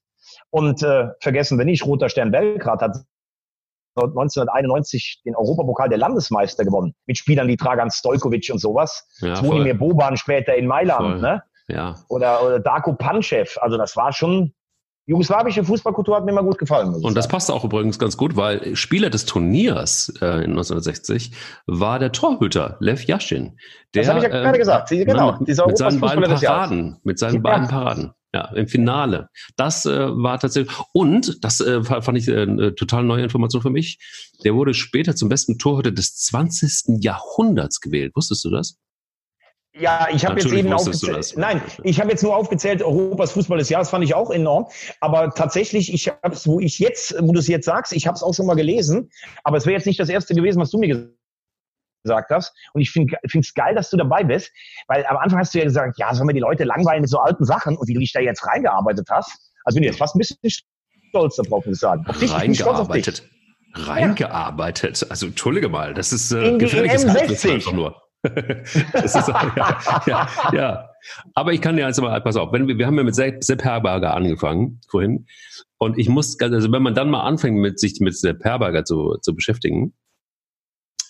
Und 0.50 0.82
äh, 0.82 1.08
vergessen 1.20 1.58
wir 1.58 1.64
nicht, 1.64 1.84
Roter 1.84 2.08
Stern 2.08 2.30
Belgrad 2.30 2.80
hat 2.80 2.96
1991 3.96 5.22
den 5.24 5.34
Europapokal 5.34 5.88
der 5.88 5.98
Landesmeister 5.98 6.64
gewonnen. 6.64 6.94
Mit 7.06 7.18
Spielern 7.18 7.48
wie 7.48 7.56
Dragan 7.56 7.90
Stojkovic 7.90 8.48
und 8.52 8.58
sowas. 8.58 9.06
Ja, 9.20 9.34
Zvonimir 9.34 9.74
Boban 9.74 10.16
später 10.16 10.54
in 10.54 10.66
Mailand. 10.66 11.20
Ne? 11.20 11.42
Ja. 11.66 11.96
Oder, 12.08 12.42
oder 12.44 12.60
Darko 12.60 12.94
Panchev. 12.94 13.58
Also 13.60 13.76
das 13.76 13.96
war 13.96 14.12
schon 14.12 14.54
jugoslawische 15.08 15.64
Fußballkultur 15.64 16.16
hat 16.16 16.24
mir 16.26 16.32
immer 16.32 16.42
gut 16.42 16.58
gefallen. 16.58 16.94
Und 16.94 17.16
das 17.16 17.28
passt 17.28 17.50
auch 17.50 17.64
übrigens 17.64 17.98
ganz 17.98 18.18
gut, 18.18 18.36
weil 18.36 18.76
Spieler 18.76 19.08
des 19.08 19.24
Turniers 19.24 20.12
äh, 20.20 20.44
in 20.44 20.50
1960 20.50 21.32
war 21.66 21.98
der 21.98 22.12
Torhüter 22.12 22.76
Lev 22.80 23.04
Yashin. 23.04 23.56
Der, 23.94 24.02
das 24.02 24.08
habe 24.10 24.18
ich 24.18 24.30
ja 24.30 24.38
äh, 24.38 24.42
gerade 24.42 24.58
gesagt. 24.58 24.88
Sie, 24.88 25.04
genau, 25.04 25.32
mit, 25.38 25.48
mit 25.48 25.56
seinen 25.56 26.00
beiden 26.00 26.28
Paraden. 26.28 26.96
Mit 27.04 27.18
seinen 27.18 27.36
ja. 27.36 27.40
beiden 27.40 27.68
Paraden. 27.68 28.12
Ja, 28.34 28.52
im 28.54 28.68
Finale. 28.68 29.30
Das 29.56 29.86
äh, 29.86 30.08
war 30.10 30.38
tatsächlich. 30.38 30.76
Und, 30.92 31.42
das 31.42 31.60
äh, 31.60 31.82
fand 31.82 32.18
ich 32.18 32.28
äh, 32.28 32.42
eine 32.42 32.74
total 32.74 33.02
neue 33.02 33.22
Information 33.22 33.62
für 33.62 33.70
mich, 33.70 33.98
der 34.44 34.54
wurde 34.54 34.74
später 34.74 35.16
zum 35.16 35.30
besten 35.30 35.58
Torhüter 35.58 35.90
des 35.90 36.16
20. 36.16 37.02
Jahrhunderts 37.02 37.80
gewählt. 37.80 38.14
Wusstest 38.14 38.44
du 38.44 38.50
das? 38.50 38.76
Ja, 39.78 40.08
ich 40.12 40.24
habe 40.26 40.40
jetzt 40.40 40.52
eben 40.52 40.72
aufgezählt. 40.72 41.34
Nein, 41.36 41.62
ich 41.84 42.00
habe 42.00 42.10
jetzt 42.10 42.22
nur 42.22 42.34
aufgezählt, 42.34 42.82
Europas 42.82 43.32
Fußball 43.32 43.58
des 43.58 43.68
Jahres 43.68 43.90
fand 43.90 44.04
ich 44.04 44.14
auch 44.14 44.30
enorm. 44.30 44.66
Aber 45.00 45.30
tatsächlich, 45.30 45.92
ich 45.92 46.08
habe 46.08 46.34
es, 46.34 46.46
wo 46.46 46.60
ich 46.60 46.78
jetzt, 46.78 47.14
wo 47.20 47.32
du 47.32 47.38
es 47.38 47.48
jetzt 47.48 47.66
sagst, 47.66 47.92
ich 47.92 48.06
habe 48.06 48.16
es 48.16 48.22
auch 48.22 48.34
schon 48.34 48.46
mal 48.46 48.54
gelesen. 48.54 49.10
Aber 49.44 49.56
es 49.56 49.66
wäre 49.66 49.76
jetzt 49.76 49.86
nicht 49.86 50.00
das 50.00 50.08
erste 50.08 50.34
gewesen, 50.34 50.60
was 50.60 50.70
du 50.70 50.78
mir 50.78 51.10
gesagt 52.04 52.30
hast. 52.30 52.54
Und 52.72 52.80
ich 52.80 52.90
finde 52.90 53.16
es 53.22 53.54
geil, 53.54 53.74
dass 53.74 53.90
du 53.90 53.96
dabei 53.96 54.24
bist, 54.24 54.50
weil 54.88 55.04
am 55.06 55.16
Anfang 55.16 55.38
hast 55.38 55.54
du 55.54 55.58
ja 55.58 55.64
gesagt, 55.64 55.98
ja, 55.98 56.14
sollen 56.14 56.28
wir 56.28 56.34
die 56.34 56.40
Leute 56.40 56.64
langweilen 56.64 57.02
mit 57.02 57.10
so 57.10 57.18
alten 57.18 57.44
Sachen 57.44 57.76
und 57.76 57.86
wie 57.88 57.94
du 57.94 58.00
dich 58.00 58.12
da 58.12 58.20
jetzt 58.20 58.46
reingearbeitet 58.46 59.06
hast. 59.10 59.52
Also 59.64 59.76
bin 59.76 59.84
ich 59.84 59.90
jetzt 59.90 59.98
fast 59.98 60.16
ein 60.16 60.18
bisschen 60.18 60.38
stolz 61.10 61.36
darauf, 61.36 61.64
muss 61.66 61.76
ich 61.76 61.80
sagen. 61.80 62.04
Auf 62.06 62.18
dich, 62.18 62.32
reingearbeitet. 62.32 63.28
Reingearbeitet. 63.74 65.06
Also 65.10 65.26
entschuldige 65.26 65.68
mal, 65.68 65.94
das 65.94 66.12
ist 66.12 66.32
äh, 66.32 66.56
gefährliches 66.56 67.06
Halbwissen 67.06 67.50
einfach 67.50 67.72
nur. 67.72 68.07
ist, 69.04 69.14
ja, 69.14 70.02
ja, 70.06 70.28
ja, 70.52 70.90
Aber 71.34 71.52
ich 71.52 71.60
kann 71.60 71.76
dir 71.76 71.86
jetzt 71.86 72.00
mal, 72.00 72.20
pass 72.20 72.36
auf, 72.36 72.52
wenn 72.52 72.66
wir, 72.66 72.76
wir 72.76 72.86
haben 72.86 72.96
ja 72.96 73.04
mit 73.04 73.14
Sepp, 73.14 73.44
Sepp 73.44 73.62
Herberger 73.62 74.14
angefangen 74.14 74.80
vorhin. 74.88 75.26
Und 75.78 75.98
ich 75.98 76.08
muss, 76.08 76.38
also 76.40 76.72
wenn 76.72 76.82
man 76.82 76.94
dann 76.94 77.10
mal 77.10 77.22
anfängt, 77.22 77.58
mit 77.58 77.78
sich 77.78 78.00
mit 78.00 78.16
Sepp 78.16 78.44
Herberger 78.44 78.84
zu, 78.84 79.16
zu 79.22 79.34
beschäftigen, 79.34 79.94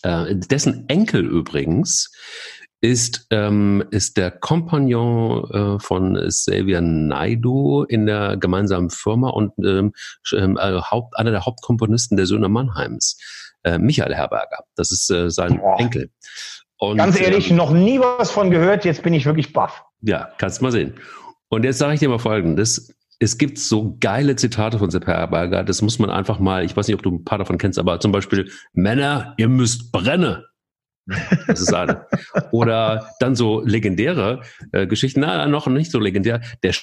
äh, 0.03 0.37
dessen 0.37 0.89
Enkel 0.89 1.27
übrigens 1.27 2.13
ist, 2.81 3.27
ähm, 3.31 3.85
ist 3.91 4.17
der 4.17 4.31
Kompagnon 4.31 5.51
äh, 5.51 5.81
von 5.81 6.15
Xavier 6.15 6.81
Naidu 6.81 7.83
in 7.85 8.07
der 8.07 8.37
gemeinsamen 8.37 8.91
Firma 8.91 9.31
und 9.31 9.53
ähm, 9.65 9.93
äh, 10.33 10.81
Haupt, 10.81 11.17
einer 11.17 11.33
der 11.33 11.45
Hauptkomponisten 11.45 12.17
der 12.17 12.27
Söhne 12.27 12.49
Mannheims, 12.49 13.19
äh, 13.65 13.79
Michael 13.79 14.15
Herberger. 14.15 14.65
Das 14.77 14.93
ist 14.93 15.11
äh, 15.11 15.31
sein 15.31 15.59
Boah. 15.59 15.81
Enkel. 15.81 16.11
Und, 16.79 16.97
Ganz 16.97 17.21
ehrlich, 17.21 17.51
ähm, 17.51 17.57
noch 17.57 17.73
nie 17.73 17.99
was 17.99 18.31
von 18.31 18.51
gehört, 18.51 18.85
jetzt 18.85 19.03
bin 19.03 19.13
ich 19.13 19.27
wirklich 19.27 19.53
baff. 19.53 19.85
Ja, 20.01 20.29
kannst 20.39 20.63
mal 20.63 20.73
sehen. 20.73 20.95
Und 21.49 21.65
jetzt 21.65 21.79
sage 21.79 21.95
ich 21.95 22.01
dir 22.01 22.09
mal 22.09 22.19
Folgendes. 22.19 22.95
Es 23.19 23.37
gibt 23.37 23.59
so 23.59 23.97
geile 23.99 24.37
Zitate 24.37 24.79
von 24.79 24.91
Sepp 24.91 25.09
Herberger, 25.09 25.65
das 25.65 25.83
muss 25.83 25.99
man 25.99 26.09
einfach 26.09 26.39
mal, 26.39 26.65
ich 26.65 26.77
weiß 26.77 26.87
nicht, 26.87 26.95
ob 26.95 27.03
du 27.03 27.11
ein 27.11 27.25
paar 27.25 27.39
davon 27.39 27.59
kennst, 27.59 27.81
aber 27.81 27.99
zum 27.99 28.13
Beispiel, 28.13 28.49
Männer, 28.73 29.35
ihr 29.39 29.49
müsst 29.49 29.91
brennen. 29.91 30.45
Das 31.47 31.61
ist 31.61 31.73
eine. 31.73 32.07
Oder 32.53 33.09
dann 33.19 33.35
so 33.35 33.61
legendäre 33.63 34.43
äh, 34.73 34.87
Geschichten, 34.87 35.21
na, 35.21 35.47
noch 35.47 35.67
nicht 35.67 35.91
so 35.91 35.99
legendär. 35.99 36.43
Der 36.63 36.75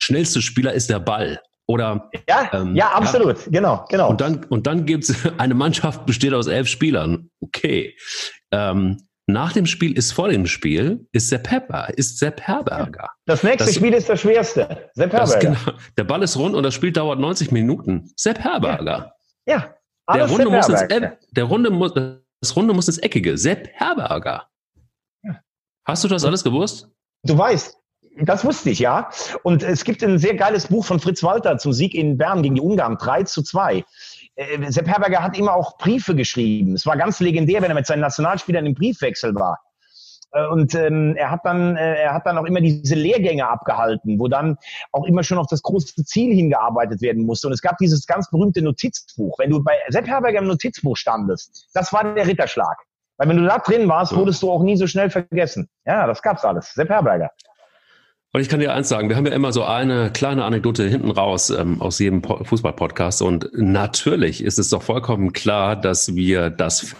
schnellste 0.00 0.40
Spieler 0.40 0.72
ist 0.72 0.88
der 0.88 1.00
Ball. 1.00 1.40
Oder 1.66 2.10
ja, 2.28 2.50
ähm, 2.52 2.76
ja, 2.76 2.90
absolut, 2.92 3.46
ja. 3.46 3.50
genau, 3.50 3.84
genau. 3.88 4.10
Und 4.10 4.20
dann 4.20 4.44
und 4.44 4.66
dann 4.66 4.84
gibt's 4.84 5.14
eine 5.38 5.54
Mannschaft 5.54 6.04
besteht 6.06 6.34
aus 6.34 6.46
elf 6.46 6.68
Spielern. 6.68 7.30
Okay. 7.40 7.96
Ähm, 8.54 9.06
nach 9.26 9.52
dem 9.52 9.64
Spiel 9.64 9.96
ist 9.96 10.12
vor 10.12 10.28
dem 10.28 10.46
Spiel 10.46 11.06
ist 11.12 11.30
Sepp 11.30 11.44
Pepper, 11.44 11.88
ist 11.96 12.18
Sepp 12.18 12.42
Herberger. 12.42 13.10
Das 13.24 13.42
nächste 13.42 13.64
das, 13.64 13.74
Spiel 13.74 13.94
ist 13.94 14.08
das 14.08 14.20
schwerste. 14.20 14.90
Sepp 14.92 15.12
Herberger. 15.12 15.38
Genau, 15.38 15.78
der 15.96 16.04
Ball 16.04 16.22
ist 16.22 16.36
rund 16.36 16.54
und 16.54 16.62
das 16.62 16.74
Spiel 16.74 16.92
dauert 16.92 17.18
90 17.18 17.50
Minuten. 17.50 18.12
Sepp 18.16 18.38
Herberger. 18.38 19.14
Ja. 19.46 19.74
ja 20.08 20.16
der 20.16 20.28
Runde 20.28 20.50
muss 20.50 20.68
ins, 20.68 20.84
der 20.88 21.44
Runde 21.44 21.70
muss 21.70 21.92
das 21.94 22.56
Runde 22.56 22.74
muss 22.74 22.88
ins 22.88 22.98
Eckige. 22.98 23.38
Sepp 23.38 23.68
Herberger. 23.72 24.48
Ja. 25.22 25.40
Hast 25.86 26.04
du 26.04 26.08
das 26.08 26.24
alles 26.24 26.44
gewusst? 26.44 26.90
Du 27.22 27.38
weißt, 27.38 27.78
das 28.20 28.44
wusste 28.44 28.70
ich, 28.70 28.78
ja. 28.78 29.08
Und 29.42 29.62
es 29.62 29.84
gibt 29.84 30.04
ein 30.04 30.18
sehr 30.18 30.34
geiles 30.34 30.68
Buch 30.68 30.84
von 30.84 31.00
Fritz 31.00 31.22
Walter 31.22 31.56
zum 31.56 31.72
Sieg 31.72 31.94
in 31.94 32.18
Bern 32.18 32.42
gegen 32.42 32.56
die 32.56 32.60
Ungarn, 32.60 32.98
3 32.98 33.24
zu 33.24 33.42
2. 33.42 33.84
Äh, 34.36 34.70
Sepp 34.70 34.88
Herberger 34.88 35.22
hat 35.22 35.38
immer 35.38 35.54
auch 35.54 35.78
Briefe 35.78 36.14
geschrieben. 36.14 36.74
Es 36.74 36.86
war 36.86 36.96
ganz 36.96 37.20
legendär, 37.20 37.62
wenn 37.62 37.70
er 37.70 37.74
mit 37.74 37.86
seinen 37.86 38.00
Nationalspielern 38.00 38.66
im 38.66 38.74
Briefwechsel 38.74 39.34
war. 39.34 39.60
Äh, 40.34 40.46
und 40.48 40.74
ähm, 40.74 41.14
er 41.16 41.30
hat 41.30 41.40
dann, 41.44 41.76
äh, 41.76 41.94
er 42.02 42.14
hat 42.14 42.26
dann 42.26 42.36
auch 42.38 42.44
immer 42.44 42.60
diese 42.60 42.94
Lehrgänge 42.94 43.48
abgehalten, 43.48 44.18
wo 44.18 44.28
dann 44.28 44.56
auch 44.92 45.04
immer 45.04 45.22
schon 45.22 45.38
auf 45.38 45.46
das 45.48 45.62
große 45.62 46.04
Ziel 46.04 46.34
hingearbeitet 46.34 47.00
werden 47.00 47.24
musste. 47.24 47.46
Und 47.46 47.52
es 47.52 47.62
gab 47.62 47.78
dieses 47.78 48.06
ganz 48.06 48.28
berühmte 48.30 48.62
Notizbuch. 48.62 49.38
Wenn 49.38 49.50
du 49.50 49.62
bei 49.62 49.78
Sepp 49.88 50.06
Herberger 50.06 50.40
im 50.40 50.48
Notizbuch 50.48 50.96
standest, 50.96 51.68
das 51.74 51.92
war 51.92 52.14
der 52.14 52.26
Ritterschlag. 52.26 52.76
Weil 53.16 53.28
wenn 53.28 53.36
du 53.36 53.46
da 53.46 53.58
drin 53.58 53.88
warst, 53.88 54.14
wurdest 54.16 54.42
du 54.42 54.50
auch 54.50 54.62
nie 54.62 54.76
so 54.76 54.88
schnell 54.88 55.08
vergessen. 55.08 55.68
Ja, 55.86 56.06
das 56.06 56.20
gab's 56.20 56.44
alles. 56.44 56.74
Sepp 56.74 56.88
Herberger. 56.88 57.30
Und 58.34 58.40
ich 58.40 58.48
kann 58.48 58.58
dir 58.58 58.74
eins 58.74 58.88
sagen, 58.88 59.08
wir 59.08 59.14
haben 59.14 59.26
ja 59.26 59.32
immer 59.32 59.52
so 59.52 59.62
eine 59.62 60.10
kleine 60.10 60.44
Anekdote 60.44 60.88
hinten 60.88 61.12
raus 61.12 61.50
ähm, 61.50 61.80
aus 61.80 62.00
jedem 62.00 62.20
Fußball-Podcast. 62.20 63.22
Und 63.22 63.48
natürlich 63.52 64.42
ist 64.42 64.58
es 64.58 64.70
doch 64.70 64.82
vollkommen 64.82 65.32
klar, 65.32 65.76
dass 65.76 66.16
wir 66.16 66.50
das 66.50 66.96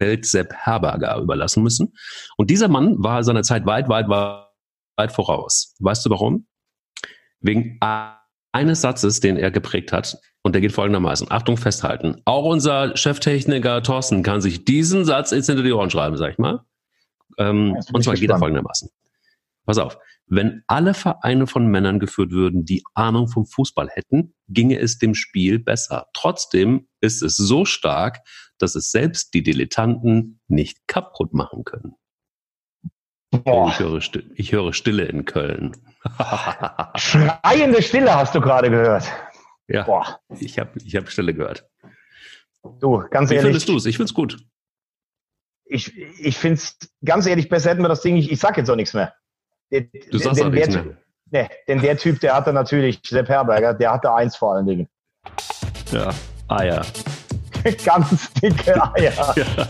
Feld 0.00 0.24
Sepp 0.24 0.54
Herberger 0.54 1.18
überlassen 1.18 1.64
müssen. 1.64 1.92
Und 2.36 2.50
dieser 2.50 2.68
Mann 2.68 2.94
war 3.02 3.24
seiner 3.24 3.42
Zeit 3.42 3.66
weit, 3.66 3.88
weit, 3.88 4.08
weit, 4.08 4.46
weit 4.96 5.10
voraus. 5.10 5.74
Weißt 5.80 6.06
du 6.06 6.10
warum? 6.10 6.46
Wegen 7.40 7.80
eines 8.52 8.80
Satzes, 8.80 9.18
den 9.18 9.36
er 9.36 9.50
geprägt 9.50 9.90
hat. 9.90 10.16
Und 10.42 10.52
der 10.54 10.60
geht 10.60 10.70
folgendermaßen. 10.70 11.32
Achtung, 11.32 11.56
festhalten. 11.56 12.22
Auch 12.26 12.44
unser 12.44 12.96
Cheftechniker 12.96 13.82
Thorsten 13.82 14.22
kann 14.22 14.40
sich 14.40 14.64
diesen 14.64 15.04
Satz 15.04 15.32
jetzt 15.32 15.46
hinter 15.46 15.64
die 15.64 15.72
Ohren 15.72 15.90
schreiben, 15.90 16.16
sag 16.16 16.30
ich 16.30 16.38
mal. 16.38 16.60
Ähm, 17.38 17.76
und 17.92 18.04
zwar 18.04 18.14
geht 18.14 18.30
er 18.30 18.38
folgendermaßen. 18.38 18.88
Pass 19.66 19.78
auf. 19.78 19.98
Wenn 20.26 20.62
alle 20.66 20.94
Vereine 20.94 21.46
von 21.46 21.66
Männern 21.66 21.98
geführt 21.98 22.30
würden, 22.30 22.64
die 22.64 22.82
Ahnung 22.94 23.28
vom 23.28 23.46
Fußball 23.46 23.88
hätten, 23.90 24.34
ginge 24.48 24.78
es 24.78 24.98
dem 24.98 25.14
Spiel 25.14 25.58
besser. 25.58 26.06
Trotzdem 26.14 26.88
ist 27.00 27.22
es 27.22 27.36
so 27.36 27.64
stark, 27.64 28.20
dass 28.58 28.74
es 28.74 28.90
selbst 28.90 29.34
die 29.34 29.42
Dilettanten 29.42 30.40
nicht 30.48 30.86
kaputt 30.86 31.34
machen 31.34 31.64
können. 31.64 31.94
Boah. 33.30 33.68
Ich, 33.68 33.80
höre 33.80 34.00
ich 34.34 34.52
höre 34.52 34.72
Stille 34.72 35.04
in 35.04 35.24
Köln. 35.24 35.76
Schreiende 36.96 37.82
Stille 37.82 38.14
hast 38.14 38.34
du 38.34 38.40
gerade 38.40 38.70
gehört. 38.70 39.10
Ja, 39.66 39.84
Boah. 39.84 40.20
ich 40.38 40.58
habe 40.58 40.78
ich 40.82 40.94
hab 40.96 41.08
Stille 41.10 41.34
gehört. 41.34 41.68
Du, 42.80 43.02
ganz 43.10 43.30
Wie 43.30 43.34
ehrlich. 43.34 43.48
Wie 43.48 43.52
findest 43.52 43.68
du 43.68 43.76
es? 43.76 43.86
Ich 43.86 43.96
finde 43.96 44.08
es 44.08 44.14
gut. 44.14 44.38
Ich, 45.66 45.96
ich 45.96 46.36
finde 46.36 46.56
es, 46.56 46.78
ganz 47.04 47.26
ehrlich, 47.26 47.48
besser 47.48 47.70
hätten 47.70 47.82
wir 47.82 47.88
das 47.88 48.02
Ding, 48.02 48.16
ich, 48.16 48.30
ich 48.30 48.38
sag 48.38 48.56
jetzt 48.56 48.70
auch 48.70 48.76
nichts 48.76 48.94
mehr. 48.94 49.14
Der, 49.74 49.86
du 50.10 50.18
sagst 50.18 50.44
nichts 50.44 50.74
mehr. 50.74 50.84
Nee, 51.30 51.48
denn 51.66 51.80
der 51.80 51.98
Typ, 51.98 52.20
der 52.20 52.36
hatte 52.36 52.52
natürlich, 52.52 53.00
Sepp 53.04 53.28
Herberger, 53.28 53.74
der 53.74 53.92
hatte 53.92 54.12
eins 54.14 54.36
vor 54.36 54.54
allen 54.54 54.66
Dingen. 54.66 54.88
Ja, 55.90 56.10
Eier. 56.48 56.82
Ganz 57.84 58.32
dicke 58.34 58.80
Eier. 58.94 59.34
Ja. 59.36 59.68